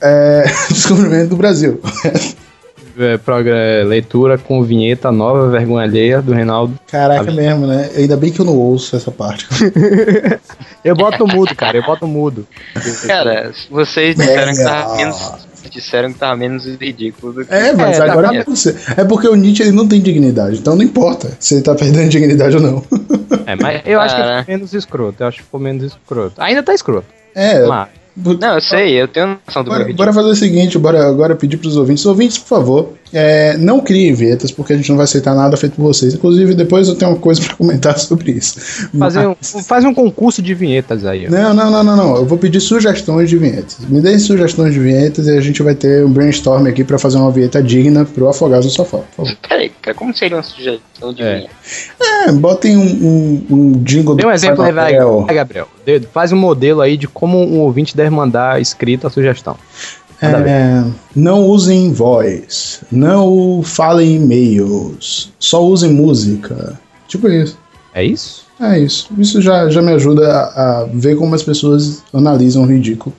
é, 0.00 0.44
Descobrimento 0.70 1.30
do 1.30 1.36
Brasil. 1.36 1.80
É, 2.98 3.16
progra- 3.18 3.84
leitura 3.84 4.36
com 4.38 4.62
vinheta 4.62 5.12
nova, 5.12 5.48
vergonha 5.50 5.84
alheia, 5.84 6.20
do 6.20 6.32
Reinaldo. 6.32 6.78
Caraca 6.90 7.30
mesmo, 7.30 7.66
né? 7.66 7.90
Ainda 7.96 8.16
bem 8.16 8.32
que 8.32 8.40
eu 8.40 8.44
não 8.44 8.56
ouço 8.56 8.96
essa 8.96 9.10
parte. 9.10 9.46
Eu 10.84 10.94
boto 10.96 11.26
mudo, 11.26 11.54
cara, 11.54 11.76
eu 11.76 11.82
boto 11.84 12.06
mudo. 12.06 12.46
Cara, 13.06 13.52
vocês 13.70 14.14
disseram 14.16 14.52
que 14.52 14.62
tava 14.64 14.94
É. 14.94 14.96
menos. 14.96 15.48
Disseram 15.70 16.12
que 16.12 16.18
tava 16.18 16.36
menos 16.36 16.64
ridículo 16.64 17.32
do 17.32 17.44
que. 17.44 17.52
É, 17.52 17.72
mas 17.74 17.96
É, 17.98 18.06
tá 18.06 18.12
agora 18.12 18.28
bem. 18.28 18.42
você. 18.46 18.74
É 18.96 19.04
porque 19.04 19.28
o 19.28 19.34
Nietzsche 19.34 19.62
ele 19.64 19.72
não 19.72 19.86
tem 19.86 20.00
dignidade, 20.00 20.58
então 20.58 20.74
não 20.76 20.82
importa 20.82 21.36
se 21.38 21.54
ele 21.56 21.62
tá 21.62 21.74
perdendo 21.74 22.08
dignidade 22.08 22.56
ou 22.56 22.62
não. 22.62 22.82
É, 23.44 23.54
mas 23.56 23.82
eu 23.84 24.00
acho 24.00 24.14
que 24.16 24.22
ficou 24.22 24.44
menos 24.48 24.72
escroto, 24.72 25.22
eu 25.22 25.26
acho 25.26 25.36
que 25.38 25.42
ficou 25.44 25.60
menos 25.60 25.84
escroto. 25.84 26.34
Ainda 26.38 26.62
tá 26.62 26.72
escroto, 26.72 27.06
É. 27.34 27.66
mas 27.66 27.88
Não, 28.40 28.54
eu 28.54 28.60
sei, 28.60 29.00
eu 29.00 29.06
tenho 29.06 29.38
noção 29.46 29.62
do 29.62 29.70
Bora, 29.70 29.92
bora 29.92 30.12
fazer 30.12 30.28
o 30.30 30.34
seguinte, 30.34 30.76
bora 30.76 31.06
agora 31.06 31.36
pedir 31.36 31.56
pros 31.56 31.76
ouvintes. 31.76 32.04
Ouvintes, 32.04 32.38
por 32.38 32.48
favor, 32.48 32.92
é, 33.12 33.56
não 33.58 33.80
criem 33.80 34.12
vinhetas, 34.14 34.50
porque 34.50 34.72
a 34.72 34.76
gente 34.76 34.88
não 34.90 34.96
vai 34.96 35.04
aceitar 35.04 35.34
nada 35.34 35.56
feito 35.56 35.74
por 35.76 35.82
vocês. 35.82 36.14
Inclusive, 36.14 36.54
depois 36.54 36.88
eu 36.88 36.94
tenho 36.94 37.12
uma 37.12 37.18
coisa 37.18 37.40
pra 37.46 37.54
comentar 37.54 37.98
sobre 37.98 38.32
isso. 38.32 38.60
fazer 38.98 39.26
um, 39.26 39.34
Mas- 39.54 39.66
faz 39.66 39.84
um 39.84 39.94
concurso 39.94 40.40
de 40.42 40.54
vinhetas 40.54 41.04
aí. 41.04 41.28
Não, 41.28 41.54
não, 41.54 41.70
não, 41.70 41.82
não, 41.84 41.96
não. 41.96 42.16
Eu 42.16 42.26
vou 42.26 42.38
pedir 42.38 42.60
sugestões 42.60 43.28
de 43.30 43.36
vinhetas. 43.38 43.78
Me 43.88 44.00
deem 44.00 44.18
sugestões 44.18 44.72
de 44.74 44.80
vinhetas 44.80 45.26
e 45.26 45.36
a 45.36 45.40
gente 45.40 45.62
vai 45.62 45.74
ter 45.74 46.04
um 46.04 46.10
brainstorm 46.10 46.66
aqui 46.66 46.84
pra 46.84 46.98
fazer 46.98 47.18
uma 47.18 47.30
vinheta 47.30 47.62
digna 47.62 48.04
pro 48.04 48.28
Afogados 48.28 48.66
no 48.66 48.72
Sofá, 48.72 48.98
por 48.98 49.26
favor. 49.26 49.36
Peraí, 49.48 49.70
cara, 49.82 49.94
como 49.96 50.16
seria 50.16 50.36
uma 50.36 50.42
sugestão 50.42 51.12
de 51.14 51.22
É. 51.22 51.34
vinheta? 51.36 51.50
É, 52.26 52.32
botem 52.32 52.76
um, 52.76 52.82
um, 52.82 53.46
um 53.50 53.72
jingle 53.82 54.14
Dê 54.14 54.26
um 54.26 54.30
exemplo 54.32 54.62
aí, 54.62 54.72
vai, 54.72 54.92
Gabriel. 55.34 55.68
Dê- 55.84 56.00
Faz 56.12 56.32
um 56.32 56.36
modelo 56.36 56.80
aí 56.80 56.96
de 56.96 57.06
como 57.08 57.38
um 57.38 57.60
ouvinte 57.60 57.96
deve 57.96 58.10
mandar 58.10 58.60
escrito 58.60 59.06
a 59.06 59.10
sugestão. 59.10 59.56
Manda 60.20 60.50
É, 60.50 60.84
não 61.14 61.46
usem 61.46 61.92
voz, 61.92 62.82
não 62.90 63.62
falem 63.62 64.16
e-mails, 64.16 65.32
só 65.38 65.64
usem 65.64 65.92
música. 65.92 66.78
Tipo 67.06 67.28
isso. 67.28 67.56
É 67.94 68.04
isso? 68.04 68.46
É 68.60 68.78
isso. 68.78 69.08
Isso 69.16 69.40
já, 69.40 69.68
já 69.68 69.80
me 69.80 69.92
ajuda 69.92 70.28
a, 70.30 70.80
a 70.80 70.84
ver 70.92 71.16
como 71.16 71.34
as 71.34 71.42
pessoas 71.42 72.02
analisam 72.12 72.64
o 72.64 72.66
ridículo 72.66 73.14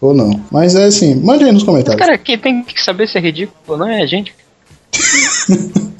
ou 0.00 0.12
não. 0.12 0.40
Mas 0.50 0.74
é 0.74 0.84
assim, 0.84 1.14
mande 1.14 1.44
aí 1.44 1.52
nos 1.52 1.62
comentários. 1.62 2.04
Cara, 2.04 2.18
quem 2.18 2.36
tem 2.36 2.64
que 2.64 2.82
saber 2.82 3.08
se 3.08 3.18
é 3.18 3.20
ridículo 3.20 3.78
não 3.78 3.88
é 3.88 4.02
a 4.02 4.06
gente. 4.06 4.34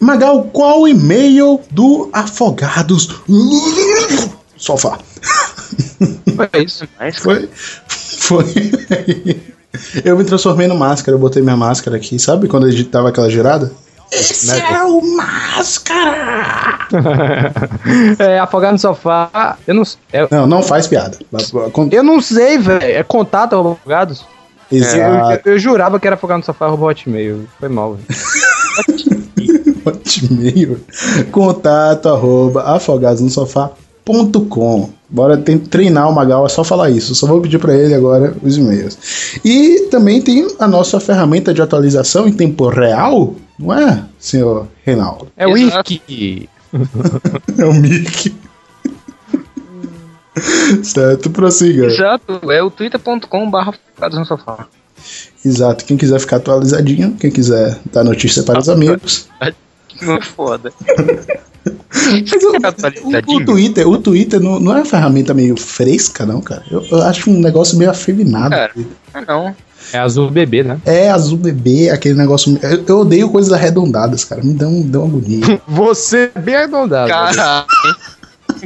Magal, 0.00 0.44
qual 0.52 0.80
o 0.80 0.88
e-mail 0.88 1.60
do 1.70 2.10
Afogados 2.12 3.08
Sofá? 4.56 4.98
É 6.52 6.62
isso. 6.62 6.88
Mas, 6.98 7.18
Foi. 7.18 7.48
Foi. 8.22 8.44
Eu 10.04 10.18
me 10.18 10.24
transformei 10.24 10.66
no 10.66 10.76
máscara, 10.76 11.16
eu 11.16 11.18
botei 11.18 11.40
minha 11.42 11.56
máscara 11.56 11.96
aqui, 11.96 12.18
sabe 12.18 12.46
quando 12.46 12.70
gente 12.70 12.84
tava 12.84 13.08
aquela 13.08 13.30
girada? 13.30 13.72
Esse 14.12 14.50
é 14.60 14.82
o 14.84 15.00
máscara! 15.16 16.86
é, 18.18 18.38
afogar 18.38 18.70
no 18.72 18.78
sofá. 18.78 19.56
Eu 19.66 19.74
não, 19.74 19.82
é- 20.12 20.28
Não, 20.30 20.46
não 20.46 20.62
faz 20.62 20.86
piada. 20.86 21.16
eu 21.90 22.02
não 22.02 22.20
sei, 22.20 22.58
velho. 22.58 22.84
É 22.84 23.02
contato 23.02 23.54
arroba 23.54 23.72
afogados? 23.72 24.26
Eu, 24.70 24.78
Exato. 24.78 25.40
eu- 25.48 25.52
eu 25.54 25.58
jurava 25.58 25.98
que 25.98 26.06
era 26.06 26.16
afogar 26.16 26.36
no 26.36 26.44
sofá 26.44 26.66
arroba 26.66 26.86
hotmail. 26.88 27.46
Foi 27.58 27.70
mal, 27.70 27.94
velho. 27.94 28.06
Hotmail. 29.84 30.80
Contato 31.32 32.08
arroba 32.10 32.62
afogadosnosofá.com. 34.02 34.90
Bora 35.08 35.36
tem, 35.36 35.58
treinar 35.58 36.08
o 36.08 36.14
Magal, 36.14 36.46
é 36.46 36.48
só 36.48 36.64
falar 36.64 36.90
isso. 36.90 37.14
Só 37.14 37.26
vou 37.26 37.40
pedir 37.40 37.58
pra 37.58 37.76
ele 37.76 37.94
agora 37.94 38.34
os 38.42 38.56
e-mails. 38.56 38.98
E 39.44 39.88
também 39.90 40.22
tem 40.22 40.48
a 40.58 40.66
nossa 40.66 40.98
ferramenta 40.98 41.52
de 41.52 41.60
atualização 41.60 42.26
em 42.26 42.32
tempo 42.32 42.68
real, 42.68 43.34
não 43.58 43.74
é, 43.74 44.04
senhor 44.18 44.66
Reinaldo? 44.84 45.28
É 45.36 45.46
o. 45.46 45.52
Wiki. 45.52 46.48
É 47.58 47.66
o 47.66 47.74
Mickey. 47.74 48.34
certo, 50.82 51.28
prossiga. 51.28 51.84
Exato, 51.84 52.50
é 52.50 52.62
o 52.62 52.70
twitter.com 52.70 53.50
barra 53.50 53.74
afogados 53.74 54.18
no 54.18 54.24
sofá. 54.24 54.66
Exato. 55.44 55.84
Quem 55.84 55.98
quiser 55.98 56.18
ficar 56.18 56.36
atualizadinho, 56.36 57.14
quem 57.20 57.30
quiser 57.30 57.78
dar 57.92 58.04
notícia 58.04 58.42
para 58.42 58.58
os 58.58 58.70
amigos. 58.70 59.28
Não 60.00 60.14
é 60.14 60.22
foda. 60.22 60.72
Mas 62.22 62.42
o, 62.42 63.32
o- 63.32 63.36
o 63.36 63.44
Twitter, 63.44 63.88
o 63.88 63.98
Twitter 63.98 64.40
não, 64.40 64.58
não 64.58 64.72
é 64.72 64.76
uma 64.76 64.84
ferramenta 64.84 65.32
meio 65.32 65.56
fresca, 65.56 66.26
não, 66.26 66.40
cara. 66.40 66.62
Eu, 66.70 66.84
eu 66.90 67.02
acho 67.02 67.30
um 67.30 67.38
negócio 67.40 67.78
meio 67.78 67.90
afeminado. 67.90 68.50
Cara. 68.50 68.72
Não. 69.26 69.54
É 69.92 69.98
azul 69.98 70.30
bebê, 70.30 70.62
né? 70.62 70.78
É 70.86 71.10
azul 71.10 71.36
bebê, 71.36 71.90
aquele 71.90 72.14
negócio. 72.14 72.58
Eu, 72.62 72.84
eu 72.86 72.98
odeio 73.00 73.28
coisas 73.28 73.52
arredondadas, 73.52 74.24
cara. 74.24 74.42
Me 74.42 74.54
dá 74.54 74.66
um, 74.66 74.82
dá 74.88 74.98
uma 75.00 75.08
agonia. 75.08 75.60
Você 75.68 76.30
é 76.34 76.40
bem 76.40 76.54
arredondado. 76.56 77.08
Caralho. 77.08 77.66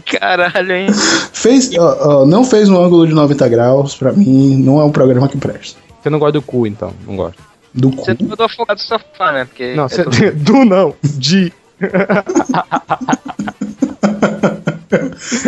Caralho, 0.05 0.72
hein? 0.72 0.86
fez, 1.32 1.70
ó, 1.78 2.22
ó, 2.22 2.26
não 2.26 2.44
fez 2.44 2.68
um 2.68 2.82
ângulo 2.82 3.07
de 3.07 3.14
90 3.14 3.49
graus, 3.49 3.94
pra 3.97 4.12
mim, 4.12 4.57
não 4.57 4.80
é 4.80 4.84
um 4.84 4.90
programa 4.92 5.26
que 5.28 5.38
presta. 5.38 5.78
Você 6.03 6.11
não 6.11 6.18
gosta 6.18 6.32
do 6.32 6.42
cu, 6.42 6.66
então. 6.66 6.92
Não 7.07 7.16
gosta. 7.16 7.36
Do 7.72 7.90
cu. 7.90 8.05
Você 8.05 8.14
todo 8.14 8.42
afogado 8.42 8.76
do 8.76 8.82
sofá, 8.82 9.32
né? 9.32 9.44
Porque 9.47 9.74
Não, 9.74 9.88
você... 9.88 10.05
tô- 10.05 10.11
do 10.36 10.64
não. 10.64 10.94
De. 11.03 11.53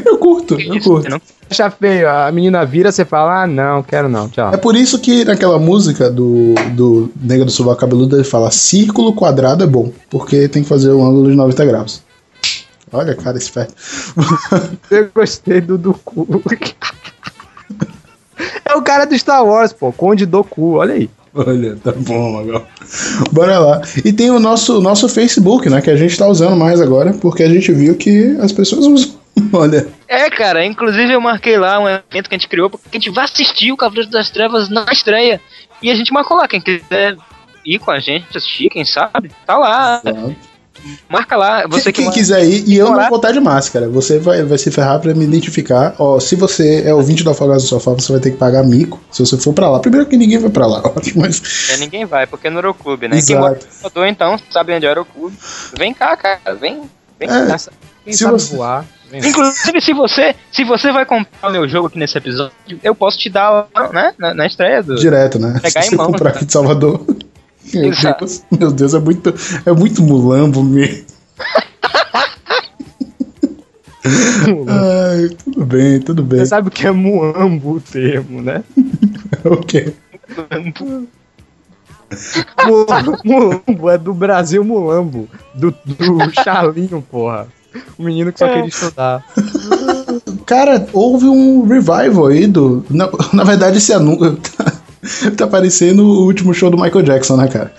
Eu 0.04 0.18
curto, 0.18 0.54
eu 0.60 0.74
Isso, 0.74 0.88
curto. 0.90 1.08
não- 1.10 1.20
Acha 1.50 1.70
feio. 1.70 2.08
A 2.10 2.30
menina 2.30 2.64
vira, 2.66 2.92
você 2.92 3.04
fala, 3.04 3.42
ah, 3.44 3.46
não, 3.46 3.82
quero 3.82 4.08
não, 4.08 4.28
tchau. 4.28 4.52
É 4.52 4.56
por 4.56 4.76
isso 4.76 4.98
que 4.98 5.24
naquela 5.24 5.58
música 5.58 6.10
do, 6.10 6.54
do 6.74 7.10
Nega 7.20 7.44
do 7.44 7.50
Sovaco 7.50 7.80
Cabeludo 7.80 8.16
ele 8.16 8.24
fala 8.24 8.50
círculo 8.50 9.14
quadrado 9.14 9.64
é 9.64 9.66
bom, 9.66 9.90
porque 10.10 10.48
tem 10.48 10.62
que 10.62 10.68
fazer 10.68 10.92
um 10.92 11.04
ângulo 11.06 11.30
de 11.30 11.36
90 11.36 11.64
graus. 11.64 12.02
Olha, 12.92 13.14
cara, 13.14 13.38
esperto. 13.38 13.74
Eu 14.90 15.10
gostei 15.14 15.60
do 15.60 15.78
do 15.78 15.94
cu. 15.94 16.26
É 18.64 18.74
o 18.76 18.82
cara 18.82 19.04
do 19.04 19.18
Star 19.18 19.44
Wars, 19.44 19.72
pô. 19.72 19.90
Conde 19.92 20.24
do 20.24 20.44
cu, 20.44 20.74
olha 20.74 20.94
aí. 20.94 21.10
Olha, 21.34 21.76
tá 21.76 21.92
bom, 21.92 22.32
Magal. 22.32 22.66
Bora 23.32 23.58
lá. 23.58 23.82
E 24.04 24.12
tem 24.12 24.30
o 24.30 24.40
nosso, 24.40 24.80
nosso 24.80 25.08
Facebook, 25.08 25.68
né? 25.68 25.80
Que 25.80 25.90
a 25.90 25.96
gente 25.96 26.16
tá 26.16 26.26
usando 26.26 26.56
mais 26.56 26.80
agora, 26.80 27.12
porque 27.12 27.42
a 27.42 27.48
gente 27.48 27.72
viu 27.72 27.96
que 27.96 28.36
as 28.40 28.52
pessoas 28.52 28.86
usam. 28.86 29.18
Olha. 29.52 29.86
É, 30.08 30.28
cara, 30.30 30.64
inclusive 30.64 31.12
eu 31.12 31.20
marquei 31.20 31.56
lá 31.56 31.78
um 31.78 31.88
evento 31.88 32.28
que 32.28 32.34
a 32.34 32.38
gente 32.38 32.48
criou 32.48 32.70
porque 32.70 32.96
a 32.96 33.00
gente 33.00 33.10
vai 33.10 33.24
assistir 33.24 33.72
o 33.72 33.76
Cavaleiro 33.76 34.10
das 34.10 34.30
Trevas 34.30 34.68
na 34.68 34.86
estreia. 34.90 35.40
E 35.82 35.90
a 35.90 35.94
gente 35.94 36.12
marcou 36.12 36.36
lá, 36.36 36.48
quem 36.48 36.60
quiser 36.60 37.16
ir 37.64 37.78
com 37.78 37.90
a 37.90 37.98
gente, 37.98 38.36
assistir, 38.36 38.68
quem 38.70 38.84
sabe, 38.84 39.30
tá 39.46 39.56
lá. 39.56 40.02
Marca 41.08 41.36
lá, 41.36 41.66
você 41.68 41.92
que 41.92 42.02
Quem 42.02 42.10
quiser 42.10 42.44
ir, 42.44 42.64
e 42.68 42.76
eu 42.76 42.90
não 42.90 43.08
vou 43.08 43.16
estar 43.16 43.32
de 43.32 43.40
máscara. 43.40 43.88
Você 43.88 44.18
vai, 44.18 44.42
vai 44.42 44.58
se 44.58 44.70
ferrar 44.70 45.00
pra 45.00 45.14
me 45.14 45.24
identificar. 45.24 45.94
Ó, 45.98 46.18
se 46.20 46.36
você 46.36 46.82
é 46.86 46.94
ouvinte 46.94 47.22
do 47.24 47.30
Afogados 47.30 47.64
do 47.64 47.68
Sofá, 47.68 47.92
você 47.92 48.12
vai 48.12 48.20
ter 48.20 48.30
que 48.30 48.36
pagar 48.36 48.62
mico 48.62 49.00
se 49.10 49.24
você 49.24 49.36
for 49.36 49.52
pra 49.52 49.68
lá. 49.70 49.78
Primeiro 49.80 50.06
que 50.06 50.16
ninguém 50.16 50.38
vai 50.38 50.50
pra 50.50 50.66
lá, 50.66 50.78
ótimo, 50.86 51.22
mas. 51.22 51.70
É, 51.70 51.76
ninguém 51.78 52.04
vai, 52.04 52.26
porque 52.26 52.46
é 52.46 52.50
no 52.50 52.56
Aeroclube, 52.58 53.08
né? 53.08 53.20
Quem 53.24 53.36
mora 53.36 53.52
Exato. 53.56 53.66
em 53.66 53.72
Salvador, 53.72 54.06
então, 54.06 54.36
sabe 54.50 54.74
onde 54.74 54.86
é 54.86 54.88
o 54.88 54.90
Aeroclube. 54.90 55.36
Vem 55.76 55.92
cá, 55.94 56.16
cara, 56.16 56.54
vem. 56.54 56.82
vem 57.18 57.28
É. 57.28 57.46
cá. 57.46 57.56
Quem 58.04 58.12
Se 58.12 58.20
sabe 58.24 58.32
você- 58.32 58.56
voar. 58.56 58.84
Inclusive, 59.10 59.80
se 59.80 59.94
você, 59.94 60.34
se 60.52 60.64
você 60.64 60.92
vai 60.92 61.06
comprar 61.06 61.48
o 61.48 61.50
meu 61.50 61.66
jogo 61.66 61.86
aqui 61.86 61.98
nesse 61.98 62.18
episódio, 62.18 62.52
eu 62.82 62.94
posso 62.94 63.16
te 63.16 63.30
dar 63.30 63.48
lá, 63.50 63.66
né? 63.90 64.12
Na, 64.18 64.34
na 64.34 64.46
estreia 64.46 64.82
do. 64.82 64.96
Direto, 64.96 65.38
né? 65.38 65.58
Pegar 65.62 65.80
se 65.80 65.86
em 65.88 65.90
você 65.92 65.96
mãos, 65.96 66.06
comprar 66.08 66.30
né? 66.30 66.36
aqui 66.36 66.44
de 66.44 66.52
Salvador. 66.52 67.06
Meu. 67.74 67.90
Deus, 68.18 68.42
meu 68.58 68.70
Deus, 68.72 68.94
é 68.94 68.98
muito, 68.98 69.34
é 69.66 69.72
muito 69.72 70.02
mulambo 70.02 70.62
mesmo. 70.62 71.04
Ai, 74.68 75.28
tudo 75.44 75.64
bem, 75.66 76.00
tudo 76.00 76.22
bem. 76.22 76.38
Você 76.40 76.46
sabe 76.46 76.68
o 76.68 76.70
que 76.70 76.86
é 76.86 76.90
muambo 76.90 77.72
o 77.76 77.80
termo, 77.80 78.40
né? 78.42 78.62
O 79.44 79.58
quê? 79.58 79.92
Mu- 82.66 82.86
Mulambo 83.24 83.90
é 83.90 83.98
do 83.98 84.14
Brasil 84.14 84.64
Mulambo. 84.64 85.28
Do, 85.54 85.70
do 85.84 86.32
Charlinho, 86.42 87.02
porra. 87.02 87.46
O 87.98 88.02
menino 88.02 88.32
que 88.32 88.38
só 88.38 88.48
queria 88.48 88.66
estudar. 88.66 89.24
Cara, 90.46 90.86
houve 90.92 91.26
um 91.26 91.66
revival 91.66 92.26
aí 92.28 92.46
do. 92.46 92.84
Na, 92.88 93.08
na 93.32 93.44
verdade, 93.44 93.76
esse 93.76 93.92
anúncio 93.92 94.38
tá, 95.36 95.46
parecendo 95.46 96.04
o 96.04 96.24
último 96.24 96.52
show 96.54 96.70
do 96.70 96.76
Michael 96.76 97.02
Jackson, 97.02 97.36
né, 97.36 97.48
cara? 97.48 97.72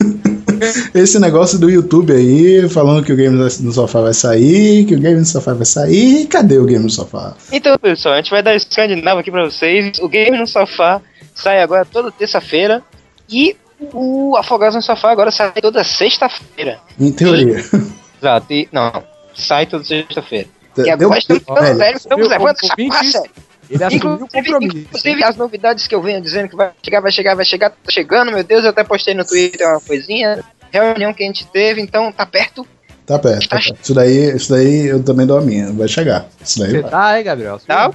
Esse 0.94 1.18
negócio 1.18 1.58
do 1.58 1.68
YouTube 1.68 2.12
aí, 2.12 2.68
falando 2.68 3.04
que 3.04 3.12
o 3.12 3.16
Game 3.16 3.36
no 3.36 3.72
Sofá 3.72 4.00
vai 4.00 4.14
sair, 4.14 4.84
que 4.86 4.94
o 4.94 5.00
Game 5.00 5.18
no 5.18 5.26
Sofá 5.26 5.52
vai 5.52 5.66
sair. 5.66 6.26
Cadê 6.26 6.58
o 6.58 6.64
Game 6.64 6.82
no 6.82 6.90
Sofá? 6.90 7.34
Então, 7.52 7.76
pessoal, 7.78 8.14
a 8.14 8.16
gente 8.18 8.30
vai 8.30 8.42
dar 8.42 8.54
escandinavo 8.54 9.20
aqui 9.20 9.30
pra 9.30 9.44
vocês. 9.44 9.98
O 9.98 10.08
Game 10.08 10.36
no 10.38 10.46
Sofá 10.46 11.02
sai 11.34 11.60
agora 11.62 11.84
toda 11.84 12.10
terça-feira. 12.10 12.82
E 13.28 13.56
o 13.92 14.36
Afogados 14.36 14.76
no 14.76 14.82
Sofá 14.82 15.10
agora 15.10 15.30
sai 15.30 15.52
toda 15.60 15.82
sexta-feira. 15.84 16.78
Em 16.98 17.12
teoria. 17.12 17.62
Exato. 18.20 18.52
E, 18.52 18.68
não, 18.72 19.02
sai 19.34 19.66
toda 19.66 19.84
sexta-feira. 19.84 20.48
E 20.78 20.90
agora 20.90 21.18
estamos 21.18 21.42
ficando 21.42 21.60
velho, 21.60 21.76
sérios, 21.76 22.00
estamos 22.00 22.28
levando 22.28 22.56
essa 22.62 22.76
porra 22.76 23.04
sério. 23.04 23.30
Ele 23.70 23.82
assumiu 23.84 24.14
o 24.14 24.28
compromisso. 24.28 24.76
inclusive, 24.78 25.24
as 25.24 25.36
novidades 25.36 25.86
que 25.86 25.94
eu 25.94 26.02
venho 26.02 26.20
dizendo 26.20 26.48
que 26.48 26.56
vai 26.56 26.70
chegar, 26.82 27.00
vai 27.00 27.10
chegar, 27.12 27.34
vai 27.34 27.44
chegar, 27.44 27.70
tá 27.70 27.90
chegando, 27.90 28.32
meu 28.32 28.44
Deus, 28.44 28.64
eu 28.64 28.70
até 28.70 28.84
postei 28.84 29.14
no 29.14 29.24
Twitter 29.24 29.66
uma 29.68 29.80
coisinha. 29.80 30.42
Reunião 30.72 31.14
que 31.14 31.22
a 31.22 31.26
gente 31.26 31.46
teve, 31.46 31.80
então 31.80 32.10
tá 32.12 32.26
perto. 32.26 32.66
Tá 33.06 33.18
perto, 33.18 33.48
tá 33.48 33.56
perto. 33.58 33.76
Isso 33.82 33.94
daí, 33.94 34.36
isso 34.36 34.50
daí 34.52 34.86
eu 34.86 35.02
também 35.02 35.26
dou 35.26 35.38
a 35.38 35.40
minha. 35.40 35.72
Vai 35.72 35.86
chegar. 35.88 36.26
Isso 36.42 36.58
daí 36.58 36.70
Você 36.72 36.80
vai. 36.82 36.90
tá 36.90 37.06
aí, 37.06 37.22
Gabriel? 37.22 37.60
Tá? 37.66 37.90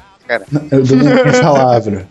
Eu 0.72 0.84
dou 0.84 0.97
minha 0.97 1.24
palavra. 1.41 2.07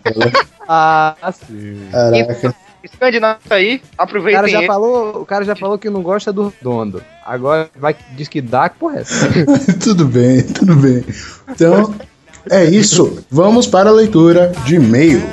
Ah, 0.67 1.15
sim. 1.31 1.87
Caraca. 1.91 2.55
Escandinavo 2.83 3.39
aí, 3.49 3.81
O 3.97 4.07
cara, 4.31 4.47
já 4.47 4.59
ele. 4.59 4.67
falou, 4.67 5.21
o 5.21 5.25
cara 5.25 5.43
já 5.43 5.53
falou 5.55 5.77
que 5.77 5.89
não 5.89 6.01
gosta 6.01 6.31
do 6.31 6.47
redondo. 6.57 7.03
Agora 7.25 7.69
vai, 7.75 7.93
diz 8.11 8.27
que 8.29 8.41
dá, 8.41 8.69
que 8.69 8.79
porra 8.79 8.99
é 8.99 9.01
essa? 9.01 9.27
tudo 9.83 10.05
bem, 10.05 10.43
tudo 10.43 10.75
bem. 10.77 11.03
Então, 11.49 11.93
é 12.49 12.65
isso. 12.65 13.19
Vamos 13.29 13.67
para 13.67 13.89
a 13.89 13.93
leitura 13.93 14.51
de 14.65 14.75
e-mails. 14.75 15.23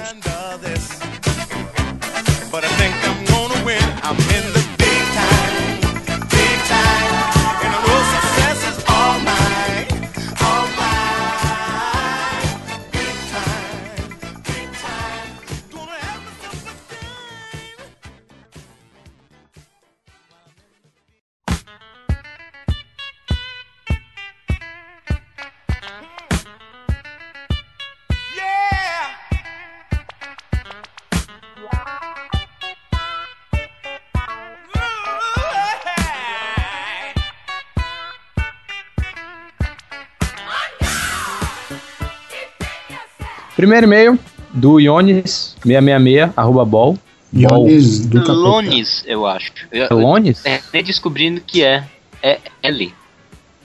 Primeiro 43.66 43.86
e-mail 43.88 44.18
do 44.54 44.74
Iones666, 44.74 46.32
arroba 46.36 46.64
bol. 46.64 46.96
Iones 47.34 48.06
do 48.06 48.20
Capeta. 48.20 48.32
Lones, 48.32 49.02
eu 49.08 49.26
acho. 49.26 49.50
Lones? 49.90 50.46
é, 50.46 50.54
até 50.54 50.84
descobrindo 50.84 51.40
que 51.40 51.64
é. 51.64 51.82
É 52.22 52.38
L. 52.62 52.94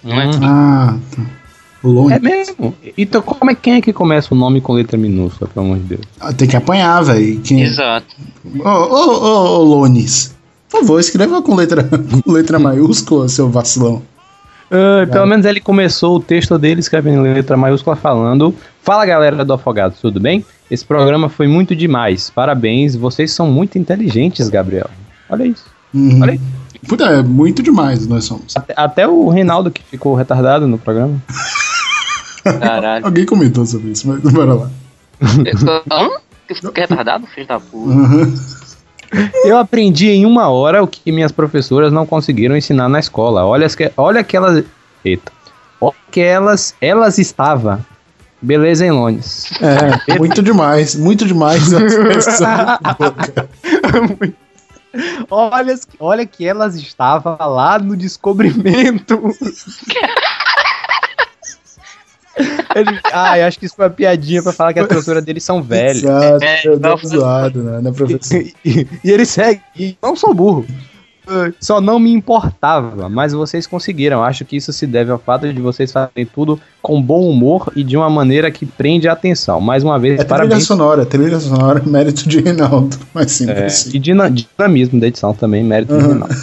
Não 0.04 0.20
é? 0.20 0.26
Hum. 0.26 0.40
Ah, 0.42 0.98
tá. 1.16 1.22
O 1.84 1.90
Lone. 1.90 2.14
É 2.16 2.20
mesmo? 2.20 2.76
Então 2.98 3.22
como 3.22 3.52
é, 3.52 3.54
quem 3.54 3.76
é 3.76 3.82
que 3.82 3.94
começa 3.94 4.34
o 4.34 4.38
nome 4.38 4.60
com 4.60 4.74
letra 4.74 4.98
minúscula, 4.98 5.48
pelo 5.54 5.68
amor 5.68 5.78
de 5.78 5.84
Deus? 5.84 6.02
Ah, 6.20 6.34
Tem 6.34 6.48
que 6.48 6.56
apanhar, 6.56 7.04
velho. 7.04 7.40
Quem... 7.42 7.62
Exato. 7.62 8.16
Ô, 8.60 8.68
ô, 8.68 9.24
ô, 9.24 9.60
ô, 9.60 9.64
Lones. 9.64 10.36
Por 10.68 10.80
favor, 10.80 11.00
escreva 11.00 11.44
com 11.44 11.54
letra, 11.54 11.84
com 12.26 12.32
letra 12.32 12.58
maiúscula, 12.58 13.30
seu 13.30 13.52
vacilão. 13.52 14.02
Ah, 14.72 15.06
pelo 15.12 15.26
menos 15.26 15.46
ele 15.46 15.60
começou 15.60 16.16
o 16.16 16.20
texto 16.20 16.58
dele 16.58 16.80
escrevendo 16.80 17.28
em 17.28 17.34
letra 17.34 17.58
maiúscula 17.58 17.96
falando: 17.96 18.56
Fala 18.82 19.06
galera 19.06 19.44
do 19.44 19.54
Afogados, 19.54 20.00
tudo 20.00 20.20
bem? 20.20 20.46
Esse 20.70 20.86
programa 20.86 21.28
foi 21.28 21.48
muito 21.48 21.76
demais. 21.76 22.30
Parabéns, 22.30 22.96
vocês 22.96 23.32
são 23.34 23.52
muito 23.52 23.78
inteligentes, 23.78 24.48
Gabriel. 24.48 24.90
Olha 25.30 25.44
isso. 25.44 25.66
Uhum. 25.94 26.22
Olha 26.22 26.32
aí. 26.32 26.42
Puta, 26.88 27.06
é 27.06 27.22
muito 27.22 27.62
demais 27.62 28.08
nós 28.08 28.24
somos. 28.24 28.56
Até, 28.56 28.74
até 28.78 29.08
o 29.08 29.28
Reinaldo 29.28 29.70
que 29.70 29.84
ficou 29.84 30.16
retardado 30.16 30.66
no 30.68 30.78
programa. 30.78 31.22
Caralho. 32.44 33.06
Alguém 33.06 33.26
comentou 33.26 33.66
sobre 33.66 33.92
isso, 33.92 34.08
mas 34.08 34.20
bora 34.22 34.54
lá. 34.54 34.72
Hã? 35.92 36.10
Que 36.48 36.56
fica 36.56 36.82
retardado, 36.82 37.28
filho 37.28 37.48
da 37.48 37.60
puta. 37.60 37.94
Uhum. 37.94 38.36
Eu 39.44 39.58
aprendi 39.58 40.10
em 40.10 40.26
uma 40.26 40.50
hora 40.50 40.82
o 40.82 40.88
que 40.88 41.12
minhas 41.12 41.32
professoras 41.32 41.92
não 41.92 42.06
conseguiram 42.06 42.56
ensinar 42.56 42.88
na 42.88 43.00
escola. 43.00 43.46
Olha, 43.46 43.66
as 43.66 43.76
que, 43.76 43.92
olha 43.98 44.24
que 44.24 44.38
elas. 44.38 44.64
Eita. 45.04 45.32
Olha 45.80 45.94
que 46.10 46.22
elas. 46.22 46.76
Elas 46.80 47.18
estavam. 47.18 47.84
Beleza, 48.42 48.86
hein, 48.86 48.92
Lones? 48.92 49.52
É, 49.62 50.18
muito 50.18 50.42
demais, 50.42 50.96
muito 50.96 51.26
demais. 51.26 51.62
Olha, 55.30 55.80
olha 56.00 56.26
que 56.26 56.46
elas 56.46 56.76
estavam 56.76 57.38
lá 57.40 57.80
no 57.80 57.96
descobrimento. 57.96 59.18
Ele, 62.76 63.00
ah, 63.12 63.38
eu 63.38 63.46
acho 63.48 63.60
que 63.60 63.66
isso 63.66 63.76
foi 63.76 63.86
uma 63.86 63.92
piadinha 63.92 64.42
pra 64.42 64.54
falar 64.54 64.74
que 64.74 64.80
a 64.80 64.86
professora 64.88 65.22
deles 65.22 65.44
são 65.44 65.62
velhos. 65.62 66.04
Exato, 66.04 66.44
É, 66.44 66.62
eu 66.66 66.80
não, 66.80 66.96
dou 66.96 66.98
zoado, 67.10 67.62
né? 67.64 67.82
né, 67.82 67.92
professor? 67.92 68.42
E, 68.64 68.88
e 69.04 69.12
ele 69.12 69.26
segue. 69.26 69.62
e 69.78 69.98
Não 70.02 70.16
sou 70.16 70.34
burro. 70.34 70.66
Só 71.62 71.80
não 71.80 71.98
me 72.00 72.12
importava, 72.12 73.08
mas 73.08 73.32
vocês 73.32 73.66
conseguiram. 73.66 74.22
Acho 74.24 74.44
que 74.44 74.58
isso 74.58 74.74
se 74.74 74.86
deve 74.86 75.12
ao 75.12 75.20
fato 75.20 75.52
de 75.54 75.62
vocês 75.62 75.90
fazerem 75.92 76.26
tudo 76.26 76.60
com 76.82 77.02
bom 77.02 77.30
humor 77.30 77.72
e 77.76 77.84
de 77.86 77.96
uma 77.96 78.10
maneira 78.10 78.52
que 78.52 78.66
prende 78.66 79.08
a 79.08 79.14
atenção. 79.14 79.62
Mais 79.62 79.82
uma 79.84 79.98
vez, 80.00 80.14
É 80.16 80.18
trilha 80.18 80.30
parabéns. 80.30 80.66
sonora, 80.66 81.06
trilha 81.06 81.40
sonora, 81.40 81.82
mérito 81.86 82.28
de 82.28 82.42
Reinaldo. 82.42 82.98
Mas 83.14 83.32
sim, 83.32 83.50
É, 83.50 83.70
sim. 83.70 83.92
e 83.94 84.00
dina- 84.00 84.30
dinamismo 84.30 85.00
da 85.00 85.08
edição 85.08 85.34
também, 85.34 85.64
mérito 85.64 85.94
Uhum. 85.94 86.00
Reinaldo. 86.02 86.36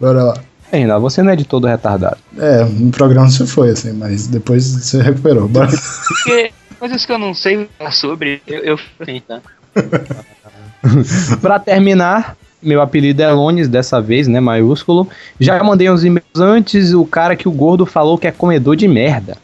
Bora 0.00 0.22
lá. 0.24 0.34
É, 0.72 0.78
Reinaldo, 0.78 1.02
você 1.02 1.22
não 1.22 1.30
é 1.32 1.36
de 1.36 1.44
todo 1.44 1.66
retardado. 1.66 2.16
É, 2.38 2.64
no 2.64 2.90
programa 2.90 3.28
você 3.30 3.46
foi, 3.46 3.70
assim, 3.70 3.92
mas 3.92 4.26
depois 4.26 4.64
você 4.66 5.00
recuperou. 5.02 5.48
Bora. 5.48 5.68
Porque 5.68 6.50
coisas 6.78 7.06
que 7.06 7.12
eu 7.12 7.18
não 7.18 7.34
sei 7.34 7.68
falar 7.78 7.92
sobre, 7.92 8.42
eu, 8.46 8.58
eu 8.60 8.78
assim, 9.00 9.22
tá? 9.26 9.40
Pra 11.40 11.58
terminar, 11.58 12.36
meu 12.62 12.80
apelido 12.80 13.22
é 13.22 13.30
Lones, 13.32 13.68
dessa 13.68 14.00
vez, 14.00 14.26
né, 14.28 14.40
maiúsculo. 14.40 15.08
Já 15.38 15.62
mandei 15.62 15.90
uns 15.90 16.04
e-mails 16.04 16.38
antes, 16.38 16.92
o 16.92 17.04
cara 17.04 17.36
que 17.36 17.48
o 17.48 17.52
gordo 17.52 17.86
falou 17.86 18.18
que 18.18 18.26
é 18.26 18.32
comedor 18.32 18.76
de 18.76 18.86
merda. 18.88 19.36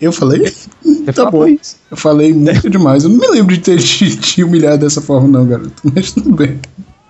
Eu 0.00 0.12
falei? 0.12 0.46
Você 0.82 1.12
Tá 1.12 1.24
falou 1.24 1.42
bom. 1.42 1.48
isso. 1.48 1.76
Eu 1.90 1.96
falei 1.96 2.32
muito 2.32 2.70
demais. 2.70 3.04
Eu 3.04 3.10
não 3.10 3.18
me 3.18 3.26
lembro 3.28 3.54
de 3.54 3.60
ter 3.60 3.78
te, 3.78 4.16
te 4.16 4.42
humilhado 4.42 4.78
dessa 4.78 5.00
forma, 5.02 5.28
não, 5.28 5.46
garoto. 5.46 5.82
Mas 5.94 6.12
tudo 6.12 6.32
bem. 6.32 6.58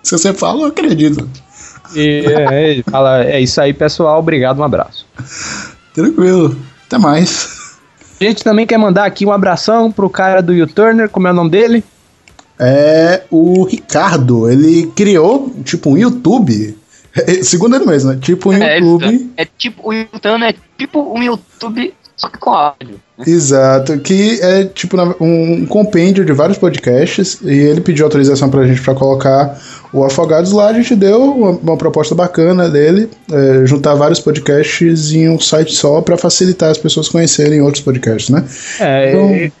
Se 0.03 0.11
você 0.17 0.33
fala, 0.33 0.63
eu 0.63 0.67
acredito. 0.67 1.27
E, 1.95 2.25
é, 2.25 2.69
ele 2.71 2.83
fala, 2.83 3.23
é 3.23 3.39
isso 3.39 3.59
aí, 3.59 3.73
pessoal. 3.73 4.19
Obrigado, 4.19 4.59
um 4.59 4.63
abraço. 4.63 5.05
Tranquilo. 5.93 6.57
Até 6.87 6.97
mais. 6.97 7.77
A 8.19 8.23
gente 8.23 8.43
também 8.43 8.67
quer 8.67 8.77
mandar 8.77 9.05
aqui 9.05 9.25
um 9.25 9.31
abração 9.31 9.91
pro 9.91 10.09
cara 10.09 10.41
do 10.41 10.53
U-Turner, 10.53 11.09
como 11.09 11.27
é 11.27 11.31
o 11.31 11.33
nome 11.33 11.49
dele? 11.49 11.83
É 12.59 13.23
o 13.31 13.63
Ricardo. 13.63 14.49
Ele 14.49 14.91
criou, 14.95 15.51
tipo, 15.63 15.89
um 15.89 15.97
YouTube. 15.97 16.77
Segundo 17.43 17.75
ele 17.75 17.85
mesmo, 17.85 18.11
né? 18.11 18.19
Tipo 18.21 18.51
um 18.51 18.53
É, 18.53 18.77
YouTube. 18.77 19.31
É 19.35 19.45
tipo, 19.45 19.89
o 19.89 19.93
YouTube 19.93 20.43
é 20.43 20.55
tipo 20.77 21.17
um 21.17 21.23
YouTube, 21.23 21.93
só 22.21 22.29
que 22.29 22.37
com 22.37 22.51
áudio. 22.51 22.99
Exato, 23.25 23.97
que 23.99 24.39
é 24.41 24.63
tipo 24.65 24.95
um 25.19 25.65
compêndio 25.65 26.23
de 26.23 26.31
vários 26.33 26.57
podcasts 26.57 27.39
e 27.43 27.49
ele 27.51 27.81
pediu 27.81 28.05
autorização 28.05 28.49
pra 28.49 28.65
gente 28.65 28.81
pra 28.81 28.93
colocar 28.93 29.59
o 29.93 30.03
Afogados 30.03 30.51
lá, 30.51 30.67
a 30.67 30.73
gente 30.73 30.95
deu 30.95 31.21
uma, 31.21 31.49
uma 31.51 31.77
proposta 31.77 32.15
bacana 32.15 32.69
dele, 32.69 33.09
é, 33.31 33.65
juntar 33.65 33.93
vários 33.95 34.19
podcasts 34.19 35.11
em 35.11 35.29
um 35.29 35.39
site 35.39 35.73
só 35.73 36.01
pra 36.01 36.17
facilitar 36.17 36.69
as 36.69 36.77
pessoas 36.77 37.09
conhecerem 37.09 37.61
outros 37.61 37.83
podcasts, 37.83 38.29
né? 38.29 38.45
É, 38.79 39.09
Então- 39.11 39.35
e- 39.35 39.51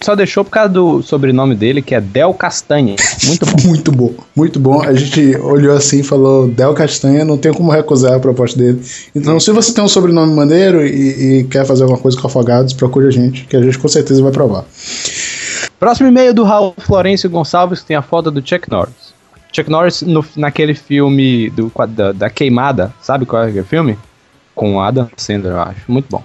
só 0.00 0.14
deixou 0.14 0.44
por 0.44 0.50
causa 0.50 0.68
do 0.70 1.02
sobrenome 1.02 1.54
dele, 1.54 1.82
que 1.82 1.94
é 1.94 2.00
Del 2.00 2.32
Castanha. 2.34 2.96
Muito 3.24 3.46
bom. 3.46 3.52
Muito 3.68 3.92
bom, 3.92 4.14
muito 4.34 4.60
bom. 4.60 4.82
A 4.82 4.92
gente 4.94 5.36
olhou 5.38 5.76
assim 5.76 6.00
e 6.00 6.02
falou: 6.02 6.48
Del 6.48 6.72
Castanha, 6.74 7.24
não 7.24 7.36
tem 7.36 7.52
como 7.52 7.70
recusar 7.70 8.14
a 8.14 8.18
proposta 8.20 8.58
dele. 8.58 8.80
Então, 9.14 9.38
se 9.40 9.50
você 9.52 9.72
tem 9.72 9.82
um 9.84 9.88
sobrenome 9.88 10.34
maneiro 10.34 10.84
e, 10.86 11.40
e 11.40 11.44
quer 11.44 11.64
fazer 11.66 11.82
alguma 11.82 12.00
coisa 12.00 12.18
com 12.20 12.26
Afogados, 12.26 12.72
procure 12.72 13.06
a 13.06 13.10
gente, 13.10 13.44
que 13.44 13.56
a 13.56 13.62
gente 13.62 13.78
com 13.78 13.88
certeza 13.88 14.22
vai 14.22 14.32
provar. 14.32 14.64
Próximo 15.78 16.08
e-mail 16.08 16.32
do 16.34 16.44
Raul 16.44 16.74
Florencio 16.78 17.30
Gonçalves, 17.30 17.80
que 17.80 17.86
tem 17.86 17.96
a 17.96 18.02
foto 18.02 18.30
do 18.30 18.40
Chuck 18.46 18.68
Norris. 18.70 19.14
Chuck 19.52 19.70
Norris 19.70 20.02
no- 20.02 20.24
naquele 20.36 20.74
filme 20.74 21.50
do, 21.50 21.70
da, 21.88 22.12
da 22.12 22.30
queimada, 22.30 22.92
sabe 23.00 23.24
qual 23.26 23.42
é 23.44 23.48
aquele 23.48 23.64
filme? 23.64 23.98
Com 24.54 24.80
Adam 24.80 25.08
Sandler, 25.16 25.52
eu 25.52 25.60
acho. 25.60 25.80
Muito 25.88 26.06
bom. 26.10 26.22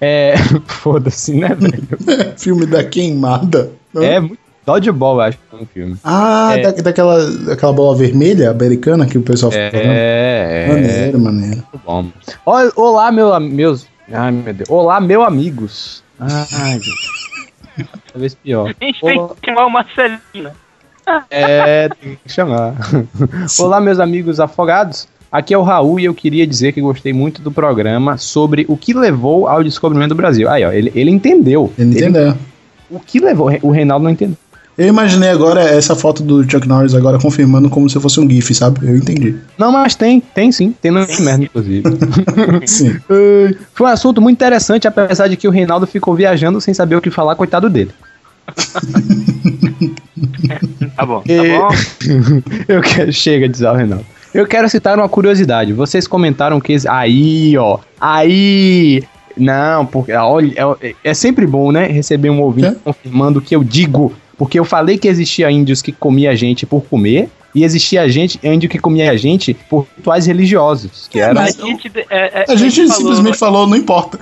É. 0.00 0.34
Foda-se, 0.66 1.34
né, 1.34 1.48
velho? 1.48 1.82
Filme 2.38 2.66
da 2.66 2.84
queimada. 2.84 3.70
É 3.96 4.20
muito. 4.20 4.38
Dodgeball, 4.66 5.14
eu 5.18 5.20
acho, 5.20 5.38
que 5.38 5.54
é 5.56 5.58
um 5.62 5.66
filme. 5.66 5.96
Ah, 6.02 6.54
É. 6.56 6.62
da, 6.62 6.70
daquela, 6.82 7.30
daquela 7.42 7.72
bola 7.72 7.96
vermelha 7.96 8.50
americana 8.50 9.06
que 9.06 9.16
o 9.16 9.22
pessoal 9.22 9.52
fica 9.52 9.70
falando. 9.70 9.86
É, 9.86 10.64
é. 10.64 10.68
Maneiro, 10.68 11.20
maneiro. 11.20 11.56
Muito 11.72 11.80
bom. 11.86 12.06
Ol- 12.44 12.72
Olá, 12.74 13.12
meu, 13.12 13.38
meus. 13.38 13.86
Ai, 14.12 14.32
meu 14.32 14.52
Deus. 14.52 14.68
Olá, 14.68 15.00
meu 15.00 15.22
amigos. 15.22 16.02
Ai, 16.18 16.80
gente. 16.80 17.88
Talvez 18.12 18.34
pior. 18.34 18.74
A 18.80 18.84
gente 18.84 19.00
tem 19.00 19.18
Olá- 19.20 19.34
que 19.40 19.48
chamar 19.50 19.66
o 19.66 19.70
Marcelinho, 19.70 20.18
né? 20.34 20.52
É, 21.30 21.88
tem 21.88 22.18
que 22.24 22.32
chamar. 22.32 22.74
Olá, 23.60 23.80
meus 23.80 24.00
amigos 24.00 24.40
afogados. 24.40 25.06
Aqui 25.36 25.52
é 25.52 25.58
o 25.58 25.62
Raul 25.62 26.00
e 26.00 26.06
eu 26.06 26.14
queria 26.14 26.46
dizer 26.46 26.72
que 26.72 26.80
gostei 26.80 27.12
muito 27.12 27.42
do 27.42 27.52
programa 27.52 28.16
sobre 28.16 28.64
o 28.70 28.74
que 28.74 28.94
levou 28.94 29.46
ao 29.46 29.62
descobrimento 29.62 30.08
do 30.08 30.14
Brasil. 30.14 30.48
Aí, 30.48 30.64
ó, 30.64 30.72
ele, 30.72 30.90
ele 30.94 31.10
entendeu. 31.10 31.70
Ele 31.78 31.90
entendeu. 31.90 32.34
O 32.90 32.98
que 32.98 33.20
levou? 33.20 33.50
O 33.60 33.70
Reinaldo 33.70 34.04
não 34.04 34.10
entendeu. 34.10 34.38
Eu 34.78 34.88
imaginei 34.88 35.28
agora 35.28 35.60
essa 35.60 35.94
foto 35.94 36.22
do 36.22 36.50
Chuck 36.50 36.66
Norris 36.66 36.94
agora 36.94 37.18
confirmando 37.18 37.68
como 37.68 37.86
se 37.90 38.00
fosse 38.00 38.18
um 38.18 38.26
GIF, 38.26 38.54
sabe? 38.54 38.80
Eu 38.82 38.96
entendi. 38.96 39.36
Não, 39.58 39.70
mas 39.70 39.94
tem, 39.94 40.20
tem 40.20 40.50
sim. 40.50 40.74
Tem 40.80 40.90
no 40.90 41.00
merda, 41.20 41.44
inclusive. 41.44 41.82
Sim. 42.64 42.98
Foi 43.74 43.86
um 43.86 43.90
assunto 43.90 44.22
muito 44.22 44.36
interessante, 44.36 44.88
apesar 44.88 45.28
de 45.28 45.36
que 45.36 45.46
o 45.46 45.50
Reinaldo 45.50 45.86
ficou 45.86 46.14
viajando 46.14 46.62
sem 46.62 46.72
saber 46.72 46.96
o 46.96 47.00
que 47.02 47.10
falar, 47.10 47.36
coitado 47.36 47.68
dele. 47.68 47.90
Tá 50.96 51.04
bom, 51.04 51.20
tá 51.20 51.34
bom. 51.58 51.68
Eu 52.68 52.80
quero. 52.80 53.12
Chega 53.12 53.46
de 53.46 53.52
dizer 53.52 53.68
o 53.68 53.74
Reinaldo. 53.74 54.06
Eu 54.36 54.46
quero 54.46 54.68
citar 54.68 54.98
uma 54.98 55.08
curiosidade. 55.08 55.72
Vocês 55.72 56.06
comentaram 56.06 56.60
que. 56.60 56.76
Aí, 56.88 57.56
ó. 57.56 57.78
Aí. 58.00 59.02
Não, 59.36 59.84
porque. 59.86 60.12
Olha, 60.12 60.54
é, 60.80 60.94
é 61.04 61.14
sempre 61.14 61.46
bom, 61.46 61.72
né? 61.72 61.86
Receber 61.86 62.30
um 62.30 62.40
ouvinte 62.40 62.68
É? 62.68 62.74
confirmando 62.84 63.38
o 63.38 63.42
que 63.42 63.54
eu 63.56 63.64
digo. 63.64 64.12
Porque 64.38 64.58
eu 64.58 64.64
falei 64.64 64.98
que 64.98 65.08
existia 65.08 65.50
índios 65.50 65.80
que 65.80 65.92
comia 65.92 66.36
gente 66.36 66.66
por 66.66 66.82
comer. 66.84 67.28
E 67.54 67.64
existia 67.64 68.06
gente, 68.06 68.38
índio 68.42 68.68
que 68.68 68.78
comia 68.78 69.16
gente 69.16 69.54
por 69.70 69.86
rituais 69.96 70.26
religiosos. 70.26 71.08
Que 71.08 71.20
era. 71.20 71.32
mas- 71.32 71.58
A 71.58 71.64
gente, 71.66 71.90
é, 72.10 72.42
é, 72.42 72.44
A 72.48 72.54
gente 72.54 72.76
falou- 72.86 72.92
simplesmente 72.94 73.38
falou, 73.38 73.66
não 73.66 73.76
importa. 73.76 74.18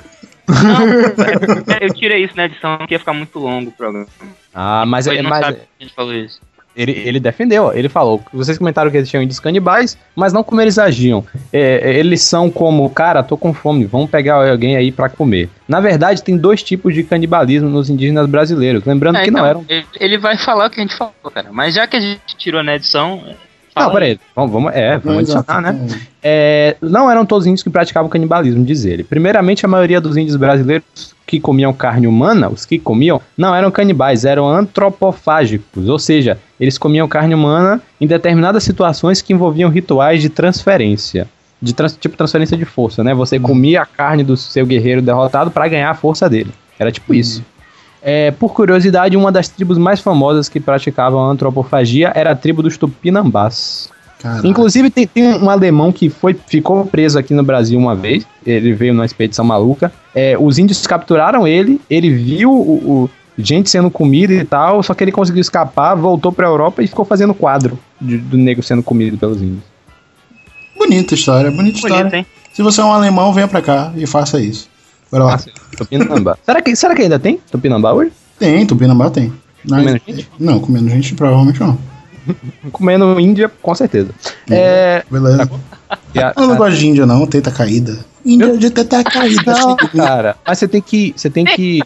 Não, 0.46 1.74
é, 1.74 1.84
eu 1.84 1.92
tirei 1.94 2.22
isso 2.24 2.36
na 2.36 2.44
edição, 2.44 2.78
que 2.86 2.94
ia 2.94 2.98
ficar 2.98 3.12
muito 3.14 3.38
longo 3.38 3.70
o 3.70 3.72
programa. 3.72 4.06
Ah, 4.54 4.84
mas, 4.86 5.06
é, 5.08 5.20
mas 5.22 5.44
a 5.46 5.56
gente 5.80 5.92
falou 5.96 6.14
isso. 6.14 6.38
Ele, 6.76 6.90
ele 6.92 7.20
defendeu, 7.20 7.72
ele 7.72 7.88
falou. 7.88 8.20
Vocês 8.32 8.58
comentaram 8.58 8.90
que 8.90 8.96
existiam 8.96 9.22
índios 9.22 9.38
canibais, 9.38 9.96
mas 10.16 10.32
não 10.32 10.42
como 10.42 10.60
eles 10.60 10.76
agiam. 10.78 11.24
É, 11.52 11.80
é, 11.82 11.98
eles 11.98 12.22
são 12.22 12.50
como, 12.50 12.90
cara, 12.90 13.22
tô 13.22 13.36
com 13.36 13.54
fome, 13.54 13.84
vamos 13.84 14.10
pegar 14.10 14.50
alguém 14.50 14.76
aí 14.76 14.90
pra 14.90 15.08
comer. 15.08 15.48
Na 15.68 15.78
verdade, 15.80 16.22
tem 16.22 16.36
dois 16.36 16.62
tipos 16.64 16.92
de 16.92 17.04
canibalismo 17.04 17.68
nos 17.68 17.88
indígenas 17.88 18.26
brasileiros. 18.28 18.84
Lembrando 18.84 19.16
É, 19.18 19.22
que 19.22 19.30
então, 19.30 19.42
não 19.42 19.48
eram. 19.48 19.64
ele- 19.68 19.86
Ele 20.00 20.18
vai 20.18 20.36
falar 20.36 20.66
o 20.66 20.70
que 20.70 20.80
a 20.80 20.82
gente 20.82 20.96
falou, 20.96 21.12
cara. 21.32 21.48
Mas 21.52 21.74
já 21.74 21.86
que 21.86 21.96
a 21.96 22.00
gente 22.00 22.20
tirou 22.36 22.62
na 22.64 22.74
edição. 22.74 23.22
Não, 23.76 23.90
peraí, 23.92 24.18
vamos, 24.34 24.52
vamos, 24.52 24.72
é, 24.74 24.98
vamos 24.98 25.30
adicionar, 25.30 25.60
né? 25.60 25.86
É, 26.22 26.76
não 26.80 27.10
eram 27.10 27.24
todos 27.26 27.42
os 27.44 27.46
índios 27.48 27.62
que 27.62 27.70
praticavam 27.70 28.08
canibalismo, 28.08 28.64
diz 28.64 28.84
ele. 28.84 29.02
Primeiramente, 29.04 29.64
a 29.64 29.68
maioria 29.68 30.00
dos 30.00 30.16
índios 30.16 30.36
brasileiros 30.36 31.13
que 31.34 31.40
comiam 31.40 31.72
carne 31.72 32.06
humana, 32.06 32.48
os 32.48 32.64
que 32.64 32.78
comiam, 32.78 33.20
não 33.36 33.52
eram 33.54 33.70
canibais, 33.70 34.24
eram 34.24 34.48
antropofágicos, 34.48 35.88
ou 35.88 35.98
seja, 35.98 36.38
eles 36.60 36.78
comiam 36.78 37.08
carne 37.08 37.34
humana 37.34 37.82
em 38.00 38.06
determinadas 38.06 38.62
situações 38.62 39.20
que 39.20 39.32
envolviam 39.32 39.68
rituais 39.68 40.22
de 40.22 40.28
transferência. 40.28 41.26
De 41.60 41.72
trans- 41.74 41.96
tipo 41.96 42.16
transferência 42.16 42.56
de 42.56 42.64
força, 42.64 43.02
né? 43.02 43.14
Você 43.14 43.38
comia 43.38 43.82
a 43.82 43.86
carne 43.86 44.22
do 44.22 44.36
seu 44.36 44.66
guerreiro 44.66 45.00
derrotado 45.02 45.50
para 45.50 45.66
ganhar 45.66 45.90
a 45.90 45.94
força 45.94 46.28
dele. 46.28 46.52
Era 46.78 46.92
tipo 46.92 47.14
isso. 47.14 47.42
É, 48.02 48.30
por 48.32 48.52
curiosidade, 48.52 49.16
uma 49.16 49.32
das 49.32 49.48
tribos 49.48 49.78
mais 49.78 49.98
famosas 49.98 50.48
que 50.48 50.60
praticavam 50.60 51.24
a 51.24 51.30
antropofagia 51.30 52.12
era 52.14 52.32
a 52.32 52.36
tribo 52.36 52.62
dos 52.62 52.76
Tupinambás. 52.76 53.88
Caraca. 54.24 54.48
Inclusive, 54.48 54.88
tem, 54.88 55.06
tem 55.06 55.34
um 55.34 55.50
alemão 55.50 55.92
que 55.92 56.08
foi, 56.08 56.34
ficou 56.46 56.86
preso 56.86 57.18
aqui 57.18 57.34
no 57.34 57.42
Brasil 57.42 57.78
uma 57.78 57.94
vez. 57.94 58.26
Ele 58.46 58.72
veio 58.72 58.94
numa 58.94 59.04
expedição 59.04 59.44
maluca. 59.44 59.92
É, 60.14 60.34
os 60.40 60.58
índios 60.58 60.86
capturaram 60.86 61.46
ele, 61.46 61.78
ele 61.90 62.08
viu 62.10 62.50
o, 62.50 63.02
o- 63.04 63.10
gente 63.36 63.68
sendo 63.68 63.90
comida 63.90 64.32
e 64.32 64.42
tal, 64.44 64.82
só 64.82 64.94
que 64.94 65.04
ele 65.04 65.12
conseguiu 65.12 65.42
escapar, 65.42 65.94
voltou 65.94 66.32
pra 66.32 66.46
Europa 66.46 66.82
e 66.82 66.86
ficou 66.86 67.04
fazendo 67.04 67.34
quadro 67.34 67.78
de- 68.00 68.16
do 68.16 68.38
negro 68.38 68.62
sendo 68.62 68.82
comido 68.82 69.18
pelos 69.18 69.42
índios. 69.42 69.62
Bonita 70.78 71.14
história, 71.14 71.50
bonita 71.50 71.76
história. 71.76 71.96
Bonito, 71.98 72.14
hein? 72.14 72.26
Se 72.54 72.62
você 72.62 72.80
é 72.80 72.84
um 72.84 72.92
alemão, 72.92 73.30
venha 73.32 73.46
pra 73.48 73.60
cá 73.60 73.92
e 73.94 74.06
faça 74.06 74.40
isso. 74.40 74.70
Bora 75.12 75.24
lá. 75.24 75.40
Tupinambá. 75.76 76.38
será, 76.46 76.62
que, 76.62 76.74
será 76.74 76.94
que 76.94 77.02
ainda 77.02 77.18
tem 77.18 77.38
Tupinambá 77.50 77.92
hoje? 77.92 78.10
Tem, 78.38 78.64
Tupinambá 78.64 79.10
tem. 79.10 79.30
Mas- 79.68 79.80
Comendo 79.84 80.00
gente? 80.06 80.30
Não, 80.38 80.60
comendo 80.60 80.88
gente 80.88 81.14
provavelmente 81.14 81.60
não. 81.60 81.76
Comendo 82.72 83.18
Índia, 83.20 83.50
com 83.62 83.74
certeza. 83.74 84.10
É, 84.50 85.02
Beleza. 85.10 85.50
a- 85.90 86.32
Eu 86.36 86.48
não 86.48 86.56
gosto 86.56 86.76
de 86.78 86.86
Índia, 86.88 87.06
não, 87.06 87.26
teta 87.26 87.50
caída. 87.50 87.98
Índia 88.24 88.56
de 88.56 88.70
teta 88.70 89.04
caída. 89.04 89.52
Não, 89.54 89.76
cara. 89.76 90.34
Mas 90.46 90.58
você 90.58 90.66
tem 90.66 90.80
que. 90.80 91.12
Você 91.14 91.28
tem 91.28 91.44
que. 91.44 91.80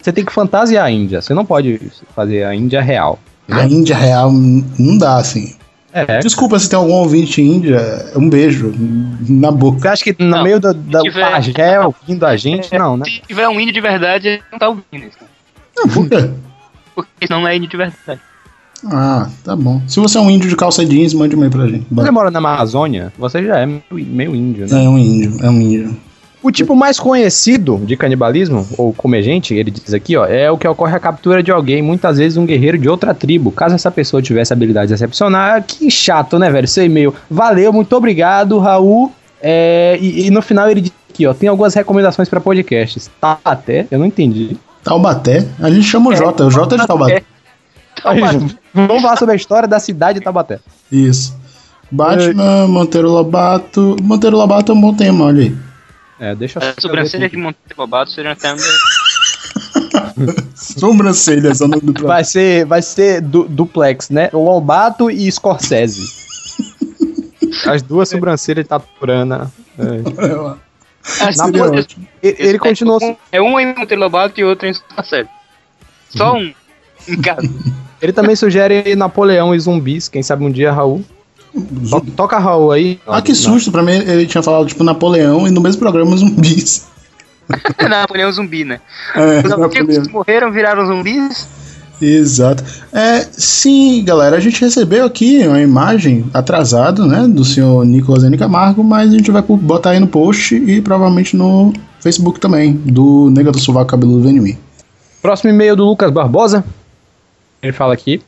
você 0.00 0.12
tem 0.12 0.24
que 0.24 0.32
fantasiar 0.32 0.84
a 0.86 0.90
Índia. 0.90 1.20
Você 1.20 1.34
não 1.34 1.44
pode 1.44 1.80
fazer 2.14 2.44
a 2.44 2.54
Índia 2.54 2.80
real. 2.80 3.18
A 3.50 3.64
Índia 3.64 3.96
real 3.96 4.30
não 4.32 4.96
dá, 4.96 5.16
assim. 5.16 5.56
É. 5.92 6.18
Desculpa 6.20 6.58
se 6.58 6.68
tem 6.70 6.76
algum 6.76 6.92
ouvinte 6.92 7.40
índia, 7.40 7.80
um 8.16 8.28
beijo 8.28 8.72
na 9.28 9.50
boca. 9.52 9.78
Você 9.80 9.88
acha 9.88 10.04
que 10.04 10.16
no 10.18 10.28
Não, 10.30 10.42
meio 10.42 10.58
do, 10.58 10.74
da 10.74 11.00
tiver- 11.02 11.30
pajé 11.30 11.80
ouvindo 11.80 12.26
a 12.26 12.36
gente? 12.36 12.76
Não, 12.76 12.96
né? 12.96 13.04
Se 13.04 13.20
tiver 13.28 13.48
um 13.48 13.60
índio 13.60 13.72
de 13.74 13.80
verdade, 13.80 14.42
não 14.50 14.58
tá 14.58 14.68
ouvindo 14.68 14.84
isso. 15.06 15.18
Ah, 15.78 15.88
por 15.92 16.08
quê? 16.08 16.30
Porque 16.96 17.26
senão 17.28 17.40
não 17.42 17.48
é 17.48 17.56
índio 17.56 17.68
de 17.70 17.76
verdade. 17.76 18.20
Ah, 18.86 19.28
tá 19.42 19.56
bom. 19.56 19.80
Se 19.86 20.00
você 20.00 20.18
é 20.18 20.20
um 20.20 20.30
índio 20.30 20.48
de 20.48 20.56
calça 20.56 20.84
jeans, 20.84 21.14
mande 21.14 21.34
um 21.34 21.38
e-mail 21.38 21.52
pra 21.52 21.66
gente. 21.66 21.86
Você 21.90 22.10
mora 22.10 22.30
na 22.30 22.38
Amazônia, 22.38 23.12
você 23.18 23.44
já 23.44 23.58
é 23.58 23.66
meio, 23.90 24.34
índio, 24.34 24.66
né? 24.68 24.84
É 24.84 24.88
um 24.88 24.98
índio, 24.98 25.36
é 25.40 25.50
um 25.50 25.60
índio. 25.60 25.96
O 26.42 26.52
tipo 26.52 26.76
mais 26.76 27.00
conhecido 27.00 27.80
de 27.86 27.96
canibalismo, 27.96 28.66
ou 28.76 28.92
comer 28.92 29.22
gente, 29.22 29.54
ele 29.54 29.70
diz 29.70 29.94
aqui, 29.94 30.14
ó, 30.14 30.26
é 30.26 30.50
o 30.50 30.58
que 30.58 30.68
ocorre 30.68 30.94
a 30.94 31.00
captura 31.00 31.42
de 31.42 31.50
alguém, 31.50 31.80
muitas 31.80 32.18
vezes 32.18 32.36
um 32.36 32.44
guerreiro 32.44 32.76
de 32.76 32.86
outra 32.86 33.14
tribo. 33.14 33.50
Caso 33.50 33.74
essa 33.74 33.90
pessoa 33.90 34.20
tivesse 34.20 34.52
habilidade 34.52 34.92
excepcional, 34.92 35.62
que 35.62 35.90
chato, 35.90 36.38
né, 36.38 36.50
velho? 36.50 36.68
Seu 36.68 36.84
e-mail. 36.84 37.14
Valeu, 37.30 37.72
muito 37.72 37.96
obrigado, 37.96 38.58
Raul. 38.58 39.10
É, 39.42 39.98
e, 39.98 40.26
e 40.26 40.30
no 40.30 40.42
final 40.42 40.70
ele 40.70 40.82
diz 40.82 40.92
aqui, 41.08 41.26
ó, 41.26 41.32
tem 41.32 41.48
algumas 41.48 41.72
recomendações 41.72 42.28
pra 42.28 42.40
podcasts. 42.40 43.10
Tá 43.18 43.38
até, 43.42 43.86
eu 43.90 43.98
não 43.98 44.04
entendi. 44.04 44.56
Taubaté? 44.82 45.46
A 45.58 45.70
gente 45.70 45.84
chama 45.84 46.10
o 46.10 46.14
Jota, 46.14 46.44
o 46.44 46.50
Jota 46.50 46.74
é 46.74 46.78
de 46.78 46.86
Taubaté. 46.86 47.22
Vamos 48.74 49.02
falar 49.02 49.16
sobre 49.16 49.32
a 49.32 49.36
história 49.36 49.66
da 49.68 49.80
cidade 49.80 50.18
de 50.18 50.24
Taubaté. 50.24 50.60
Isso. 50.92 51.34
Batman, 51.90 52.66
Monteiro 52.68 53.10
Lobato. 53.10 53.96
Monteiro 54.02 54.36
Lobato 54.36 54.72
é 54.72 54.74
um 54.74 54.80
bom 54.80 54.94
tema, 54.94 55.26
olha 55.26 55.42
aí. 55.42 55.56
É, 56.18 56.34
deixa 56.34 56.58
eu 56.58 56.68
A 56.68 56.80
sobrancelha 56.80 57.28
de 57.28 57.36
Monteiro 57.36 57.74
Lobato 57.78 58.10
seria 58.10 58.32
até 58.32 58.54
Sobrancelhas, 60.54 61.60
é 61.60 61.64
o 61.64 61.68
nome 61.68 61.82
do 61.82 61.92
programa. 61.92 62.14
Vai 62.14 62.24
ser, 62.24 62.64
vai 62.66 62.82
ser 62.82 63.20
du- 63.20 63.48
duplex, 63.48 64.10
né? 64.10 64.30
Lobato 64.32 65.10
e 65.10 65.30
Scorsese. 65.30 66.02
As 67.66 67.82
duas 67.82 68.08
sobrancelhas 68.08 68.64
de 68.64 68.68
Taturana. 68.68 69.52
É. 69.78 71.24
Assim, 71.26 71.38
Na 71.38 71.48
ele, 72.22 72.36
ele 72.38 72.58
continuou. 72.58 72.98
É 73.30 73.40
um 73.40 73.58
em 73.60 73.74
Monteiro 73.74 74.02
Lobato 74.02 74.40
e 74.40 74.44
outro 74.44 74.66
em 74.66 74.74
Scorsese. 74.74 75.28
Só 76.10 76.34
um. 76.36 76.52
Em 77.08 77.20
casa. 77.20 77.48
Ele 78.04 78.12
também 78.12 78.36
sugere 78.36 78.94
Napoleão 78.94 79.54
e 79.54 79.58
zumbis. 79.58 80.10
Quem 80.10 80.22
sabe 80.22 80.44
um 80.44 80.50
dia, 80.50 80.70
Raul. 80.70 81.02
To- 81.88 82.04
Toca 82.14 82.38
Raul 82.38 82.70
aí. 82.70 83.00
Ah, 83.06 83.22
que 83.22 83.34
susto, 83.34 83.72
pra 83.72 83.82
mim 83.82 83.92
ele 83.92 84.26
tinha 84.26 84.42
falado 84.42 84.66
tipo 84.66 84.84
Napoleão 84.84 85.48
e 85.48 85.50
no 85.50 85.62
mesmo 85.62 85.80
programa 85.80 86.14
zumbis. 86.14 86.86
Napoleão 87.88 88.30
zumbi, 88.30 88.62
né? 88.62 88.80
É, 89.16 89.38
Os 89.46 89.52
antigos 89.52 90.08
morreram, 90.08 90.52
viraram 90.52 90.86
zumbis. 90.86 91.48
Exato. 92.02 92.62
É, 92.92 93.26
sim, 93.32 94.04
galera, 94.04 94.36
a 94.36 94.40
gente 94.40 94.60
recebeu 94.60 95.06
aqui 95.06 95.46
uma 95.48 95.62
imagem 95.62 96.26
atrasada, 96.34 97.06
né, 97.06 97.26
do 97.26 97.42
senhor 97.42 97.86
Nicolas 97.86 98.22
N. 98.22 98.36
Camargo, 98.36 98.84
mas 98.84 99.14
a 99.14 99.16
gente 99.16 99.30
vai 99.30 99.40
botar 99.40 99.90
aí 99.90 100.00
no 100.00 100.06
post 100.08 100.54
e 100.56 100.82
provavelmente 100.82 101.34
no 101.34 101.72
Facebook 102.00 102.38
também, 102.38 102.74
do 102.74 103.30
Nega 103.30 103.50
do 103.50 103.58
Sovaco 103.58 103.86
Cabeludo 103.86 104.28
mim. 104.28 104.58
Próximo 105.22 105.48
e-mail 105.48 105.74
do 105.74 105.86
Lucas 105.86 106.10
Barbosa. 106.10 106.62
Ele 107.64 107.72
fala 107.72 107.94
aqui. 107.94 108.22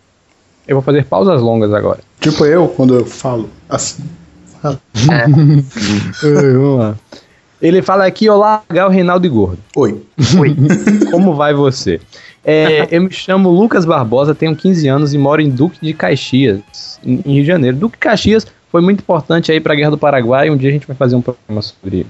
Eu 0.66 0.76
vou 0.76 0.82
fazer 0.82 1.04
pausas 1.04 1.40
longas 1.40 1.72
agora. 1.72 2.00
Tipo 2.20 2.46
eu, 2.46 2.66
quando 2.68 2.94
eu 2.94 3.04
falo 3.04 3.50
assim. 3.68 4.02
Vamos 6.22 6.78
lá. 6.78 6.96
Ele 7.60 7.82
fala 7.82 8.06
aqui, 8.06 8.28
olá, 8.28 8.62
Gal, 8.68 8.88
Reinaldo 8.90 9.26
e 9.26 9.30
Gordo. 9.30 9.58
Oi. 9.76 10.56
Como 11.12 11.34
vai 11.34 11.54
você? 11.54 12.00
É, 12.44 12.88
eu 12.90 13.02
me 13.02 13.10
chamo 13.10 13.50
Lucas 13.50 13.84
Barbosa, 13.84 14.34
tenho 14.34 14.56
15 14.56 14.88
anos 14.88 15.14
e 15.14 15.18
moro 15.18 15.42
em 15.42 15.50
Duque 15.50 15.78
de 15.80 15.92
Caxias, 15.92 16.60
em 17.04 17.16
Rio 17.16 17.42
de 17.42 17.46
Janeiro. 17.46 17.76
Duque 17.76 17.96
de 17.96 18.00
Caxias 18.00 18.46
foi 18.70 18.80
muito 18.80 19.00
importante 19.00 19.52
aí 19.52 19.60
pra 19.60 19.74
Guerra 19.74 19.90
do 19.90 19.98
Paraguai. 19.98 20.50
Um 20.50 20.56
dia 20.56 20.70
a 20.70 20.72
gente 20.72 20.86
vai 20.86 20.96
fazer 20.96 21.16
um 21.16 21.22
programa 21.22 21.60
sobre 21.60 21.98
ele. 21.98 22.08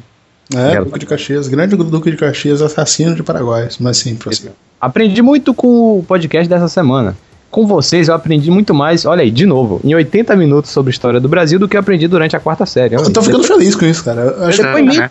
É. 0.55 0.83
Duque 0.83 0.99
de 1.01 1.07
Caxias, 1.07 1.49
grande 1.49 1.75
Duque 1.77 2.11
de 2.11 2.17
Caxias, 2.17 2.63
assassino 2.63 3.15
de 3.15 3.23
Paraguai, 3.23 3.69
mas 3.81 3.97
sim, 3.99 4.15
prossiga. 4.15 4.53
Aprendi 4.81 5.21
muito 5.23 5.53
com 5.53 5.99
o 5.99 6.05
podcast 6.07 6.49
dessa 6.49 6.69
semana. 6.69 7.17
Com 7.51 7.67
vocês 7.67 8.09
eu 8.09 8.15
aprendi 8.15 8.51
muito 8.51 8.75
mais, 8.75 9.05
olha 9.07 9.23
aí, 9.23 9.31
de 9.31 9.47
novo, 9.47 9.81
em 9.83 9.95
80 9.95 10.37
minutos 10.37 10.71
sobre 10.71 10.91
a 10.91 10.93
história 10.93 11.19
do 11.21 11.29
Brasil 11.29 11.59
do 11.59 11.67
que 11.69 11.77
eu 11.77 11.81
aprendi 11.81 12.07
durante 12.07 12.37
a 12.37 12.41
quarta 12.41 12.67
série. 12.67 12.97
Olha 12.97 13.07
Eu 13.07 13.13
tô 13.13 13.23
ficando 13.23 13.45
feliz 13.45 13.75
com 13.75 13.87
isso, 13.87 14.05
cara. 14.05 14.21
Eu 14.21 14.45
achei- 14.45 14.65
Depoimento, 14.65 14.99
né? 15.01 15.11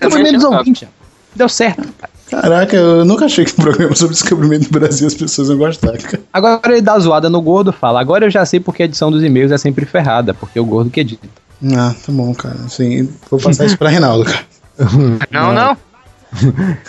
depoimento 0.00 0.32
dos 0.34 0.42
Também 0.42 0.58
ouvintes. 0.58 0.88
Deu 1.34 1.48
certo. 1.48 1.88
Caraca, 2.30 2.74
eu 2.76 3.04
nunca 3.04 3.26
achei 3.26 3.44
que 3.44 3.52
um 3.52 3.62
programa 3.62 3.94
sobre 3.94 4.14
descobrimento 4.14 4.70
do 4.70 4.78
Brasil 4.78 5.06
as 5.06 5.14
pessoas 5.14 5.48
iam 5.48 5.58
gostar, 5.58 5.96
cara. 5.98 6.20
Agora 6.32 6.60
ele 6.72 6.80
dá 6.80 6.98
zoada 6.98 7.28
no 7.28 7.40
gordo 7.42 7.72
fala. 7.72 8.00
Agora 8.00 8.24
eu 8.26 8.30
já 8.30 8.44
sei 8.46 8.58
porque 8.58 8.82
a 8.82 8.86
edição 8.86 9.10
dos 9.10 9.22
e-mails 9.22 9.52
é 9.52 9.58
sempre 9.58 9.84
ferrada, 9.84 10.32
porque 10.32 10.58
é 10.58 10.62
o 10.62 10.64
gordo 10.64 10.90
que 10.90 11.00
edita. 11.00 11.28
Ah, 11.76 11.94
tá 12.04 12.10
bom, 12.10 12.34
cara. 12.34 12.56
Sim, 12.68 13.08
vou 13.30 13.38
passar 13.38 13.66
isso 13.66 13.76
pra 13.78 13.90
Reinaldo, 13.90 14.24
cara. 14.24 14.44
Não, 15.30 15.52
não. 15.52 15.76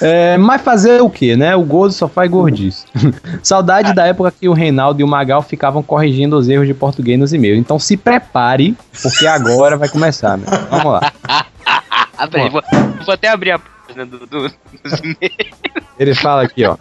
É, 0.01 0.37
mas 0.37 0.61
fazer 0.61 1.01
o 1.01 1.09
que, 1.09 1.35
né? 1.35 1.53
O 1.55 1.63
gordo 1.63 1.91
só 1.91 2.07
faz 2.07 2.31
gordice. 2.31 2.85
Saudade 3.43 3.93
da 3.93 4.05
época 4.05 4.31
que 4.31 4.47
o 4.47 4.53
Reinaldo 4.53 5.01
e 5.01 5.03
o 5.03 5.07
Magal 5.07 5.41
ficavam 5.41 5.83
corrigindo 5.83 6.37
os 6.37 6.47
erros 6.47 6.65
de 6.65 6.73
português 6.73 7.19
nos 7.19 7.33
e-mails. 7.33 7.59
Então 7.59 7.77
se 7.77 7.97
prepare, 7.97 8.75
porque 9.01 9.27
agora 9.27 9.75
vai 9.77 9.89
começar, 9.89 10.37
meu. 10.37 10.47
Vamos 10.69 10.93
lá. 10.93 11.11
Ah, 11.27 12.27
peraí, 12.31 12.49
vou, 12.49 12.63
vou 13.05 13.13
até 13.13 13.27
abrir 13.27 13.51
a 13.51 13.59
página 13.59 14.05
do, 14.05 14.19
do, 14.19 14.49
dos 14.83 14.99
e-mails. 14.99 15.53
Ele 15.99 16.15
fala 16.15 16.43
aqui, 16.43 16.65
ó. 16.65 16.77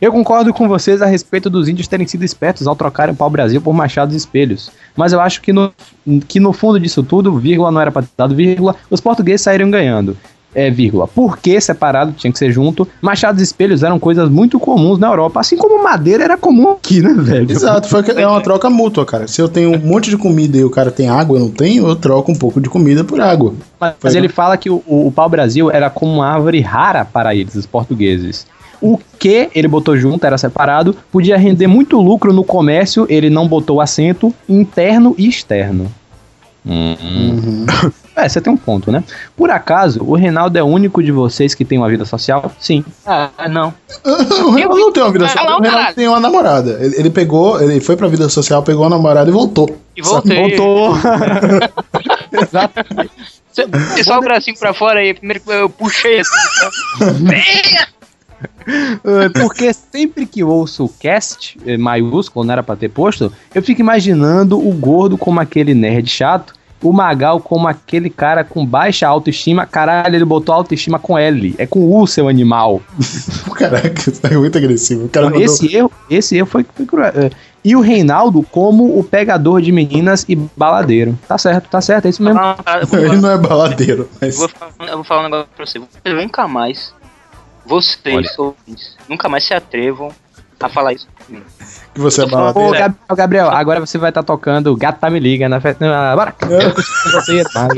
Eu 0.00 0.12
concordo 0.12 0.52
com 0.52 0.68
vocês 0.68 1.00
a 1.02 1.06
respeito 1.06 1.48
dos 1.48 1.68
índios 1.68 1.88
terem 1.88 2.06
sido 2.06 2.24
espertos 2.24 2.66
ao 2.66 2.76
trocarem 2.76 3.14
o 3.14 3.16
pau-brasil 3.16 3.60
por 3.60 3.72
machados 3.74 4.14
e 4.14 4.18
espelhos. 4.18 4.70
Mas 4.96 5.12
eu 5.12 5.20
acho 5.20 5.40
que 5.40 5.52
no, 5.52 5.72
que 6.28 6.38
no 6.40 6.52
fundo 6.52 6.78
disso 6.80 7.02
tudo, 7.02 7.36
vírgula, 7.38 7.70
não 7.70 7.80
era 7.80 7.90
pra 7.90 8.02
ter 8.02 8.08
dado 8.16 8.34
vírgula, 8.34 8.74
os 8.90 9.00
portugueses 9.00 9.40
saíram 9.42 9.70
ganhando. 9.70 10.16
É, 10.54 10.70
vírgula. 10.70 11.06
Por 11.06 11.36
que 11.36 11.60
separado 11.60 12.12
tinha 12.12 12.32
que 12.32 12.38
ser 12.38 12.50
junto? 12.50 12.88
Machados 13.02 13.42
e 13.42 13.44
espelhos 13.44 13.82
eram 13.82 13.98
coisas 13.98 14.26
muito 14.30 14.58
comuns 14.58 14.98
na 14.98 15.06
Europa, 15.08 15.38
assim 15.40 15.54
como 15.54 15.82
madeira 15.82 16.24
era 16.24 16.38
comum 16.38 16.70
aqui, 16.70 17.02
né, 17.02 17.12
velho? 17.14 17.50
Exato, 17.52 17.86
foi 17.88 18.02
que- 18.02 18.12
é 18.12 18.26
uma 18.26 18.40
troca 18.40 18.70
mútua, 18.70 19.04
cara. 19.04 19.28
Se 19.28 19.38
eu 19.42 19.50
tenho 19.50 19.74
um 19.74 19.78
monte 19.78 20.08
de 20.08 20.16
comida 20.16 20.56
e 20.56 20.64
o 20.64 20.70
cara 20.70 20.90
tem 20.90 21.10
água, 21.10 21.36
eu 21.36 21.42
não 21.42 21.50
tenho, 21.50 21.86
eu 21.86 21.94
troco 21.94 22.32
um 22.32 22.34
pouco 22.34 22.58
de 22.58 22.70
comida 22.70 23.04
por 23.04 23.20
água. 23.20 23.52
Mas 23.78 23.96
Foi, 24.00 24.16
ele 24.16 24.30
fala 24.30 24.56
que 24.56 24.70
o, 24.70 24.82
o 24.86 25.12
pau-brasil 25.14 25.70
era 25.70 25.90
como 25.90 26.10
uma 26.14 26.26
árvore 26.26 26.60
rara 26.60 27.04
para 27.04 27.34
eles, 27.34 27.54
os 27.54 27.66
portugueses. 27.66 28.46
O 28.80 28.98
que 29.18 29.48
ele 29.54 29.68
botou 29.68 29.96
junto, 29.96 30.24
era 30.26 30.38
separado, 30.38 30.96
podia 31.10 31.36
render 31.36 31.66
muito 31.66 32.00
lucro 32.00 32.32
no 32.32 32.44
comércio, 32.44 33.06
ele 33.08 33.30
não 33.30 33.48
botou 33.48 33.80
acento 33.80 34.34
interno 34.48 35.14
e 35.18 35.28
externo. 35.28 35.90
É, 38.16 38.26
você 38.26 38.40
tem 38.40 38.50
um 38.50 38.56
ponto, 38.56 38.90
né? 38.90 39.04
Por 39.36 39.50
acaso, 39.50 40.02
o 40.02 40.14
Reinaldo 40.14 40.58
é 40.58 40.62
o 40.62 40.66
único 40.66 41.02
de 41.02 41.12
vocês 41.12 41.54
que 41.54 41.66
tem 41.66 41.76
uma 41.76 41.86
vida 41.86 42.06
social? 42.06 42.50
Sim. 42.58 42.82
Ah, 43.04 43.28
não. 43.46 43.74
O 44.46 44.52
Reinaldo 44.52 44.80
não 44.80 44.90
tem 44.90 45.02
uma 45.02 45.12
vida 45.12 45.28
social, 45.28 45.44
não, 45.44 45.58
o 45.58 45.62
Reinaldo 45.62 45.94
tem 45.94 46.08
uma 46.08 46.18
namorada. 46.18 46.78
Ele, 46.80 46.96
ele 46.96 47.10
pegou, 47.10 47.60
ele 47.60 47.78
foi 47.78 47.94
pra 47.94 48.08
vida 48.08 48.26
social, 48.30 48.62
pegou 48.62 48.86
a 48.86 48.88
namorada 48.88 49.28
e 49.28 49.32
voltou. 49.34 49.78
E 49.94 50.00
voltei. 50.00 50.56
Voltou. 50.56 50.94
Exato. 52.40 52.74
Você 53.52 54.04
só 54.04 54.18
o 54.18 54.20
bracinho 54.22 54.58
pra 54.58 54.72
fora 54.72 55.00
aí. 55.00 55.12
Primeiro 55.12 55.42
que 55.42 55.50
eu 55.50 55.68
puxei 55.68 56.20
assim. 56.20 56.30
tá? 56.60 57.88
É, 59.04 59.28
Porque 59.28 59.72
sempre 59.72 60.26
que 60.26 60.40
eu 60.40 60.48
ouço 60.48 60.84
o 60.84 60.88
cast 60.88 61.56
eh, 61.64 61.76
maiúsculo, 61.76 62.44
não 62.44 62.52
era 62.52 62.62
pra 62.62 62.74
ter 62.74 62.88
posto, 62.88 63.32
eu 63.54 63.62
fico 63.62 63.80
imaginando 63.80 64.58
o 64.58 64.72
gordo 64.72 65.16
como 65.16 65.38
aquele 65.40 65.72
nerd 65.74 66.08
chato, 66.08 66.52
o 66.82 66.92
Magal 66.92 67.40
como 67.40 67.68
aquele 67.68 68.10
cara 68.10 68.42
com 68.44 68.66
baixa 68.66 69.06
autoestima. 69.08 69.64
Caralho, 69.66 70.14
ele 70.14 70.24
botou 70.24 70.54
autoestima 70.54 70.98
com 70.98 71.16
L. 71.16 71.54
É 71.58 71.66
com 71.66 71.80
U, 71.96 72.06
seu 72.06 72.28
animal. 72.28 72.82
Caraca, 73.54 74.10
isso 74.10 74.20
é 74.26 74.36
muito 74.36 74.58
agressivo. 74.58 75.04
O 75.06 75.08
cara 75.08 75.26
mandou- 75.26 75.42
Esse 75.42 75.74
erro, 75.74 75.90
esse 76.10 76.36
erro 76.36 76.46
foi, 76.46 76.66
foi 76.74 76.84
cruel. 76.86 77.12
É, 77.14 77.30
E 77.64 77.74
o 77.74 77.80
Reinaldo 77.80 78.42
como 78.42 78.98
o 78.98 79.02
pegador 79.02 79.60
de 79.62 79.72
meninas 79.72 80.24
e 80.28 80.36
baladeiro. 80.36 81.18
Tá 81.26 81.38
certo, 81.38 81.68
tá 81.68 81.80
certo, 81.80 82.06
é 82.06 82.10
isso 82.10 82.22
mesmo. 82.22 82.38
parada- 82.38 82.84
vou 82.86 82.98
Ele 83.00 83.16
não 83.16 83.30
é 83.30 83.38
baladeiro, 83.38 84.08
mas. 84.20 84.36
vou 84.36 84.48
falar- 84.48 84.72
eu 84.90 84.94
vou 84.96 85.04
falar 85.04 85.20
um 85.22 85.24
negócio 85.24 85.48
pra 85.56 85.66
você. 85.66 85.78
Vocês 85.78 86.14
nunca 86.14 86.46
mais, 86.46 86.92
vocês, 87.66 88.14
Olha. 88.14 88.28
ouvintes, 88.38 88.96
nunca 89.08 89.28
mais 89.28 89.44
se 89.46 89.52
atrevam 89.54 90.10
a 90.60 90.68
falar 90.68 90.92
isso 90.94 91.06
comigo. 91.26 91.44
Que 91.94 92.00
você 92.00 92.24
é 92.24 92.28
falando- 92.28 92.56
Ô. 92.56 92.70
Gabriel, 92.70 92.94
Gabriel, 93.16 93.50
agora 93.50 93.80
você 93.80 93.98
vai 93.98 94.10
estar 94.10 94.22
tocando 94.22 94.74
Gato 94.76 95.00
Tá 95.00 95.10
Me 95.10 95.18
Liga 95.20 95.48
na 95.48 95.60
festa. 95.60 95.84
Bora! 96.14 96.32
Com 96.32 96.46
você, 97.10 97.42
tá? 97.44 97.68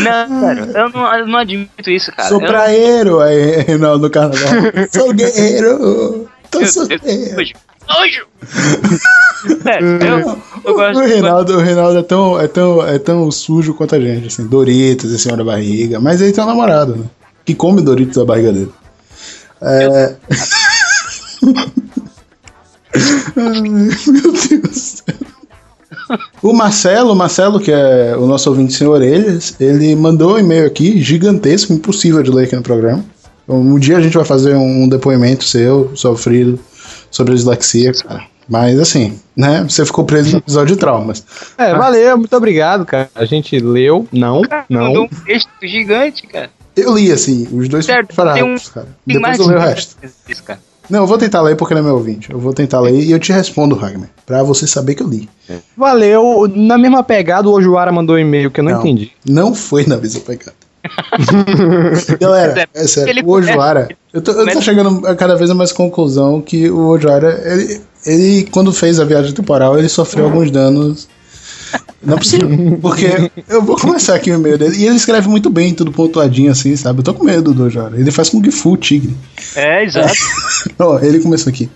Não, 0.00 0.40
sério, 0.40 0.64
eu 0.76 0.90
não, 0.90 1.14
eu 1.16 1.26
não 1.26 1.38
admito 1.38 1.90
isso, 1.90 2.12
cara. 2.12 2.28
Sou 2.28 2.40
Eu- 2.40 2.46
praieiro 2.46 3.20
aí, 3.20 3.62
Reinaldo, 3.62 4.04
no 4.04 4.10
carnaval. 4.10 4.48
Sou 4.92 5.12
guerreiro. 5.14 6.28
Tô 6.50 6.64
solteiro. 6.66 7.02
Nojo! 7.34 7.52
Nojo! 7.88 8.26
Sério, 9.62 9.88
eu, 10.02 10.38
eu 10.64 10.74
gosto 10.74 11.00
O 11.00 11.06
Reinaldo, 11.06 11.56
o 11.56 11.60
Reinaldo 11.60 11.98
é 11.98 12.02
tão, 12.02 12.40
é, 12.40 12.46
tão, 12.46 12.86
é 12.86 12.98
tão 12.98 13.30
sujo 13.30 13.74
quanto 13.74 13.94
a 13.94 14.00
gente, 14.00 14.26
assim, 14.28 14.46
Doritos 14.46 15.20
cima 15.20 15.36
da 15.36 15.44
barriga. 15.44 15.98
Mas 15.98 16.20
ele 16.20 16.32
tem 16.32 16.44
um 16.44 16.46
namorado, 16.46 16.96
né? 16.96 17.04
Que 17.44 17.54
come 17.54 17.82
Doritos 17.82 18.16
da 18.16 18.24
barriga 18.24 18.52
dele. 18.52 18.72
É... 19.60 20.16
Ai, 23.36 23.60
meu 23.62 24.32
Deus 24.32 24.60
do 24.60 24.74
céu. 24.74 25.14
O 26.42 26.52
Marcelo, 26.52 27.12
o 27.12 27.16
Marcelo, 27.16 27.60
que 27.60 27.70
é 27.70 28.16
o 28.16 28.26
nosso 28.26 28.50
ouvinte 28.50 28.72
sem 28.72 28.86
orelhas, 28.86 29.54
ele 29.60 29.94
mandou 29.94 30.34
um 30.34 30.38
e-mail 30.38 30.66
aqui, 30.66 31.00
gigantesco, 31.00 31.72
impossível 31.72 32.22
de 32.22 32.30
ler 32.30 32.44
aqui 32.44 32.56
no 32.56 32.62
programa. 32.62 33.04
Um 33.48 33.78
dia 33.78 33.96
a 33.96 34.00
gente 34.00 34.16
vai 34.16 34.24
fazer 34.24 34.54
um 34.54 34.88
depoimento 34.88 35.44
seu, 35.44 35.90
sofrido, 35.94 36.58
sobre 37.10 37.32
a 37.32 37.36
dislexia, 37.36 37.92
cara. 37.92 38.24
Mas 38.48 38.78
assim, 38.78 39.18
né? 39.36 39.64
Você 39.68 39.84
ficou 39.86 40.04
preso 40.04 40.32
no 40.32 40.38
episódio 40.38 40.74
de 40.74 40.80
traumas. 40.80 41.24
É, 41.56 41.74
valeu, 41.74 42.18
muito 42.18 42.36
obrigado, 42.36 42.84
cara. 42.84 43.08
A 43.14 43.24
gente 43.24 43.58
leu, 43.58 44.06
não, 44.12 44.42
Mandou 44.68 44.94
não. 44.94 45.04
um 45.04 45.08
texto 45.08 45.48
gigante, 45.62 46.26
cara. 46.26 46.50
Eu 46.76 46.94
li, 46.96 47.10
assim, 47.12 47.48
os 47.52 47.68
dois 47.68 47.84
Certo, 47.84 48.14
parágrafos, 48.14 48.68
um- 48.68 48.72
cara. 48.72 48.88
Depois 49.06 49.38
eu 49.38 49.46
leio 49.46 49.58
o 49.58 49.62
resto. 49.62 49.96
isso, 50.28 50.42
cara. 50.42 50.60
Não, 50.90 51.00
eu 51.00 51.06
vou 51.06 51.16
tentar 51.16 51.40
ler 51.42 51.56
porque 51.56 51.72
ele 51.74 51.80
é 51.80 51.82
meu 51.84 51.94
ouvinte. 51.94 52.30
Eu 52.30 52.38
vou 52.40 52.52
tentar 52.52 52.80
ler 52.80 52.92
e 53.00 53.12
eu 53.12 53.18
te 53.18 53.32
respondo, 53.32 53.74
Ragnar. 53.76 54.08
Pra 54.26 54.42
você 54.42 54.66
saber 54.66 54.94
que 54.94 55.02
eu 55.02 55.08
li. 55.08 55.28
Valeu. 55.76 56.50
Na 56.54 56.76
mesma 56.76 57.02
pegada, 57.04 57.48
o 57.48 57.52
Ojuara 57.52 57.92
mandou 57.92 58.16
um 58.16 58.18
e-mail 58.18 58.50
que 58.50 58.60
eu 58.60 58.64
não, 58.64 58.72
Não. 58.72 58.80
entendi. 58.80 59.12
Não 59.24 59.54
foi 59.54 59.86
na 59.86 59.96
mesma 59.96 60.20
pegada. 60.22 60.54
Galera, 62.20 62.68
é 62.74 62.86
sério, 62.86 63.10
Ele 63.10 63.22
o 63.22 63.30
Ojuara. 63.30 63.88
Eu 64.12 64.20
tô, 64.20 64.32
eu 64.32 64.52
tô 64.52 64.60
chegando 64.60 65.06
a 65.06 65.14
cada 65.14 65.36
vez 65.36 65.50
a 65.50 65.54
mais 65.54 65.72
conclusão 65.72 66.40
que 66.40 66.68
o 66.70 66.88
Ojuara, 66.88 67.40
ele, 67.44 67.80
ele, 68.04 68.48
quando 68.50 68.72
fez 68.72 68.98
a 69.00 69.04
viagem 69.04 69.32
temporal, 69.32 69.78
ele 69.78 69.88
sofreu 69.88 70.24
alguns 70.24 70.50
danos. 70.50 71.08
Não 72.02 72.14
é 72.14 72.18
possível. 72.18 72.48
Porque 72.82 73.30
eu 73.48 73.62
vou 73.62 73.76
começar 73.76 74.14
aqui 74.14 74.30
o 74.30 74.34
e-mail 74.34 74.58
dele. 74.58 74.76
E 74.76 74.86
ele 74.86 74.96
escreve 74.96 75.28
muito 75.28 75.48
bem, 75.48 75.74
tudo 75.74 75.92
pontuadinho 75.92 76.50
assim, 76.50 76.74
sabe? 76.76 77.00
Eu 77.00 77.04
tô 77.04 77.14
com 77.14 77.24
medo 77.24 77.54
do 77.54 77.64
Ojuara. 77.64 77.98
Ele 77.98 78.10
faz 78.10 78.28
com 78.28 78.42
Gifu, 78.42 78.76
tigre. 78.76 79.14
É, 79.54 79.84
exato. 79.84 80.12
Ó, 80.78 80.98
ele 80.98 81.20
começou 81.20 81.50
aqui. 81.50 81.70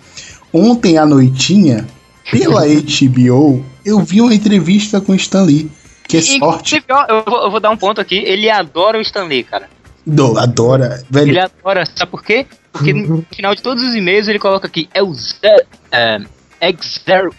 Ontem 0.51 0.97
à 0.97 1.05
noitinha, 1.05 1.87
pela 2.31 2.63
HBO, 2.65 3.63
eu 3.85 3.99
vi 3.99 4.21
uma 4.21 4.33
entrevista 4.33 4.99
com 4.99 5.13
o 5.13 5.15
Stan 5.15 5.43
Lee. 5.43 5.71
Que 6.07 6.17
é 6.17 6.21
sorte. 6.21 6.77
Inclusive, 6.77 6.85
ó, 6.89 7.05
eu 7.09 7.23
vou, 7.25 7.43
eu 7.43 7.51
vou 7.51 7.59
dar 7.59 7.69
um 7.69 7.75
ponto 7.75 7.99
aqui. 7.99 8.15
Ele 8.15 8.49
adora 8.49 8.97
o 8.97 9.01
Stanley, 9.01 9.43
cara. 9.43 9.69
Do, 10.05 10.39
adora. 10.39 11.03
Velho, 11.09 11.31
Ele 11.31 11.39
adora, 11.39 11.85
sabe 11.85 12.09
por 12.09 12.23
quê? 12.23 12.45
Porque 12.71 12.93
no 12.93 13.25
final 13.29 13.53
de 13.53 13.61
todos 13.61 13.83
os 13.83 13.93
e-mails 13.93 14.27
ele 14.29 14.39
coloca 14.39 14.67
aqui, 14.67 14.87
é 14.93 15.03
o 15.03 15.13
Zero. 15.13 15.65
É, 15.91 16.19
X0. 16.61 17.33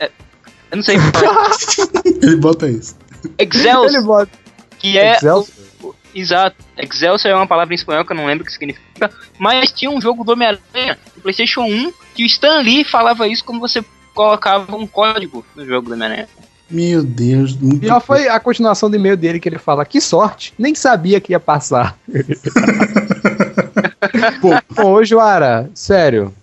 Eu 0.70 0.76
não 0.76 0.82
sei. 0.82 0.96
ele 2.22 2.36
bota 2.36 2.68
isso. 2.68 2.96
Excelsior. 3.38 3.86
Ele 3.86 4.00
bota. 4.02 4.30
que 4.78 4.98
é. 4.98 5.14
Excelsior? 5.16 5.56
o- 5.82 5.94
exato. 6.14 6.56
Excelsior 6.76 7.32
é 7.32 7.36
uma 7.36 7.46
palavra 7.46 7.74
em 7.74 7.76
espanhol 7.76 8.04
que 8.04 8.12
eu 8.12 8.16
não 8.16 8.26
lembro 8.26 8.42
o 8.42 8.46
que 8.46 8.52
significa. 8.52 9.10
Mas 9.38 9.70
tinha 9.72 9.90
um 9.90 10.00
jogo 10.00 10.24
do 10.24 10.32
Homem-Aranha 10.32 10.98
do 11.14 11.20
PlayStation 11.22 11.62
1 11.62 11.92
que 12.14 12.22
o 12.22 12.26
Stan 12.26 12.60
Lee 12.60 12.84
falava 12.84 13.26
isso 13.28 13.44
quando 13.44 13.60
você 13.60 13.84
colocava 14.14 14.76
um 14.76 14.86
código 14.86 15.44
no 15.54 15.64
jogo 15.64 15.88
do 15.88 15.94
Homem-Aranha. 15.94 16.28
Meu 16.70 17.02
Deus. 17.02 17.56
Muito 17.56 17.80
Pior 17.80 18.00
foi 18.00 18.28
a 18.28 18.38
continuação 18.38 18.90
do 18.90 18.96
e-mail 18.96 19.16
dele 19.16 19.40
que 19.40 19.48
ele 19.48 19.58
fala: 19.58 19.84
Que 19.86 20.00
sorte, 20.00 20.52
nem 20.58 20.74
sabia 20.74 21.20
que 21.20 21.32
ia 21.32 21.40
passar. 21.40 21.96
Pô, 24.74 24.84
Ojuara, 24.90 25.70
sério. 25.74 26.34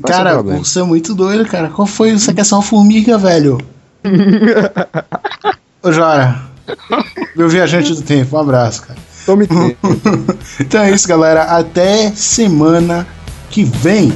Qual 0.00 0.12
é 0.12 0.20
o 0.20 0.24
Cara, 0.24 0.42
você 0.42 0.80
é 0.80 0.82
muito 0.82 1.14
doido, 1.14 1.44
cara. 1.46 1.68
Qual 1.68 1.86
foi? 1.86 2.12
Você 2.12 2.32
quer 2.32 2.44
ser 2.44 2.54
uma 2.54 2.62
formiga, 2.62 3.18
velho? 3.18 3.58
Ô, 5.82 5.92
Jora. 5.92 6.42
Meu 7.34 7.48
viajante 7.48 7.94
do 7.94 8.02
tempo, 8.02 8.36
um 8.36 8.40
abraço, 8.40 8.82
cara. 8.82 8.98
Tome 9.26 9.46
tempo. 9.46 9.76
Então 10.60 10.82
é 10.82 10.90
isso, 10.90 11.08
galera. 11.08 11.42
Até 11.42 12.10
semana 12.12 13.06
que 13.50 13.64
vem. 13.64 14.12